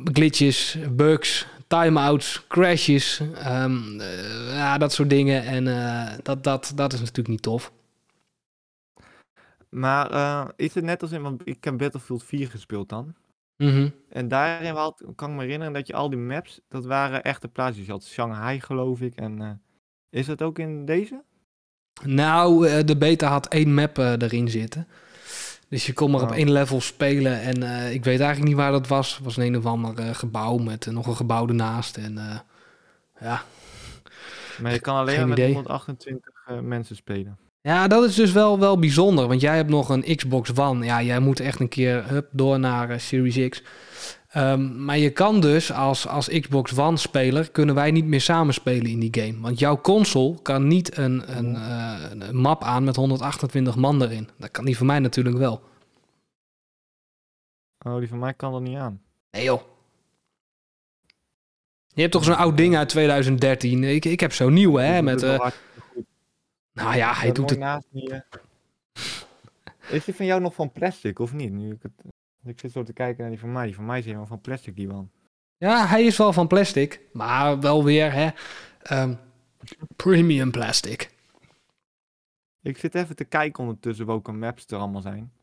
Glitches, 0.04 0.78
bugs, 0.92 1.48
timeouts, 1.68 2.48
crashes, 2.48 3.20
um, 3.20 4.00
uh, 4.00 4.54
ja, 4.54 4.78
dat 4.78 4.94
soort 4.94 5.10
dingen. 5.10 5.44
En 5.44 5.66
uh, 5.66 6.12
dat, 6.24 6.44
dat, 6.44 6.72
dat 6.76 6.94
is 6.94 7.00
natuurlijk 7.00 7.28
niet 7.28 7.42
tof. 7.42 7.72
Maar 9.70 10.12
uh, 10.12 10.48
is 10.56 10.74
het 10.74 10.84
net 10.84 11.02
als 11.02 11.12
in, 11.12 11.22
want 11.22 11.42
ik 11.44 11.64
heb 11.64 11.78
Battlefield 11.78 12.24
4 12.24 12.50
gespeeld 12.50 12.90
dan. 12.90 13.16
Mm 13.58 13.70
-hmm. 13.70 13.94
En 14.10 14.28
daarin 14.28 14.74
had, 14.74 15.04
kan 15.16 15.30
ik 15.30 15.36
me 15.36 15.42
herinneren 15.42 15.74
dat 15.74 15.88
je 15.88 15.94
al 15.94 16.10
die 16.10 16.20
maps, 16.20 16.60
dat 16.68 16.86
waren 16.86 17.24
echte 17.24 17.48
plaatsjes. 17.48 17.86
Je 17.86 17.92
had 17.92 18.04
Shanghai 18.04 18.60
geloof 18.60 19.02
ik. 19.02 19.16
En 19.16 19.62
is 20.10 20.26
dat 20.26 20.42
ook 20.42 20.60
in 20.60 20.86
deze? 20.86 21.24
Nou, 22.04 22.68
uh, 22.68 22.80
de 22.86 22.98
beta 22.98 23.28
had 23.28 23.48
één 23.48 23.74
map 23.74 23.98
uh, 23.98 24.12
erin 24.12 24.50
zitten. 24.50 24.88
Dus 25.70 25.86
je 25.86 25.94
kon 25.94 26.12
maar 26.12 26.22
oh. 26.22 26.28
op 26.28 26.34
één 26.36 26.52
level 26.52 26.82
spelen. 26.82 27.42
En 27.42 27.56
ik 27.92 28.04
weet 28.04 28.20
eigenlijk 28.20 28.44
niet 28.50 28.56
waar 28.56 28.72
dat 28.72 28.88
was. 28.88 29.16
Het 29.16 29.24
was 29.24 29.38
een 29.38 29.44
een 29.44 29.58
of 29.58 29.66
ander 29.66 30.16
gebouw 30.16 30.58
met 30.58 30.86
nog 30.86 31.08
een 31.08 31.16
gebouw 31.16 31.48
ernaast. 31.48 31.98
En 31.98 32.44
ja. 33.20 33.44
Maar 34.62 34.72
je 34.72 34.80
kan 34.80 34.96
alleen 34.96 35.28
met 35.28 35.40
128 35.40 36.34
mensen 36.62 36.96
spelen. 36.96 37.38
Ja, 37.62 37.88
dat 37.88 38.04
is 38.04 38.16
dus 38.16 38.32
wel, 38.32 38.60
wel 38.60 38.80
bijzonder. 38.80 39.28
Want 39.28 39.42
jij 39.42 39.56
hebt 39.56 39.70
nog 39.70 39.90
een 39.90 40.16
Xbox 40.16 40.56
One. 40.56 40.86
Ja, 40.86 41.02
jij 41.02 41.20
moet 41.20 41.40
echt 41.40 41.60
een 41.60 41.70
keer 41.70 42.04
hup, 42.08 42.28
door 42.32 42.60
naar 42.60 43.00
Series 43.00 43.50
X. 43.50 43.64
Um, 44.38 44.86
maar 44.86 44.98
je 44.98 45.10
kan 45.10 45.40
dus 45.40 45.72
als, 45.72 46.08
als 46.08 46.28
Xbox 46.40 46.80
One 46.80 46.98
speler... 46.98 47.52
kunnen 47.52 47.76
wij 47.76 47.92
niet 47.92 48.06
meer 48.06 48.22
samenspelen 48.22 48.92
in 48.92 49.00
die 49.00 49.22
game. 49.22 49.40
Want 49.40 49.60
jouw 49.60 49.82
console 49.82 50.42
kan 50.42 50.68
niet 50.68 50.98
een, 50.98 51.38
een, 51.38 51.56
uh, 51.56 52.04
een 52.10 52.36
map 52.36 52.64
aan 52.64 52.84
met 52.84 52.96
128 52.96 53.76
man 53.76 54.02
erin. 54.02 54.30
Dat 54.38 54.52
kan 54.52 54.66
die 54.66 54.78
van 54.78 54.86
mij 54.86 55.00
natuurlijk 55.00 55.38
wel. 55.38 55.62
Oh, 57.86 57.98
die 57.98 58.08
van 58.08 58.20
mij 58.20 58.34
kan 58.34 58.54
er 58.54 58.62
niet 58.62 58.78
aan. 58.78 59.02
Nee 59.32 59.44
joh. 59.44 59.62
Je 61.88 62.02
hebt 62.02 62.14
toch 62.14 62.24
zo'n 62.24 62.38
oud 62.38 62.58
ding 62.58 62.78
uit 62.78 62.90
2013. 62.90 63.84
Ik, 63.84 64.06
ik 64.06 64.20
heb 64.20 64.34
zo'n 64.34 64.54
nieuwe, 64.54 64.82
hè. 64.82 65.02
Met, 65.02 65.24
uh, 65.24 65.50
nou 66.74 66.96
ja, 66.96 67.14
hij 67.14 67.32
doet 67.32 67.50
het... 67.50 67.60
Naast 67.60 67.88
die, 67.92 68.10
uh... 68.10 68.20
Is 69.90 70.06
die 70.06 70.16
van 70.16 70.26
jou 70.26 70.42
nog 70.42 70.54
van 70.54 70.72
plastic 70.72 71.20
of 71.20 71.34
niet? 71.34 71.52
Nu 71.52 71.72
ik, 71.72 71.82
het... 71.82 71.92
ik 72.44 72.60
zit 72.60 72.72
zo 72.72 72.84
te 72.84 72.94
kijken 72.94 73.22
naar 73.22 73.30
die 73.30 73.40
van 73.40 73.52
mij. 73.52 73.66
Die 73.66 73.76
van 73.76 73.86
mij 73.86 74.00
is 74.00 74.06
helemaal 74.06 74.26
van 74.26 74.42
plastic, 74.42 74.76
die 74.76 74.88
man. 74.88 75.12
Ja, 75.58 75.88
hij 75.88 76.04
is 76.04 76.18
wel 76.18 76.34
van 76.34 76.48
plastic. 76.48 77.02
Maar 77.14 77.60
wel 77.60 77.84
weer, 77.84 78.12
hè. 78.12 78.30
Um, 79.02 79.20
premium 79.96 80.52
plastic. 80.52 81.20
Ik 82.62 82.78
zit 82.78 82.96
even 82.96 83.16
te 83.16 83.24
kijken 83.24 83.64
ondertussen 83.64 84.06
welke 84.06 84.32
maps 84.32 84.66
er 84.66 84.78
allemaal 84.78 85.02
zijn. 85.02 85.34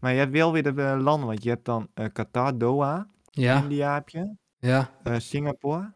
Maar 0.00 0.12
je 0.12 0.18
hebt 0.18 0.32
wel 0.32 0.52
weer 0.52 0.62
de 0.62 0.72
uh, 0.72 0.98
landen, 1.02 1.26
want 1.26 1.42
je 1.42 1.48
hebt 1.48 1.64
dan 1.64 1.88
uh, 1.94 2.06
Qatar, 2.12 2.58
Doha. 2.58 3.10
Ja. 3.30 3.62
India 3.62 3.94
heb 3.94 4.08
je. 4.08 4.36
Ja. 4.58 4.90
Uh, 5.04 5.18
Singapore. 5.18 5.92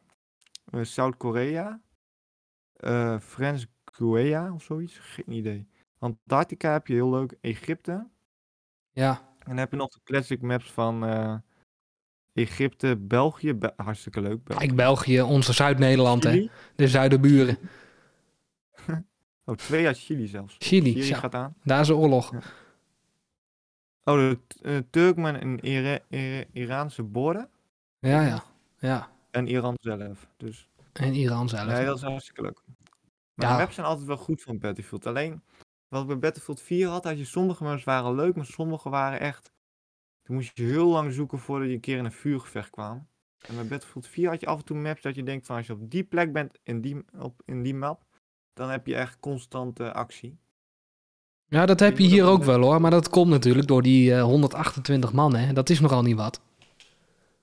Zuid-Korea. 0.82 1.80
Frans 3.20 3.66
Guinea 3.84 4.52
of 4.52 4.62
zoiets? 4.62 4.98
Geen 4.98 5.32
idee. 5.32 5.68
Antarctica 5.98 6.72
heb 6.72 6.86
je 6.86 6.94
heel 6.94 7.10
leuk. 7.10 7.36
Egypte. 7.40 8.08
Ja. 8.90 9.28
En 9.50 9.56
dan 9.56 9.64
heb 9.64 9.70
je 9.70 9.76
nog 9.76 9.88
de 9.88 10.00
classic 10.04 10.42
maps 10.42 10.70
van 10.70 11.04
uh, 11.04 11.34
Egypte, 12.32 12.96
België. 12.96 13.54
Be 13.54 13.72
hartstikke 13.76 14.20
leuk. 14.20 14.44
België. 14.44 14.64
Kijk, 14.64 14.76
België, 14.76 15.20
onze 15.20 15.52
Zuid-Nederland, 15.52 16.24
hè? 16.24 16.48
De 16.76 16.88
zuidenburen. 16.88 17.58
oh, 19.44 19.54
twee 19.54 19.86
uit 19.86 19.98
Chili 19.98 20.26
zelfs. 20.26 20.56
Chili, 20.58 20.92
Chili 20.92 21.06
ja. 21.06 21.16
gaat 21.16 21.34
aan. 21.34 21.54
Daar 21.64 21.80
is 21.80 21.86
de 21.86 21.96
oorlog. 21.96 22.32
Ja. 22.32 22.40
Oh, 24.04 24.14
de 24.14 24.38
uh, 24.62 24.78
Turkmen 24.90 25.40
en 25.40 25.66
Ira 25.66 25.98
Ira 26.08 26.44
Iraanse 26.52 27.02
borden. 27.02 27.48
Ja, 27.98 28.22
ja. 28.22 28.44
ja. 28.78 29.10
En 29.30 29.46
Iran 29.46 29.74
zelf. 29.80 30.28
Dus. 30.36 30.68
En 30.92 31.14
Iran 31.14 31.48
zelf. 31.48 31.66
Nee, 31.66 31.84
dat 31.84 31.96
is 31.96 32.02
hartstikke 32.02 32.42
leuk. 32.42 32.62
Maar 33.34 33.48
ja. 33.48 33.52
de 33.52 33.62
maps 33.62 33.74
zijn 33.74 33.86
altijd 33.86 34.06
wel 34.06 34.16
goed 34.16 34.42
van 34.42 34.58
Battlefield. 34.58 35.06
Alleen, 35.06 35.42
wat 35.90 36.02
ik 36.02 36.06
bij 36.06 36.18
Battlefield 36.18 36.60
4 36.60 36.88
had, 36.88 37.04
had 37.04 37.18
je 37.18 37.24
sommige 37.24 37.64
maps 37.64 37.84
waren 37.84 38.14
leuk, 38.14 38.36
maar 38.36 38.46
sommige 38.46 38.88
waren 38.88 39.20
echt... 39.20 39.52
Toen 40.22 40.34
moest 40.34 40.56
je 40.56 40.62
heel 40.62 40.88
lang 40.88 41.12
zoeken 41.12 41.38
voordat 41.38 41.68
je 41.68 41.74
een 41.74 41.80
keer 41.80 41.98
in 41.98 42.04
een 42.04 42.12
vuurgevecht 42.12 42.70
kwam. 42.70 43.08
En 43.46 43.54
bij 43.54 43.66
Battlefield 43.66 44.06
4 44.06 44.28
had 44.28 44.40
je 44.40 44.46
af 44.46 44.58
en 44.58 44.64
toe 44.64 44.76
maps 44.76 45.02
dat 45.02 45.14
je 45.14 45.22
denkt 45.22 45.46
van 45.46 45.56
als 45.56 45.66
je 45.66 45.72
op 45.72 45.90
die 45.90 46.04
plek 46.04 46.32
bent, 46.32 46.58
in 46.62 46.80
die, 46.80 47.04
op, 47.18 47.42
in 47.44 47.62
die 47.62 47.74
map, 47.74 48.04
dan 48.52 48.70
heb 48.70 48.86
je 48.86 48.94
echt 48.94 49.20
constante 49.20 49.92
actie. 49.92 50.38
Ja, 51.46 51.66
dat 51.66 51.80
heb 51.80 51.98
je 51.98 52.06
hier 52.06 52.26
ook 52.26 52.44
wel 52.44 52.60
hoor, 52.60 52.80
maar 52.80 52.90
dat 52.90 53.08
komt 53.08 53.30
natuurlijk 53.30 53.68
door 53.68 53.82
die 53.82 54.10
uh, 54.10 54.22
128 54.22 55.12
man 55.12 55.34
hè. 55.34 55.52
Dat 55.52 55.70
is 55.70 55.80
nogal 55.80 56.02
niet 56.02 56.16
wat. 56.16 56.40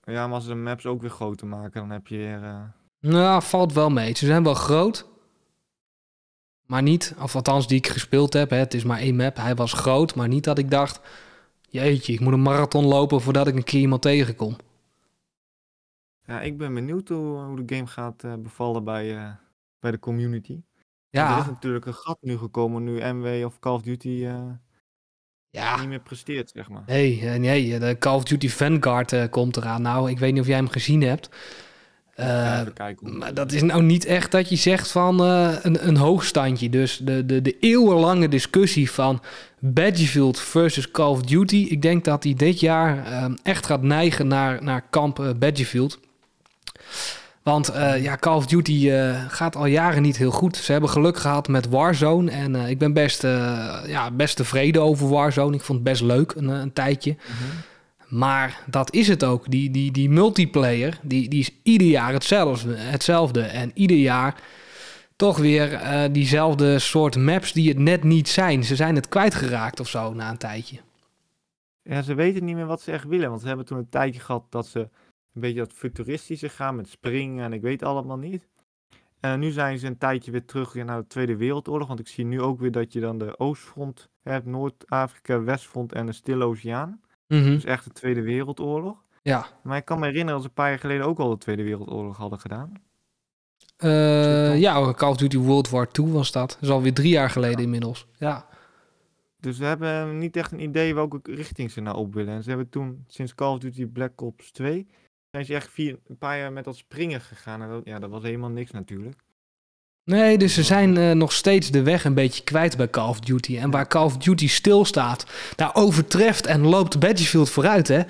Ja, 0.03 0.25
maar 0.25 0.35
als 0.35 0.43
ze 0.43 0.49
de 0.49 0.55
maps 0.55 0.85
ook 0.85 1.01
weer 1.01 1.09
groter 1.09 1.47
maken, 1.47 1.81
dan 1.81 1.89
heb 1.89 2.07
je 2.07 2.17
weer... 2.17 2.43
Uh... 2.43 2.61
Nou, 2.99 3.41
valt 3.41 3.73
wel 3.73 3.89
mee. 3.89 4.15
Ze 4.15 4.25
zijn 4.25 4.43
wel 4.43 4.53
groot, 4.53 5.07
maar 6.67 6.81
niet, 6.81 7.15
of 7.21 7.35
althans 7.35 7.67
die 7.67 7.77
ik 7.77 7.87
gespeeld 7.87 8.33
heb, 8.33 8.49
hè, 8.49 8.57
het 8.57 8.73
is 8.73 8.83
maar 8.83 8.99
één 8.99 9.15
map. 9.15 9.35
Hij 9.35 9.55
was 9.55 9.73
groot, 9.73 10.15
maar 10.15 10.27
niet 10.27 10.43
dat 10.43 10.57
ik 10.57 10.71
dacht... 10.71 10.99
Jeetje, 11.69 12.13
ik 12.13 12.19
moet 12.19 12.33
een 12.33 12.41
marathon 12.41 12.85
lopen 12.85 13.21
voordat 13.21 13.47
ik 13.47 13.55
een 13.55 13.63
keer 13.63 13.79
iemand 13.79 14.01
tegenkom. 14.01 14.55
Ja, 16.25 16.41
ik 16.41 16.57
ben 16.57 16.73
benieuwd 16.73 17.07
hoe, 17.07 17.39
hoe 17.39 17.65
de 17.65 17.75
game 17.75 17.87
gaat 17.87 18.23
uh, 18.23 18.33
bevallen 18.39 18.83
bij, 18.83 19.15
uh, 19.15 19.29
bij 19.79 19.91
de 19.91 19.99
community. 19.99 20.61
Ja. 21.09 21.33
Er 21.33 21.39
is 21.39 21.45
natuurlijk 21.45 21.85
een 21.85 21.93
gat 21.93 22.17
nu 22.21 22.37
gekomen 22.37 22.83
nu 22.83 23.13
MW 23.13 23.45
of 23.45 23.59
Call 23.59 23.73
of 23.73 23.81
Duty 23.81 24.07
uh, 24.07 24.39
ja. 25.49 25.79
niet 25.79 25.89
meer 25.89 25.99
presteert, 25.99 26.49
zeg 26.49 26.69
maar. 26.69 26.83
Nee, 26.85 27.21
nee 27.21 27.79
de 27.79 27.95
Call 27.99 28.15
of 28.15 28.23
Duty 28.23 28.49
Vanguard 28.49 29.29
komt 29.29 29.57
eraan. 29.57 29.81
Nou, 29.81 30.09
ik 30.09 30.19
weet 30.19 30.31
niet 30.33 30.41
of 30.41 30.47
jij 30.47 30.55
hem 30.55 30.69
gezien 30.69 31.01
hebt. 31.01 31.29
Uh, 32.19 32.61
maar 32.99 33.33
dat 33.33 33.51
is 33.51 33.61
nou 33.61 33.83
niet 33.83 34.05
echt 34.05 34.31
dat 34.31 34.49
je 34.49 34.55
zegt 34.55 34.91
van 34.91 35.23
uh, 35.23 35.51
een, 35.61 35.87
een 35.87 35.97
hoogstandje. 35.97 36.69
Dus 36.69 36.97
de, 36.97 37.25
de, 37.25 37.41
de 37.41 37.57
eeuwenlange 37.59 38.27
discussie 38.27 38.91
van 38.91 39.21
Battlefield 39.59 40.39
versus 40.39 40.91
Call 40.91 41.09
of 41.09 41.21
Duty. 41.21 41.67
Ik 41.69 41.81
denk 41.81 42.05
dat 42.05 42.23
hij 42.23 42.33
dit 42.33 42.59
jaar 42.59 43.07
uh, 43.11 43.25
echt 43.43 43.65
gaat 43.65 43.81
neigen 43.81 44.27
naar, 44.27 44.63
naar 44.63 44.83
kamp 44.89 45.35
Battlefield. 45.39 45.99
Want 47.43 47.71
ja, 47.99 48.17
Call 48.19 48.35
of 48.35 48.45
Duty 48.45 48.89
gaat 49.27 49.55
al 49.55 49.65
jaren 49.65 50.01
niet 50.01 50.17
heel 50.17 50.31
goed. 50.31 50.57
Ze 50.57 50.71
hebben 50.71 50.89
geluk 50.89 51.17
gehad 51.17 51.47
met 51.47 51.69
Warzone. 51.69 52.31
En 52.31 52.55
ik 52.55 52.77
ben 52.77 52.93
best, 52.93 53.21
ja, 53.85 54.11
best 54.11 54.35
tevreden 54.35 54.81
over 54.81 55.09
Warzone. 55.09 55.55
Ik 55.55 55.61
vond 55.61 55.79
het 55.79 55.87
best 55.87 56.01
leuk 56.01 56.33
een, 56.35 56.47
een 56.47 56.73
tijdje. 56.73 57.11
Mm 57.11 57.17
-hmm. 57.37 57.61
Maar 58.07 58.63
dat 58.69 58.93
is 58.93 59.07
het 59.07 59.23
ook. 59.23 59.51
Die, 59.51 59.71
die, 59.71 59.91
die 59.91 60.09
multiplayer, 60.09 60.99
die, 61.03 61.29
die 61.29 61.39
is 61.39 61.51
ieder 61.63 61.87
jaar 61.87 62.13
hetzelfde, 62.13 62.75
hetzelfde. 62.75 63.41
En 63.41 63.71
ieder 63.73 63.97
jaar 63.97 64.41
toch 65.15 65.37
weer 65.37 65.73
eh, 65.73 66.03
diezelfde 66.11 66.79
soort 66.79 67.15
maps 67.15 67.53
die 67.53 67.69
het 67.69 67.79
net 67.79 68.03
niet 68.03 68.29
zijn. 68.29 68.63
Ze 68.63 68.75
zijn 68.75 68.95
het 68.95 69.09
kwijtgeraakt 69.09 69.79
of 69.79 69.87
zo 69.87 70.13
na 70.13 70.29
een 70.29 70.37
tijdje. 70.37 70.79
Ja, 71.81 72.01
ze 72.01 72.13
weten 72.13 72.45
niet 72.45 72.55
meer 72.55 72.65
wat 72.65 72.81
ze 72.81 72.91
echt 72.91 73.05
willen. 73.05 73.29
Want 73.29 73.41
ze 73.41 73.47
hebben 73.47 73.65
toen 73.65 73.77
een 73.77 73.89
tijdje 73.89 74.19
gehad 74.19 74.45
dat 74.49 74.67
ze 74.67 74.79
een 74.79 75.41
beetje 75.41 75.59
dat 75.59 75.73
futuristische 75.73 76.49
gaan 76.49 76.75
met 76.75 76.89
springen 76.89 77.45
en 77.45 77.53
ik 77.53 77.61
weet 77.61 77.83
allemaal 77.83 78.17
niet. 78.17 78.47
En 79.19 79.39
nu 79.39 79.51
zijn 79.51 79.79
ze 79.79 79.87
een 79.87 79.97
tijdje 79.97 80.31
weer 80.31 80.45
terug 80.45 80.73
naar 80.73 81.01
de 81.01 81.07
Tweede 81.07 81.35
Wereldoorlog. 81.35 81.87
Want 81.87 81.99
ik 81.99 82.07
zie 82.07 82.25
nu 82.25 82.41
ook 82.41 82.59
weer 82.59 82.71
dat 82.71 82.93
je 82.93 82.99
dan 82.99 83.17
de 83.17 83.39
Oostfront 83.39 84.09
hebt, 84.21 84.45
Noord-Afrika, 84.45 85.41
Westfront 85.41 85.93
en 85.93 86.05
de 86.05 86.11
Stille 86.11 86.45
Oceaan. 86.45 87.01
Mhm. 87.27 87.43
Dus 87.43 87.63
echt 87.63 87.83
de 87.83 87.91
Tweede 87.91 88.21
Wereldoorlog. 88.21 89.05
Ja. 89.21 89.47
Maar 89.63 89.77
ik 89.77 89.85
kan 89.85 89.99
me 89.99 90.05
herinneren 90.05 90.33
dat 90.33 90.41
ze 90.41 90.47
een 90.47 90.53
paar 90.53 90.69
jaar 90.69 90.79
geleden 90.79 91.05
ook 91.05 91.19
al 91.19 91.29
de 91.29 91.37
Tweede 91.37 91.63
Wereldoorlog 91.63 92.17
hadden 92.17 92.39
gedaan. 92.39 92.73
Eh, 93.77 94.59
ja, 94.59 94.93
Call 94.93 95.09
of 95.09 95.17
Duty 95.17 95.37
World 95.37 95.69
War 95.69 95.87
II 95.99 96.11
was 96.11 96.31
dat. 96.31 96.49
Dat 96.49 96.61
is 96.61 96.69
alweer 96.69 96.93
drie 96.93 97.11
jaar 97.11 97.29
geleden 97.29 97.63
inmiddels. 97.63 98.07
Ja. 98.17 98.47
Dus 99.39 99.57
we 99.57 99.65
hebben 99.65 100.17
niet 100.17 100.35
echt 100.35 100.51
een 100.51 100.61
idee 100.61 100.95
welke 100.95 101.19
richting 101.23 101.71
ze 101.71 101.81
nou 101.81 101.97
op 101.97 102.13
willen. 102.13 102.33
En 102.33 102.43
ze 102.43 102.49
hebben 102.49 102.69
toen, 102.69 103.03
sinds 103.07 103.35
Call 103.35 103.53
of 103.53 103.59
Duty 103.59 103.85
Black 103.85 104.21
Ops 104.21 104.51
2, 104.51 104.87
zijn 105.31 105.45
ze 105.45 105.53
echt 105.53 105.69
vier, 105.71 105.99
een 106.07 106.17
paar 106.17 106.37
jaar 106.37 106.51
met 106.51 106.63
dat 106.63 106.75
springen 106.75 107.21
gegaan. 107.21 107.61
En 107.61 107.69
dat, 107.69 107.85
ja, 107.85 107.99
dat 107.99 108.09
was 108.09 108.23
helemaal 108.23 108.49
niks 108.49 108.71
natuurlijk. 108.71 109.23
Nee, 110.07 110.37
dus 110.37 110.53
ze 110.53 110.63
zijn 110.63 110.97
eh, 110.97 111.11
nog 111.11 111.31
steeds 111.33 111.71
de 111.71 111.83
weg 111.83 112.05
een 112.05 112.13
beetje 112.13 112.43
kwijt 112.43 112.77
bij 112.77 112.89
Call 112.89 113.07
of 113.09 113.19
Duty. 113.19 113.57
En 113.57 113.71
waar 113.71 113.87
Call 113.87 114.03
of 114.05 114.17
Duty 114.17 114.47
stilstaat, 114.47 115.25
daar 115.55 115.75
overtreft 115.75 116.45
en 116.45 116.61
loopt 116.61 116.99
Battlefield 116.99 117.49
vooruit, 117.49 117.87
hè. 117.87 118.01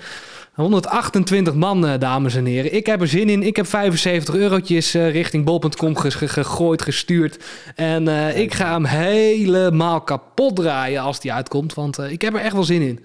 128 0.54 1.54
man, 1.54 1.86
eh, 1.86 1.98
dames 1.98 2.34
en 2.34 2.44
heren. 2.44 2.74
Ik 2.74 2.86
heb 2.86 3.00
er 3.00 3.08
zin 3.08 3.28
in. 3.28 3.42
Ik 3.42 3.56
heb 3.56 3.66
75 3.66 4.34
eurotjes 4.34 4.94
eh, 4.94 5.10
richting 5.10 5.44
bol.com 5.44 5.96
ge- 5.96 6.10
ge- 6.10 6.28
gegooid, 6.28 6.82
gestuurd. 6.82 7.44
En 7.74 8.08
ik 8.36 8.54
ga 8.54 8.72
hem 8.72 8.84
helemaal 8.84 10.00
kapot 10.00 10.56
draaien 10.56 11.02
als 11.02 11.20
die 11.20 11.32
uitkomt. 11.32 11.74
Want 11.74 11.98
ik 11.98 12.20
heb 12.22 12.34
er 12.34 12.40
echt 12.40 12.52
wel 12.54 12.64
zin 12.64 12.82
in. 12.82 13.04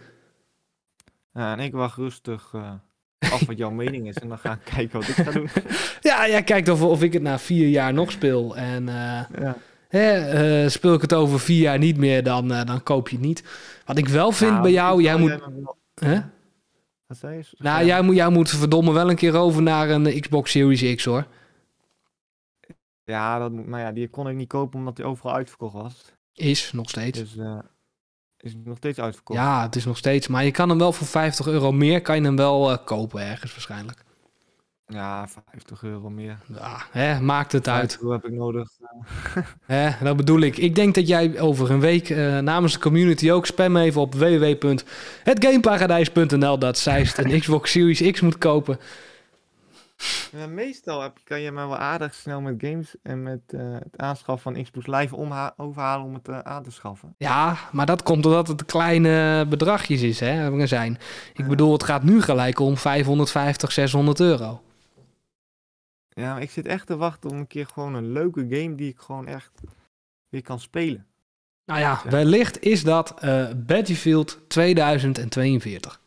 Ja, 1.33 1.51
en 1.53 1.59
ik 1.59 1.71
wacht 1.73 1.97
rustig 1.97 2.53
af 3.31 3.45
wat 3.45 3.57
jouw 3.57 3.69
mening 3.69 4.07
is. 4.07 4.15
En 4.15 4.27
dan 4.27 4.37
ga 4.37 4.51
ik 4.51 4.59
kijken 4.63 4.99
wat 4.99 5.07
ik 5.07 5.15
ga 5.15 5.31
doen. 5.31 5.49
Ja, 6.01 6.25
ja 6.25 6.41
kijkt 6.41 6.69
of, 6.69 6.81
of 6.81 7.03
ik 7.03 7.13
het 7.13 7.21
na 7.21 7.39
vier 7.39 7.67
jaar 7.67 7.93
nog 7.93 8.11
speel. 8.11 8.57
En 8.57 8.89
eh, 8.89 9.39
ja. 9.39 9.57
hè, 9.87 10.11
eh, 10.11 10.69
speel 10.69 10.93
ik 10.93 11.01
het 11.01 11.13
over 11.13 11.39
vier 11.39 11.61
jaar 11.61 11.77
niet 11.77 11.97
meer, 11.97 12.23
dan, 12.23 12.51
eh, 12.51 12.65
dan 12.65 12.83
koop 12.83 13.09
je 13.09 13.15
het 13.15 13.25
niet. 13.25 13.43
Wat 13.85 13.97
ik 13.97 14.07
wel 14.07 14.31
vind 14.31 14.51
Nou, 14.51 14.63
bij 14.63 14.71
jou, 14.71 15.01
jij 15.01 15.17
moet... 15.17 15.29
jij 15.29 16.09
Hè? 16.09 16.21
Wat 17.07 17.17
zei 17.17 17.37
je? 17.37 17.45
Nou, 17.57 17.85
jij 17.85 18.01
moet, 18.01 18.15
jij 18.15 18.29
moet 18.29 18.49
verdomme 18.49 18.91
wel 18.91 19.09
een 19.09 19.15
keer 19.15 19.35
over 19.35 19.61
naar 19.61 19.89
een 19.89 20.21
Xbox 20.21 20.51
Series 20.51 20.95
X, 20.95 21.05
hoor. 21.05 21.25
Ja, 23.03 23.39
dat 23.39 23.51
maar 23.51 23.81
ja, 23.81 23.91
die 23.91 24.07
kon 24.07 24.27
ik 24.27 24.35
niet 24.35 24.47
kopen 24.47 24.79
omdat 24.79 24.95
die 24.95 25.05
overal 25.05 25.33
uitverkocht 25.33 25.73
was. 25.73 26.13
Is, 26.33 26.71
nog 26.71 26.89
steeds. 26.89 27.19
Dus 27.19 27.35
is 28.43 28.53
het 28.53 28.65
nog 28.65 28.77
steeds 28.77 28.99
uitverkocht. 28.99 29.39
Ja, 29.39 29.61
het 29.61 29.75
is 29.75 29.85
nog 29.85 29.97
steeds. 29.97 30.27
Maar 30.27 30.45
je 30.45 30.51
kan 30.51 30.69
hem 30.69 30.77
wel 30.77 30.93
voor 30.93 31.07
50 31.07 31.47
euro 31.47 31.71
meer, 31.71 32.01
kan 32.01 32.15
je 32.15 32.21
hem 32.21 32.35
wel 32.35 32.71
eh, 32.71 32.77
kopen 32.85 33.21
ergens 33.21 33.51
waarschijnlijk. 33.51 34.03
Ja, 34.87 35.27
50 35.49 35.83
euro 35.83 36.09
meer. 36.09 36.37
Ja, 36.47 36.81
hè, 36.91 37.21
maakt 37.21 37.51
het 37.51 37.67
uit. 37.67 37.97
Hoe 38.01 38.11
heb 38.11 38.25
ik 38.25 38.31
nodig? 38.31 38.69
Hè, 39.65 39.89
dat 40.01 40.17
bedoel 40.17 40.39
ik. 40.39 40.57
Ik 40.57 40.75
denk 40.75 40.95
dat 40.95 41.07
jij 41.07 41.39
over 41.39 41.71
een 41.71 41.79
week 41.79 42.09
eh, 42.09 42.39
namens 42.39 42.73
de 42.73 42.79
community 42.79 43.31
ook 43.31 43.45
spam 43.45 43.77
even 43.77 44.01
op 44.01 44.15
www.hetgameparadijs.nl 44.15 46.59
dat 46.59 46.77
Zeist 46.77 47.17
een 47.17 47.29
Xbox 47.39 47.71
Series 47.71 48.11
X 48.11 48.21
moet 48.21 48.37
kopen. 48.37 48.79
Ja, 50.31 50.47
meestal 50.47 51.01
heb, 51.01 51.19
kan 51.23 51.41
je 51.41 51.51
me 51.51 51.67
wel 51.67 51.77
aardig 51.77 52.13
snel 52.13 52.41
met 52.41 52.55
games 52.57 52.95
en 53.01 53.23
met 53.23 53.41
eh, 53.47 53.73
het 53.73 53.97
aanschaffen 53.97 54.53
van 54.53 54.63
Xbox 54.63 54.87
Live 54.87 55.53
overhalen 55.57 56.05
om 56.05 56.13
het 56.13 56.27
eh, 56.27 56.39
aan 56.39 56.63
te 56.63 56.71
schaffen. 56.71 57.15
Ja, 57.17 57.57
maar 57.71 57.85
dat 57.85 58.03
komt 58.03 58.23
doordat 58.23 58.47
het 58.47 58.65
kleine 58.65 59.45
bedragjes 59.49 60.01
is, 60.01 60.19
hè, 60.19 60.67
zijn. 60.67 60.97
Ik 61.33 61.47
bedoel, 61.47 61.73
het 61.73 61.83
gaat 61.83 62.03
nu 62.03 62.21
gelijk 62.21 62.59
om 62.59 62.77
550, 62.77 63.71
600 63.71 64.19
euro. 64.19 64.61
Ja, 66.09 66.33
maar 66.33 66.41
ik 66.41 66.51
zit 66.51 66.65
echt 66.65 66.87
te 66.87 66.97
wachten 66.97 67.29
om 67.29 67.37
een 67.37 67.47
keer 67.47 67.67
gewoon 67.73 67.93
een 67.93 68.11
leuke 68.11 68.45
game 68.49 68.75
die 68.75 68.89
ik 68.89 68.99
gewoon 68.99 69.27
echt 69.27 69.51
weer 70.29 70.41
kan 70.41 70.59
spelen. 70.59 71.05
Nou 71.65 71.79
ja, 71.79 72.01
wellicht 72.09 72.61
is 72.61 72.83
dat 72.83 73.19
eh, 73.19 73.45
Battlefield 73.55 74.39
2042. 74.47 76.01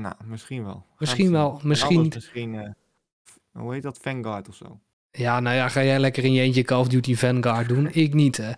Nou, 0.00 0.14
misschien 0.24 0.64
wel. 0.64 0.84
Misschien 0.98 1.30
wel, 1.32 1.58
En 1.62 1.68
misschien 1.68 2.54
eh, 2.54 2.70
hoe 3.52 3.72
heet 3.72 3.82
dat? 3.82 3.98
Vanguard 4.02 4.48
of 4.48 4.54
zo. 4.54 4.78
Ja, 5.12 5.40
nou 5.40 5.56
ja, 5.56 5.68
ga 5.68 5.84
jij 5.84 5.98
lekker 5.98 6.24
in 6.24 6.32
je 6.32 6.40
eentje 6.40 6.62
Call 6.62 6.78
of 6.78 6.88
Duty 6.88 7.14
Vanguard 7.16 7.68
doen? 7.68 7.88
Ik 7.92 8.14
niet. 8.14 8.36
hè. 8.36 8.50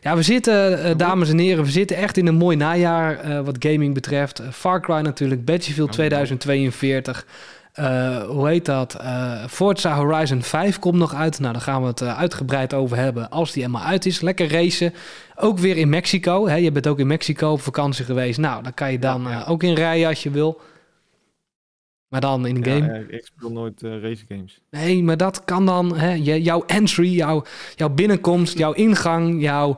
Ja, 0.00 0.16
we 0.16 0.22
zitten, 0.22 0.82
eh, 0.84 0.96
dames 0.96 1.28
en 1.30 1.38
heren, 1.38 1.64
we 1.64 1.70
zitten 1.70 1.96
echt 1.96 2.16
in 2.16 2.26
een 2.26 2.34
mooi 2.34 2.56
najaar 2.56 3.18
eh, 3.18 3.40
wat 3.40 3.56
gaming 3.58 3.94
betreft. 3.94 4.42
Far 4.52 4.80
Cry 4.80 5.00
natuurlijk, 5.00 5.44
Battlefield 5.44 5.88
Oh, 5.88 5.94
2042. 5.94 7.26
Eh, 7.72 8.22
hoe 8.22 8.48
heet 8.48 8.64
dat? 8.64 8.96
Forza 9.48 9.94
Horizon 9.96 10.42
5 10.42 10.78
komt 10.78 10.98
nog 10.98 11.14
uit. 11.14 11.38
Nou, 11.40 11.52
daar 11.52 11.62
gaan 11.62 11.80
we 11.82 11.86
het 11.88 12.02
uitgebreid 12.02 12.74
over 12.74 12.96
hebben 12.96 13.30
als 13.30 13.52
die 13.52 13.62
helemaal 13.62 13.86
uit 13.86 14.06
is. 14.06 14.20
Lekker 14.20 14.50
racen. 14.50 14.94
Ook 15.36 15.58
weer 15.58 15.76
in 15.76 15.88
Mexico. 15.88 16.48
Hè? 16.48 16.54
Je 16.56 16.72
bent 16.72 16.86
ook 16.86 16.98
in 16.98 17.06
Mexico 17.06 17.50
op 17.52 17.60
vakantie 17.60 18.04
geweest. 18.04 18.38
Nou, 18.38 18.62
dan 18.62 18.74
kan 18.74 18.92
je 18.92 18.98
dan 18.98 19.22
Ja, 19.22 19.30
ja. 19.30 19.44
ook 19.48 19.62
in 19.62 19.74
rijden 19.74 20.08
als 20.08 20.22
je 20.22 20.30
wil. 20.30 20.60
Maar 22.10 22.20
dan 22.20 22.46
in 22.46 22.56
een 22.56 22.64
Ja, 22.64 22.86
game. 22.86 23.06
eh, 23.08 23.16
ik 23.18 23.24
speel 23.24 23.52
nooit 23.52 23.82
eh, 23.82 24.00
race 24.02 24.24
games. 24.28 24.60
Nee, 24.70 25.02
maar 25.02 25.16
dat 25.16 25.44
kan 25.44 25.66
dan, 25.66 25.96
hè, 25.96 26.12
jouw 26.12 26.64
entry, 26.66 27.08
jouw, 27.12 27.44
jouw 27.76 27.88
binnenkomst, 27.88 28.58
jouw 28.58 28.72
ingang, 28.72 29.42
jouw 29.42 29.76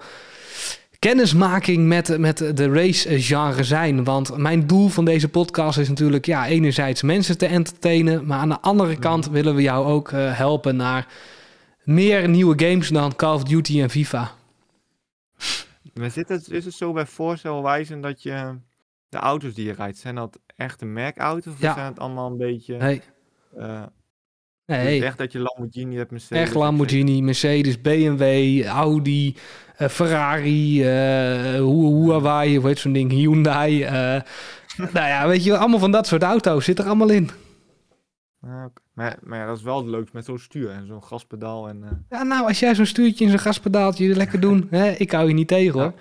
kennismaking 0.98 1.86
met, 1.88 2.18
met 2.18 2.38
de 2.38 2.72
race-genre 2.72 3.64
zijn. 3.64 4.04
Want 4.04 4.36
mijn 4.36 4.66
doel 4.66 4.88
van 4.88 5.04
deze 5.04 5.28
podcast 5.28 5.78
is 5.78 5.88
natuurlijk, 5.88 6.26
ja, 6.26 6.46
enerzijds 6.46 7.02
mensen 7.02 7.38
te 7.38 7.46
entertainen, 7.46 8.26
maar 8.26 8.38
aan 8.38 8.48
de 8.48 8.60
andere 8.60 8.96
kant 8.98 9.28
willen 9.28 9.54
we 9.54 9.62
jou 9.62 9.86
ook 9.86 10.12
eh, 10.12 10.36
helpen 10.36 10.76
naar 10.76 11.06
meer 11.82 12.28
nieuwe 12.28 12.68
games 12.68 12.88
dan 12.88 13.16
Call 13.16 13.34
of 13.34 13.42
Duty 13.44 13.80
en 13.80 13.90
FIFA. 13.90 14.30
Maar 15.94 16.10
zit 16.10 16.28
het, 16.28 16.50
is 16.50 16.64
het 16.64 16.74
zo 16.74 16.92
bij 16.92 17.06
Forza 17.06 17.50
Horizon 17.50 18.00
dat 18.00 18.22
je 18.22 18.54
de 19.08 19.18
auto's 19.18 19.54
die 19.54 19.64
je 19.66 19.72
rijdt, 19.72 19.98
zijn 19.98 20.14
dat 20.14 20.38
echte 20.62 20.84
merkauto's 20.84 21.52
of 21.52 21.60
Ja. 21.60 21.74
zijn 21.74 21.86
het 21.86 21.98
allemaal 21.98 22.30
een 22.30 22.36
beetje... 22.36 22.76
Nee, 22.76 23.00
eh, 23.56 23.82
nee. 24.66 24.98
dus 24.98 25.06
echt 25.08 25.18
dat 25.18 25.32
je 25.32 25.38
Lamborghini 25.38 25.96
hebt, 25.96 26.10
Mercedes... 26.10 26.42
Echt 26.42 26.54
Lamborghini, 26.54 27.22
Mercedes, 27.22 27.80
BMW, 27.80 28.62
Audi, 28.66 29.36
eh, 29.76 29.88
Ferrari, 29.88 30.82
Hu- 30.82 32.02
Huawei, 32.04 32.58
hoe 32.58 32.66
heet 32.68 32.78
zo'n 32.78 32.92
ding, 32.92 33.10
Hyundai. 33.10 33.78
nou 34.94 35.06
ja, 35.06 35.28
weet 35.28 35.44
je, 35.44 35.56
allemaal 35.56 35.78
van 35.78 35.90
dat 35.90 36.06
soort 36.06 36.22
auto's 36.22 36.64
zit 36.64 36.78
er 36.78 36.84
allemaal 36.86 37.10
in. 37.10 37.30
Maar, 38.40 39.18
maar 39.22 39.38
ja, 39.38 39.46
dat 39.46 39.56
is 39.56 39.62
wel 39.62 39.76
het 39.76 39.86
leukste 39.86 40.16
met 40.16 40.24
zo'n 40.24 40.38
stuur 40.38 40.70
en 40.70 40.86
zo'n 40.86 41.02
gaspedaal 41.04 41.68
en... 41.68 42.06
Ja, 42.10 42.22
nou, 42.22 42.46
als 42.48 42.58
jij 42.60 42.74
zo'n 42.74 42.86
stuurtje 42.86 43.24
in 43.24 43.30
zo'n 43.30 43.38
gaspedaaltje 43.38 44.14
lekker 44.16 44.40
doen, 44.40 44.66
hè, 44.70 44.90
ik 44.90 45.10
hou 45.12 45.28
je 45.28 45.34
niet 45.34 45.48
tegen 45.48 45.80
hoor. 45.80 45.92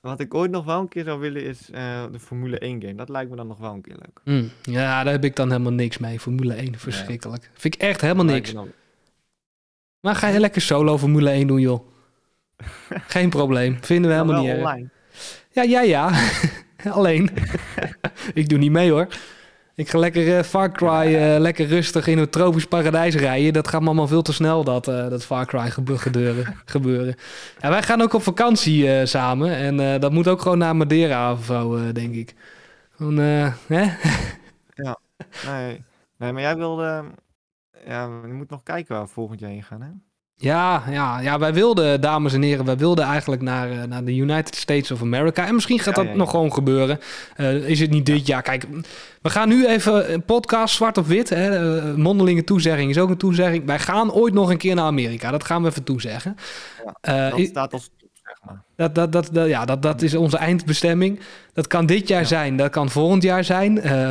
Wat 0.00 0.20
ik 0.20 0.34
ooit 0.34 0.50
nog 0.50 0.64
wel 0.64 0.80
een 0.80 0.88
keer 0.88 1.04
zou 1.04 1.20
willen 1.20 1.42
is 1.44 1.70
eh, 1.70 2.04
de 2.12 2.18
Formule 2.18 2.58
1 2.58 2.80
game. 2.82 2.94
Dat 2.94 3.08
lijkt 3.08 3.30
me 3.30 3.36
dan 3.36 3.46
nog 3.46 3.58
wel 3.58 3.72
een 3.72 3.80
keer 3.80 3.94
leuk. 3.96 4.20
Hm, 4.24 4.70
ja, 4.72 5.02
daar 5.02 5.12
heb 5.12 5.24
ik 5.24 5.36
dan 5.36 5.50
helemaal 5.50 5.72
niks 5.72 5.98
mee. 5.98 6.20
Formule 6.20 6.54
1, 6.54 6.78
verschrikkelijk. 6.78 7.50
Vind 7.54 7.74
ik 7.74 7.80
echt 7.80 8.00
helemaal 8.00 8.24
niks. 8.24 8.52
dan- 8.52 8.70
Maar 10.00 10.14
ga 10.14 10.28
je 10.28 10.40
lekker 10.40 10.60
solo 10.62 10.98
Formule 10.98 11.30
1 11.30 11.46
doen, 11.46 11.60
joh. 11.60 11.88
Geen 13.14 13.30
probleem. 13.30 13.78
Vinden 13.80 14.10
we 14.10 14.16
helemaal 14.16 14.40
niet 14.42 14.50
erg. 14.50 14.62
Ja, 15.52 15.62
ja, 15.62 15.80
ja. 15.80 16.10
Alleen. 16.98 17.30
ik 18.34 18.48
doe 18.48 18.58
niet 18.58 18.70
mee 18.72 18.90
hoor. 18.90 19.08
Ik 19.78 19.88
ga 19.90 19.98
lekker 19.98 20.36
eh, 20.38 20.42
Far 20.44 20.72
Cry 20.72 21.14
eh, 21.14 21.38
lekker 21.38 21.66
rustig 21.66 22.06
in 22.06 22.18
het 22.18 22.32
tropisch 22.32 22.66
paradijs 22.66 23.14
rijden. 23.14 23.52
Dat 23.52 23.68
gaat 23.68 23.80
me 23.80 23.86
allemaal 23.86 24.06
veel 24.06 24.22
te 24.22 24.32
snel, 24.32 24.64
dat, 24.64 24.88
eh, 24.88 25.08
dat 25.08 25.24
Far 25.24 25.46
Cry 25.46 25.70
gebe- 25.70 25.98
gebeuren. 25.98 26.56
gebeuren. 26.64 27.14
Ja, 27.58 27.68
wij 27.68 27.82
gaan 27.82 28.00
ook 28.00 28.12
op 28.12 28.22
vakantie 28.22 29.06
samen. 29.06 29.56
En 29.56 30.00
dat 30.00 30.12
moet 30.12 30.28
ook 30.28 30.40
gewoon 30.40 30.58
naar 30.58 30.76
Madeira 30.76 31.32
of 31.32 31.44
zo, 31.44 31.92
denk 31.92 32.14
ik. 32.14 32.34
Gewoon, 32.96 33.16
hè? 33.18 33.48
Nee, 35.46 35.84
nee, 36.16 36.32
maar 36.32 36.42
jij 36.42 36.56
wilde... 36.56 37.04
Ja, 37.86 38.02
je 38.26 38.32
moet 38.32 38.50
nog 38.50 38.62
kijken 38.62 38.94
waar 38.94 39.04
we 39.04 39.10
volgend 39.10 39.40
jaar 39.40 39.50
heen 39.50 39.62
gaan, 39.62 39.82
hè? 39.82 39.88
Ja, 40.40 40.82
ja, 40.90 41.20
ja, 41.20 41.38
wij 41.38 41.52
wilden, 41.54 42.00
dames 42.00 42.32
en 42.32 42.42
heren, 42.42 42.64
wij 42.64 42.76
wilden 42.76 43.04
eigenlijk 43.04 43.42
naar, 43.42 43.70
eh, 43.70 43.82
naar 43.82 44.04
de 44.04 44.16
United 44.16 44.54
States 44.56 44.90
of 44.90 45.02
America. 45.02 45.46
En 45.46 45.54
misschien 45.54 45.78
gaat 45.78 45.86
Ja, 45.86 45.92
dat 45.92 46.04
ja, 46.04 46.10
ja. 46.10 46.16
nog 46.16 46.30
gewoon 46.30 46.52
gebeuren. 46.52 46.98
Eh, 47.36 47.68
is 47.68 47.80
het 47.80 47.90
niet 47.90 48.06
dit 48.06 48.26
jaar? 48.26 48.42
Kijk, 48.42 48.64
we 49.22 49.30
gaan 49.30 49.48
nu 49.48 49.66
even 49.66 50.12
een 50.12 50.24
podcast 50.24 50.74
zwart 50.74 50.98
op 50.98 51.06
wit. 51.06 51.28
Hè. 51.28 51.78
Eh, 51.78 51.94
mondelinge 51.94 52.44
toezegging 52.44 52.90
is 52.90 52.98
ook 52.98 53.10
een 53.10 53.16
toezegging. 53.16 53.66
Wij 53.66 53.78
gaan 53.78 54.12
ooit 54.12 54.34
nog 54.34 54.50
een 54.50 54.56
keer 54.58 54.74
naar 54.74 54.84
Amerika. 54.84 55.30
Dat 55.30 55.44
gaan 55.44 55.62
we 55.62 55.68
even 55.68 55.84
toezeggen. 55.84 56.36
Ja, 57.02 57.30
Dat 57.30 57.40
staat 57.40 57.72
als 57.72 57.90
Dat, 58.76 58.94
dat, 58.94 59.12
dat, 59.12 59.28
dat- 59.32 59.48
ja, 59.48 59.64
dat, 59.64 59.82
dat 59.82 60.02
is 60.02 60.14
onze 60.14 60.36
eindbestemming. 60.36 61.20
Dat 61.52 61.66
kan 61.66 61.86
dit 61.86 62.08
jaar 62.08 62.20
Ja. 62.20 62.26
zijn, 62.26 62.56
dat 62.56 62.70
kan 62.70 62.90
volgend 62.90 63.22
jaar 63.22 63.44
zijn. 63.44 63.80
Eh, 63.80 64.10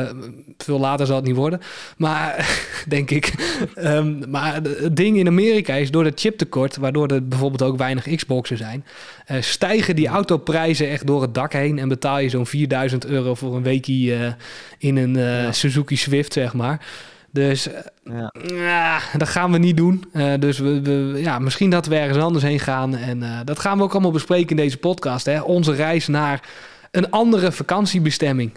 veel 0.58 0.78
later 0.78 1.06
zal 1.06 1.16
het 1.16 1.24
niet 1.24 1.36
worden. 1.36 1.60
Maar, 1.96 2.58
denk 2.88 3.10
ik. 3.10 3.32
Ehm, 3.74 4.30
maar 4.30 4.54
het 4.54 4.96
ding 4.96 5.16
in 5.16 5.26
Amerika 5.26 5.74
is 5.74 5.90
door 5.90 6.04
het 6.04 6.20
chiptekort, 6.20 6.76
waardoor 6.76 7.08
er 7.08 7.28
bijvoorbeeld 7.28 7.62
ook 7.62 7.78
weinig 7.78 8.14
Xboxen 8.16 8.56
zijn, 8.56 8.84
eh, 9.26 9.42
stijgen 9.42 9.96
die 9.96 10.06
autoprijzen 10.08 10.88
echt 10.88 11.06
door 11.06 11.22
het 11.22 11.34
dak 11.34 11.52
heen. 11.52 11.78
En 11.78 11.88
betaal 11.88 12.18
je 12.18 12.28
zo'n 12.28 12.46
4000 12.46 13.06
euro 13.06 13.34
voor 13.34 13.56
een 13.56 13.62
weekie 13.62 14.14
eh, 14.14 14.32
in 14.78 14.96
een 14.96 15.14
Ja. 15.18 15.52
Suzuki 15.52 15.96
Swift, 15.96 16.32
zeg 16.32 16.54
maar. 16.54 16.86
Dus 17.30 17.66
eh, 17.68 17.80
Ja. 18.04 18.32
ja, 18.54 19.00
dat 19.16 19.28
gaan 19.28 19.52
we 19.52 19.58
niet 19.58 19.76
doen. 19.76 20.04
Eh, 20.12 20.34
dus 20.38 20.58
we, 20.58 20.80
we- 20.82 21.18
ja, 21.20 21.38
misschien 21.38 21.70
dat 21.70 21.86
we 21.86 21.96
ergens 21.96 22.24
anders 22.24 22.44
heen 22.44 22.60
gaan. 22.60 22.94
En 22.96 23.22
eh, 23.22 23.40
dat 23.44 23.58
gaan 23.58 23.76
we 23.78 23.84
ook 23.84 23.92
allemaal 23.92 24.10
bespreken 24.12 24.50
in 24.50 24.56
deze 24.56 24.78
podcast. 24.78 25.26
Hè? 25.26 25.40
Onze 25.40 25.72
reis 25.74 26.06
naar 26.06 26.48
een 26.90 27.10
andere 27.10 27.52
vakantiebestemming. 27.52 28.52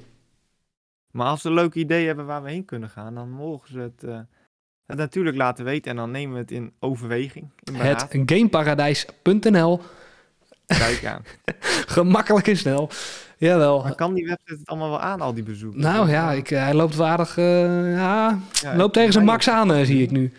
Maar 1.11 1.27
als 1.27 1.41
ze 1.41 1.47
een 1.47 1.53
leuk 1.53 1.73
idee 1.73 2.05
hebben 2.07 2.25
waar 2.25 2.43
we 2.43 2.49
heen 2.49 2.65
kunnen 2.65 2.89
gaan, 2.89 3.15
dan 3.15 3.29
mogen 3.29 3.67
ze 3.71 3.79
het, 3.79 4.01
het 4.85 4.97
natuurlijk 4.97 5.35
laten 5.37 5.65
weten. 5.65 5.91
En 5.91 5.97
dan 5.97 6.11
nemen 6.11 6.33
we 6.33 6.39
het 6.41 6.51
in 6.51 6.73
overweging. 6.79 7.49
In 7.63 7.75
Het 7.75 8.07
gameparadijs.nl. 8.25 9.81
Kijk 10.65 11.05
aan. 11.05 11.23
Gemakkelijk 11.95 12.47
en 12.47 12.57
snel. 12.57 12.89
Jawel. 13.47 13.81
Maar 13.83 13.95
kan 13.95 14.13
die 14.13 14.25
website 14.25 14.53
het 14.53 14.67
allemaal 14.69 14.89
wel 14.89 14.99
aan, 14.99 15.21
al 15.21 15.33
die 15.33 15.43
bezoekers? 15.43 15.83
Nou 15.83 16.09
ja, 16.09 16.31
ik, 16.31 16.51
eh, 16.51 16.63
hij 16.63 16.73
loopt 16.73 16.95
waardig. 16.95 17.37
eh, 17.37 17.93
ja, 17.95 18.39
ja, 18.61 18.75
loopt 18.75 18.93
tegen 18.93 19.11
zijn 19.13 19.25
max 19.25 19.49
aan, 19.49 19.73
eh, 19.73 19.85
zie 19.85 20.01
ik 20.01 20.11
nu. 20.11 20.31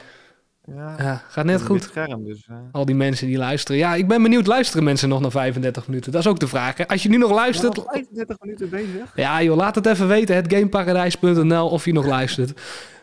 Ja, 0.77 0.95
Ja, 0.99 1.23
gaat 1.29 1.45
net 1.45 1.63
goed. 1.63 1.83
Scherm, 1.83 2.25
dus. 2.25 2.47
Al 2.73 2.85
die 2.85 2.95
mensen 2.95 3.27
die 3.27 3.37
luisteren. 3.39 3.81
Ja, 3.81 3.95
ik 3.95 4.09
ben 4.09 4.23
benieuwd. 4.23 4.47
Luisteren 4.47 4.85
mensen 4.85 5.09
nog 5.09 5.21
na 5.21 5.31
35 5.31 5.87
minuten? 5.87 6.13
Dat 6.13 6.21
is 6.21 6.27
ook 6.27 6.39
de 6.41 6.49
vraag. 6.49 6.77
Hè? 6.77 6.89
Als 6.89 7.03
je 7.03 7.09
nu 7.09 7.17
nog 7.17 7.31
luistert, 7.31 7.77
Ja, 7.77 7.83
35 7.87 8.37
minuten 8.41 8.69
bezig. 8.71 9.13
Ja, 9.15 9.43
joh, 9.43 9.57
laat 9.57 9.75
het 9.75 9.87
even 9.87 10.09
weten. 10.09 10.37
Het 10.37 10.53
gameparadijs.nl 10.55 11.69
of 11.69 11.85
je 11.85 11.93
nog 11.93 12.07
luistert. 12.07 12.61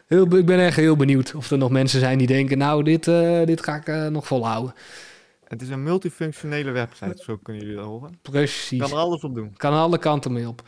Heel, 0.08 0.36
ik 0.38 0.46
ben 0.46 0.60
echt 0.60 0.76
heel 0.76 0.96
benieuwd 0.96 1.34
of 1.36 1.52
er 1.52 1.58
nog 1.58 1.70
mensen 1.70 2.00
zijn 2.00 2.18
die 2.18 2.28
denken... 2.28 2.58
nou, 2.58 2.84
dit, 2.84 3.04
dit 3.46 3.64
ga 3.64 3.76
ik 3.86 4.10
nog 4.12 4.28
volhouden. 4.28 4.74
Het 5.50 5.62
is 5.62 5.70
een 5.70 5.84
multifunctionele 5.84 6.72
website, 6.72 7.24
zo 7.24 7.38
kunnen 7.44 7.62
jullie 7.62 7.78
dat 7.78 7.86
horen. 7.86 8.18
Precies. 8.22 8.80
Kan 8.80 8.92
er 8.92 8.98
alles 8.98 9.22
op 9.22 9.36
doen. 9.36 9.54
Kan 9.58 9.74
alle 9.74 9.98
kanten 9.98 10.32
mee 10.32 10.48
op. 10.48 10.64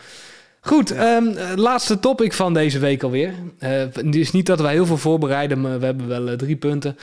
Goed, 0.62 0.92
ehm, 0.92 1.28
eh, 1.28 1.56
laatste 1.56 2.00
topic 2.00 2.34
van 2.34 2.54
deze 2.54 2.80
week 2.80 3.04
alweer. 3.04 3.34
Het 3.58 4.16
is 4.16 4.32
niet 4.32 4.46
dat 4.46 4.60
wij 4.60 4.74
heel 4.74 4.86
veel 4.86 4.98
voorbereiden, 4.98 5.62
maar 5.62 5.80
we 5.80 5.86
hebben 5.86 6.08
wel 6.08 6.30
eh, 6.30 6.38
drie 6.38 6.56
punten. 6.56 6.98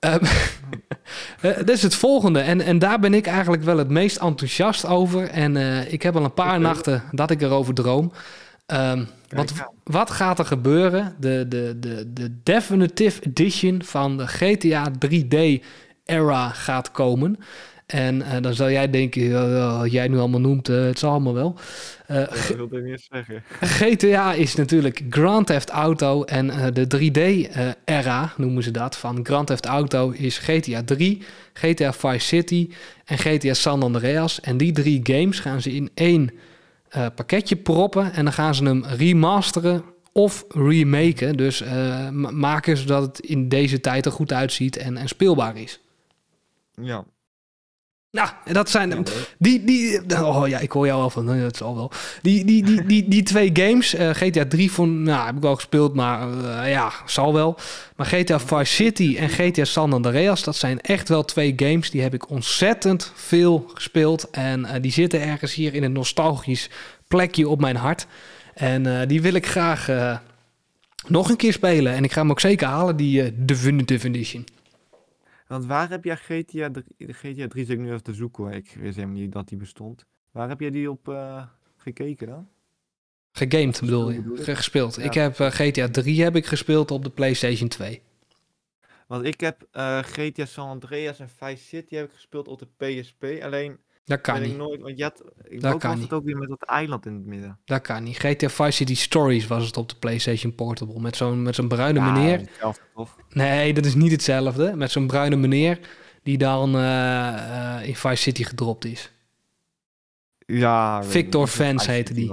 Eh, 1.40 1.56
dit 1.56 1.68
is 1.68 1.82
het 1.82 1.94
volgende. 1.94 2.40
En, 2.40 2.60
en 2.60 2.78
daar 2.78 3.00
ben 3.00 3.14
ik 3.14 3.26
eigenlijk 3.26 3.62
wel 3.62 3.78
het 3.78 3.88
meest 3.88 4.16
enthousiast 4.16 4.86
over. 4.86 5.28
En 5.28 5.56
ik 5.92 6.02
heb 6.02 6.16
al 6.16 6.24
een 6.24 6.34
paar 6.34 6.60
nachten 6.60 7.02
dat 7.10 7.30
ik 7.30 7.42
erover 7.42 7.74
droom. 7.74 8.12
Ehm, 8.66 9.04
wat, 9.28 9.52
wat 9.84 10.10
gaat 10.10 10.38
er 10.38 10.44
gebeuren? 10.44 11.14
De, 11.18 11.46
de, 11.48 11.76
de, 11.80 12.12
de 12.12 12.42
Definitive 12.42 13.22
Edition 13.22 13.82
van 13.82 14.16
de 14.16 14.26
GTA 14.26 14.90
3D 15.06 15.62
era 16.04 16.48
gaat 16.48 16.90
komen. 16.90 17.38
En 17.90 18.22
eh, 18.22 18.42
dan 18.42 18.54
zal 18.54 18.70
jij 18.70 18.90
denken, 18.90 19.78
wat 19.78 19.92
jij 19.92 20.08
nu 20.08 20.18
allemaal 20.18 20.40
noemt, 20.40 20.68
eh, 20.68 20.82
het 20.84 20.98
zal 20.98 21.10
allemaal 21.10 21.34
wel. 21.34 21.54
Eh, 22.06 22.16
dat 22.16 22.32
ik 22.58 22.70
niet 22.70 22.84
eens 22.84 23.08
zeggen. 23.10 23.42
GTA 23.60 24.32
is 24.32 24.54
natuurlijk 24.54 25.02
Grand 25.10 25.46
Theft 25.46 25.70
Auto 25.70 26.24
en 26.24 26.72
de 26.72 26.86
3D-era 26.86 28.32
noemen 28.36 28.62
ze 28.62 28.70
dat. 28.70 28.96
Van 28.96 29.20
Grand 29.22 29.46
Theft 29.46 29.66
Auto 29.66 30.10
is 30.10 30.38
GTA 30.38 30.82
3, 30.84 31.22
GTA 31.52 31.92
Vice 31.92 32.26
City 32.26 32.70
en 33.04 33.18
GTA 33.18 33.54
San 33.54 33.82
Andreas. 33.82 34.40
En 34.40 34.56
die 34.56 34.72
drie 34.72 35.00
games 35.02 35.40
gaan 35.40 35.60
ze 35.60 35.72
in 35.72 35.90
één 35.94 36.30
pakketje 37.14 37.56
proppen 37.56 38.12
en 38.12 38.24
dan 38.24 38.32
gaan 38.32 38.54
ze 38.54 38.64
hem 38.64 38.84
remasteren 38.84 39.82
of 40.12 40.44
remaken. 40.48 41.36
Dus 41.36 41.62
ma- 42.10 42.30
maken 42.30 42.76
zodat 42.76 43.02
het 43.02 43.18
in 43.18 43.48
deze 43.48 43.80
tijd 43.80 44.06
er 44.06 44.12
goed 44.12 44.32
uitziet 44.32 44.76
en, 44.76 44.96
en 44.96 45.08
speelbaar 45.08 45.56
is. 45.56 45.80
Ja. 46.82 47.04
Nou, 48.10 48.28
en 48.44 48.54
dat 48.54 48.70
zijn... 48.70 49.04
Die, 49.38 49.64
die, 49.64 50.00
oh 50.24 50.48
ja, 50.48 50.58
ik 50.58 50.72
hoor 50.72 50.86
jou 50.86 51.02
al 51.02 51.10
van, 51.10 51.24
nee, 51.24 51.40
dat 51.40 51.56
zal 51.56 51.74
wel. 51.74 51.90
Die, 52.22 52.44
die, 52.44 52.64
die, 52.64 52.84
die, 52.84 53.08
die 53.08 53.22
twee 53.22 53.50
games, 53.52 53.94
eh, 53.94 54.10
GTA 54.10 54.46
3 54.46 54.72
van, 54.72 55.02
nou, 55.02 55.26
heb 55.26 55.36
ik 55.36 55.42
wel 55.42 55.54
gespeeld, 55.54 55.94
maar 55.94 56.44
eh, 56.44 56.70
ja, 56.70 56.92
zal 57.06 57.32
wel. 57.32 57.56
Maar 57.96 58.06
GTA 58.06 58.40
Vice 58.40 58.74
City 58.74 59.16
en 59.18 59.28
GTA 59.28 59.64
San 59.64 59.92
Andreas, 59.92 60.42
dat 60.42 60.56
zijn 60.56 60.80
echt 60.80 61.08
wel 61.08 61.24
twee 61.24 61.52
games. 61.56 61.90
Die 61.90 62.02
heb 62.02 62.14
ik 62.14 62.30
ontzettend 62.30 63.12
veel 63.14 63.70
gespeeld. 63.74 64.30
En 64.30 64.64
eh, 64.64 64.82
die 64.82 64.92
zitten 64.92 65.22
ergens 65.22 65.54
hier 65.54 65.74
in 65.74 65.82
een 65.82 65.92
nostalgisch 65.92 66.70
plekje 67.08 67.48
op 67.48 67.60
mijn 67.60 67.76
hart. 67.76 68.06
En 68.60 69.00
eh, 69.00 69.08
die 69.08 69.22
wil 69.22 69.34
ik 69.34 69.46
graag 69.46 69.88
eh, 69.88 70.16
nog 71.06 71.28
een 71.28 71.36
keer 71.36 71.52
spelen. 71.52 71.92
En 71.92 72.04
ik 72.04 72.12
ga 72.12 72.20
hem 72.20 72.30
ook 72.30 72.40
zeker 72.40 72.66
halen, 72.66 72.96
die 72.96 73.22
eh, 73.22 73.30
Definitive 73.34 74.06
Edition. 74.06 74.46
Want 75.50 75.66
waar 75.66 75.88
heb 75.88 76.04
jij 76.04 76.16
GTA 76.16 76.70
3, 76.70 76.84
de 76.96 77.12
GTA 77.12 77.46
3 77.46 77.64
zit 77.64 77.68
ik 77.68 77.78
nu 77.78 77.88
even 77.88 78.02
te 78.02 78.14
zoeken 78.14 78.44
hoor. 78.44 78.52
Ik 78.52 78.76
wist 78.78 78.96
helemaal 78.96 79.16
niet 79.16 79.32
dat 79.32 79.48
die 79.48 79.58
bestond. 79.58 80.06
Waar 80.30 80.48
heb 80.48 80.60
jij 80.60 80.70
die 80.70 80.90
op 80.90 81.08
eh, 81.08 81.46
gekeken 81.76 82.26
dan? 82.26 82.48
Gegamed 83.32 83.80
bedoel 83.80 84.10
je, 84.10 84.22
bedoel 84.22 84.54
gespeeld. 84.54 84.96
Ja. 84.96 85.02
Ik 85.02 85.14
heb 85.14 85.38
eh, 85.38 85.50
GTA 85.50 85.88
3 85.88 86.22
heb 86.22 86.36
ik 86.36 86.46
gespeeld 86.46 86.90
op 86.90 87.04
de 87.04 87.10
PlayStation 87.10 87.68
2. 87.68 88.02
Want 89.06 89.24
ik 89.24 89.40
heb 89.40 89.66
eh, 89.70 89.98
GTA 89.98 90.44
San 90.44 90.68
Andreas 90.68 91.18
en 91.18 91.28
Vice 91.28 91.64
City 91.64 91.94
heb 91.94 92.04
ik 92.04 92.12
gespeeld 92.12 92.48
op 92.48 92.58
de 92.58 92.68
PSP. 92.76 93.24
Alleen 93.42 93.78
Dat 94.10 94.20
kan 94.20 94.40
niet. 94.40 94.50
ik 94.50 94.56
nooit, 94.56 94.80
want 94.80 94.96
je 94.98 95.02
had, 95.02 95.22
ik 95.42 95.60
Dat 95.60 95.78
kan 95.78 95.90
was 95.90 95.98
niet. 95.98 96.08
het 96.10 96.18
ook 96.18 96.24
weer 96.24 96.36
met 96.36 96.48
dat 96.48 96.62
eiland 96.62 97.06
in 97.06 97.14
het 97.14 97.24
midden. 97.24 97.58
Dat 97.64 97.80
kan 97.80 98.02
niet. 98.02 98.18
GTA 98.18 98.48
Vice 98.48 98.70
City 98.70 98.94
Stories 98.94 99.46
was 99.46 99.66
het 99.66 99.76
op 99.76 99.88
de 99.88 99.94
PlayStation 99.96 100.54
Portable. 100.54 101.00
Met 101.00 101.16
zo'n 101.16 101.42
met 101.42 101.54
zo'n 101.54 101.68
bruine 101.68 101.98
Ja, 101.98 102.12
meneer. 102.12 102.48
Nee, 103.28 103.72
dat 103.74 103.84
is 103.84 103.94
niet 103.94 104.10
hetzelfde. 104.10 104.76
Met 104.76 104.90
zo'n 104.90 105.06
bruine 105.06 105.36
meneer 105.36 105.78
die 106.22 106.38
dan 106.38 106.74
eh, 106.74 107.78
eh, 107.78 107.88
in 107.88 107.96
Vice 107.96 108.22
City 108.22 108.44
gedropt 108.44 108.84
is. 108.84 109.12
Ja. 110.46 111.02
Victor. 111.04 111.46
Fans 111.46 111.86
heette 111.86 112.14
die. 112.14 112.30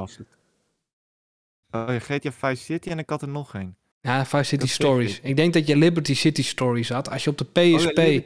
Oh, 1.71 1.87
GTA 1.87 2.31
Vice 2.31 2.63
City 2.63 2.89
en 2.89 2.99
ik 2.99 3.09
had 3.09 3.21
er 3.21 3.27
nog 3.27 3.49
geen. 3.49 3.75
Ja, 4.07 4.25
Vice 4.25 4.43
City 4.43 4.57
Dat 4.57 4.69
Stories. 4.69 5.17
ik. 5.17 5.23
Ik 5.23 5.35
denk 5.35 5.53
dat 5.53 5.67
je 5.67 5.75
Liberty 5.77 6.13
City 6.15 6.43
Stories 6.43 6.89
had. 6.89 7.09
Als 7.09 7.23
je 7.23 7.29
op 7.29 7.37
de 7.37 7.45
Oh, 7.55 7.63
ja, 7.69 7.77
PSP 7.77 7.87
City. 7.97 8.23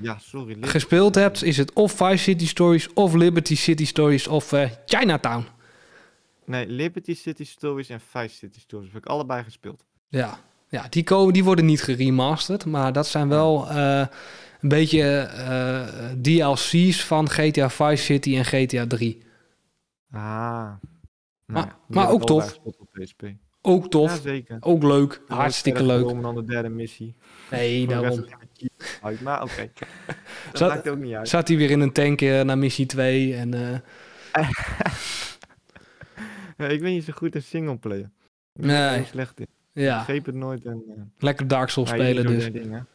Ja, 0.00 0.18
sorry. 0.18 0.56
Gespeeld 0.60 1.14
hebt, 1.14 1.42
is 1.42 1.56
het 1.56 1.72
of 1.72 1.92
Vice 1.92 2.16
City 2.22 2.46
Stories, 2.46 2.92
of 2.92 3.14
Liberty 3.14 3.56
City 3.56 3.86
Stories, 3.86 4.26
of 4.26 4.52
eh, 4.52 4.70
Chinatown. 4.86 5.44
Nee, 6.44 6.66
Liberty 6.66 7.14
City 7.14 7.44
Stories 7.44 7.88
en 7.88 8.00
Vice 8.00 8.34
City 8.34 8.60
Stories 8.60 8.92
heb 8.92 9.02
ik 9.02 9.08
allebei 9.08 9.42
gespeeld. 9.42 9.84
Ja, 10.08 10.38
ja 10.68 10.86
die, 10.90 11.02
komen, 11.02 11.32
die 11.32 11.44
worden 11.44 11.64
niet 11.64 11.82
geremasterd, 11.82 12.64
maar 12.64 12.92
dat 12.92 13.06
zijn 13.06 13.28
wel 13.28 13.68
eh, 13.70 14.06
een 14.60 14.68
beetje 14.68 15.02
eh, 15.18 16.10
DLC's 16.22 17.04
van 17.04 17.28
GTA 17.28 17.70
Vice 17.70 18.04
City 18.04 18.36
en 18.36 18.44
GTA 18.44 18.86
3. 18.86 19.22
Ah. 20.12 20.20
Nou, 20.20 20.76
Maar- 21.46 21.66
ja, 21.66 21.76
maar 21.86 22.10
ook 22.10 22.26
tof. 22.26 22.58
op 22.64 22.76
PSP. 22.92 23.22
Ook 23.62 23.90
tof, 23.90 24.10
Ja, 24.14 24.20
zeker. 24.20 24.56
ook 24.60 24.82
leuk, 24.82 25.12
Ik 25.12 25.20
hartstikke 25.28 25.84
leuk. 25.84 25.98
gekomen 26.00 26.22
dan 26.22 26.34
de 26.34 26.44
derde 26.44 26.68
missie. 26.68 27.14
Nee, 27.50 27.86
daarom. 27.86 28.24
ik 28.56 28.70
uit, 29.02 29.20
maar 29.20 29.42
oké. 29.42 29.70
Dat 30.50 30.58
Zat- 30.58 30.68
maakt 30.68 30.88
ook 30.88 30.98
niet 30.98 31.14
uit. 31.14 31.28
Zat 31.28 31.48
hij 31.48 31.56
weer 31.56 31.70
in 31.70 31.80
een 31.80 31.92
tank 31.92 32.20
eh, 32.20 32.40
naar 32.40 32.58
missie 32.58 32.86
2 32.86 33.34
en 33.34 33.54
eh, 33.54 33.78
ik 36.70 36.80
ben 36.80 36.90
niet 36.92 37.04
zo 37.04 37.12
goed 37.12 37.34
in 37.34 37.42
singleplayer. 37.42 38.10
Ik 38.54 38.60
ben 38.60 38.66
Nee. 38.66 39.04
slecht 39.04 39.40
in. 39.40 39.46
Ik 39.74 39.82
ja, 39.82 39.98
begreep 39.98 40.26
het 40.26 40.34
nooit. 40.34 40.64
En, 40.64 40.82
eh, 40.88 41.02
lekker 41.18 41.48
Dark 41.48 41.68
Souls 41.68 41.90
ja, 41.90 41.96
spelen 41.96 42.26
dus. 42.26 42.52
dingen. 42.52 42.86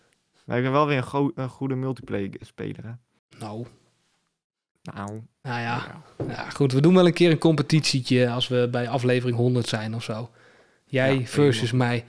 Maar 0.46 0.58
ik 0.58 0.64
ben 0.64 0.72
wel 0.72 0.88
weer 0.88 0.98
een, 0.98 1.04
go- 1.04 1.32
een 1.36 1.50
goede 1.50 1.76
multiplayer 1.76 2.30
speler. 2.42 2.84
Hè? 2.84 2.92
Nou, 3.40 3.66
Nou, 4.84 5.08
nou 5.42 5.62
ja. 5.62 5.62
ja. 5.62 6.02
ja, 6.28 6.50
goed, 6.50 6.72
we 6.72 6.82
doen 6.82 6.94
wel 6.94 7.06
een 7.06 7.14
keer 7.14 7.32
een 7.32 7.38
competitietje 7.38 8.30
als 8.30 8.48
we 8.48 8.68
bij 8.72 8.90
aflevering 8.90 9.38
100 9.38 9.68
zijn 9.68 9.96
of 9.96 10.04
zo. 10.04 10.30
Jij 10.86 11.18
Ja, 11.18 11.26
versus 11.26 11.72
mij. 11.72 12.06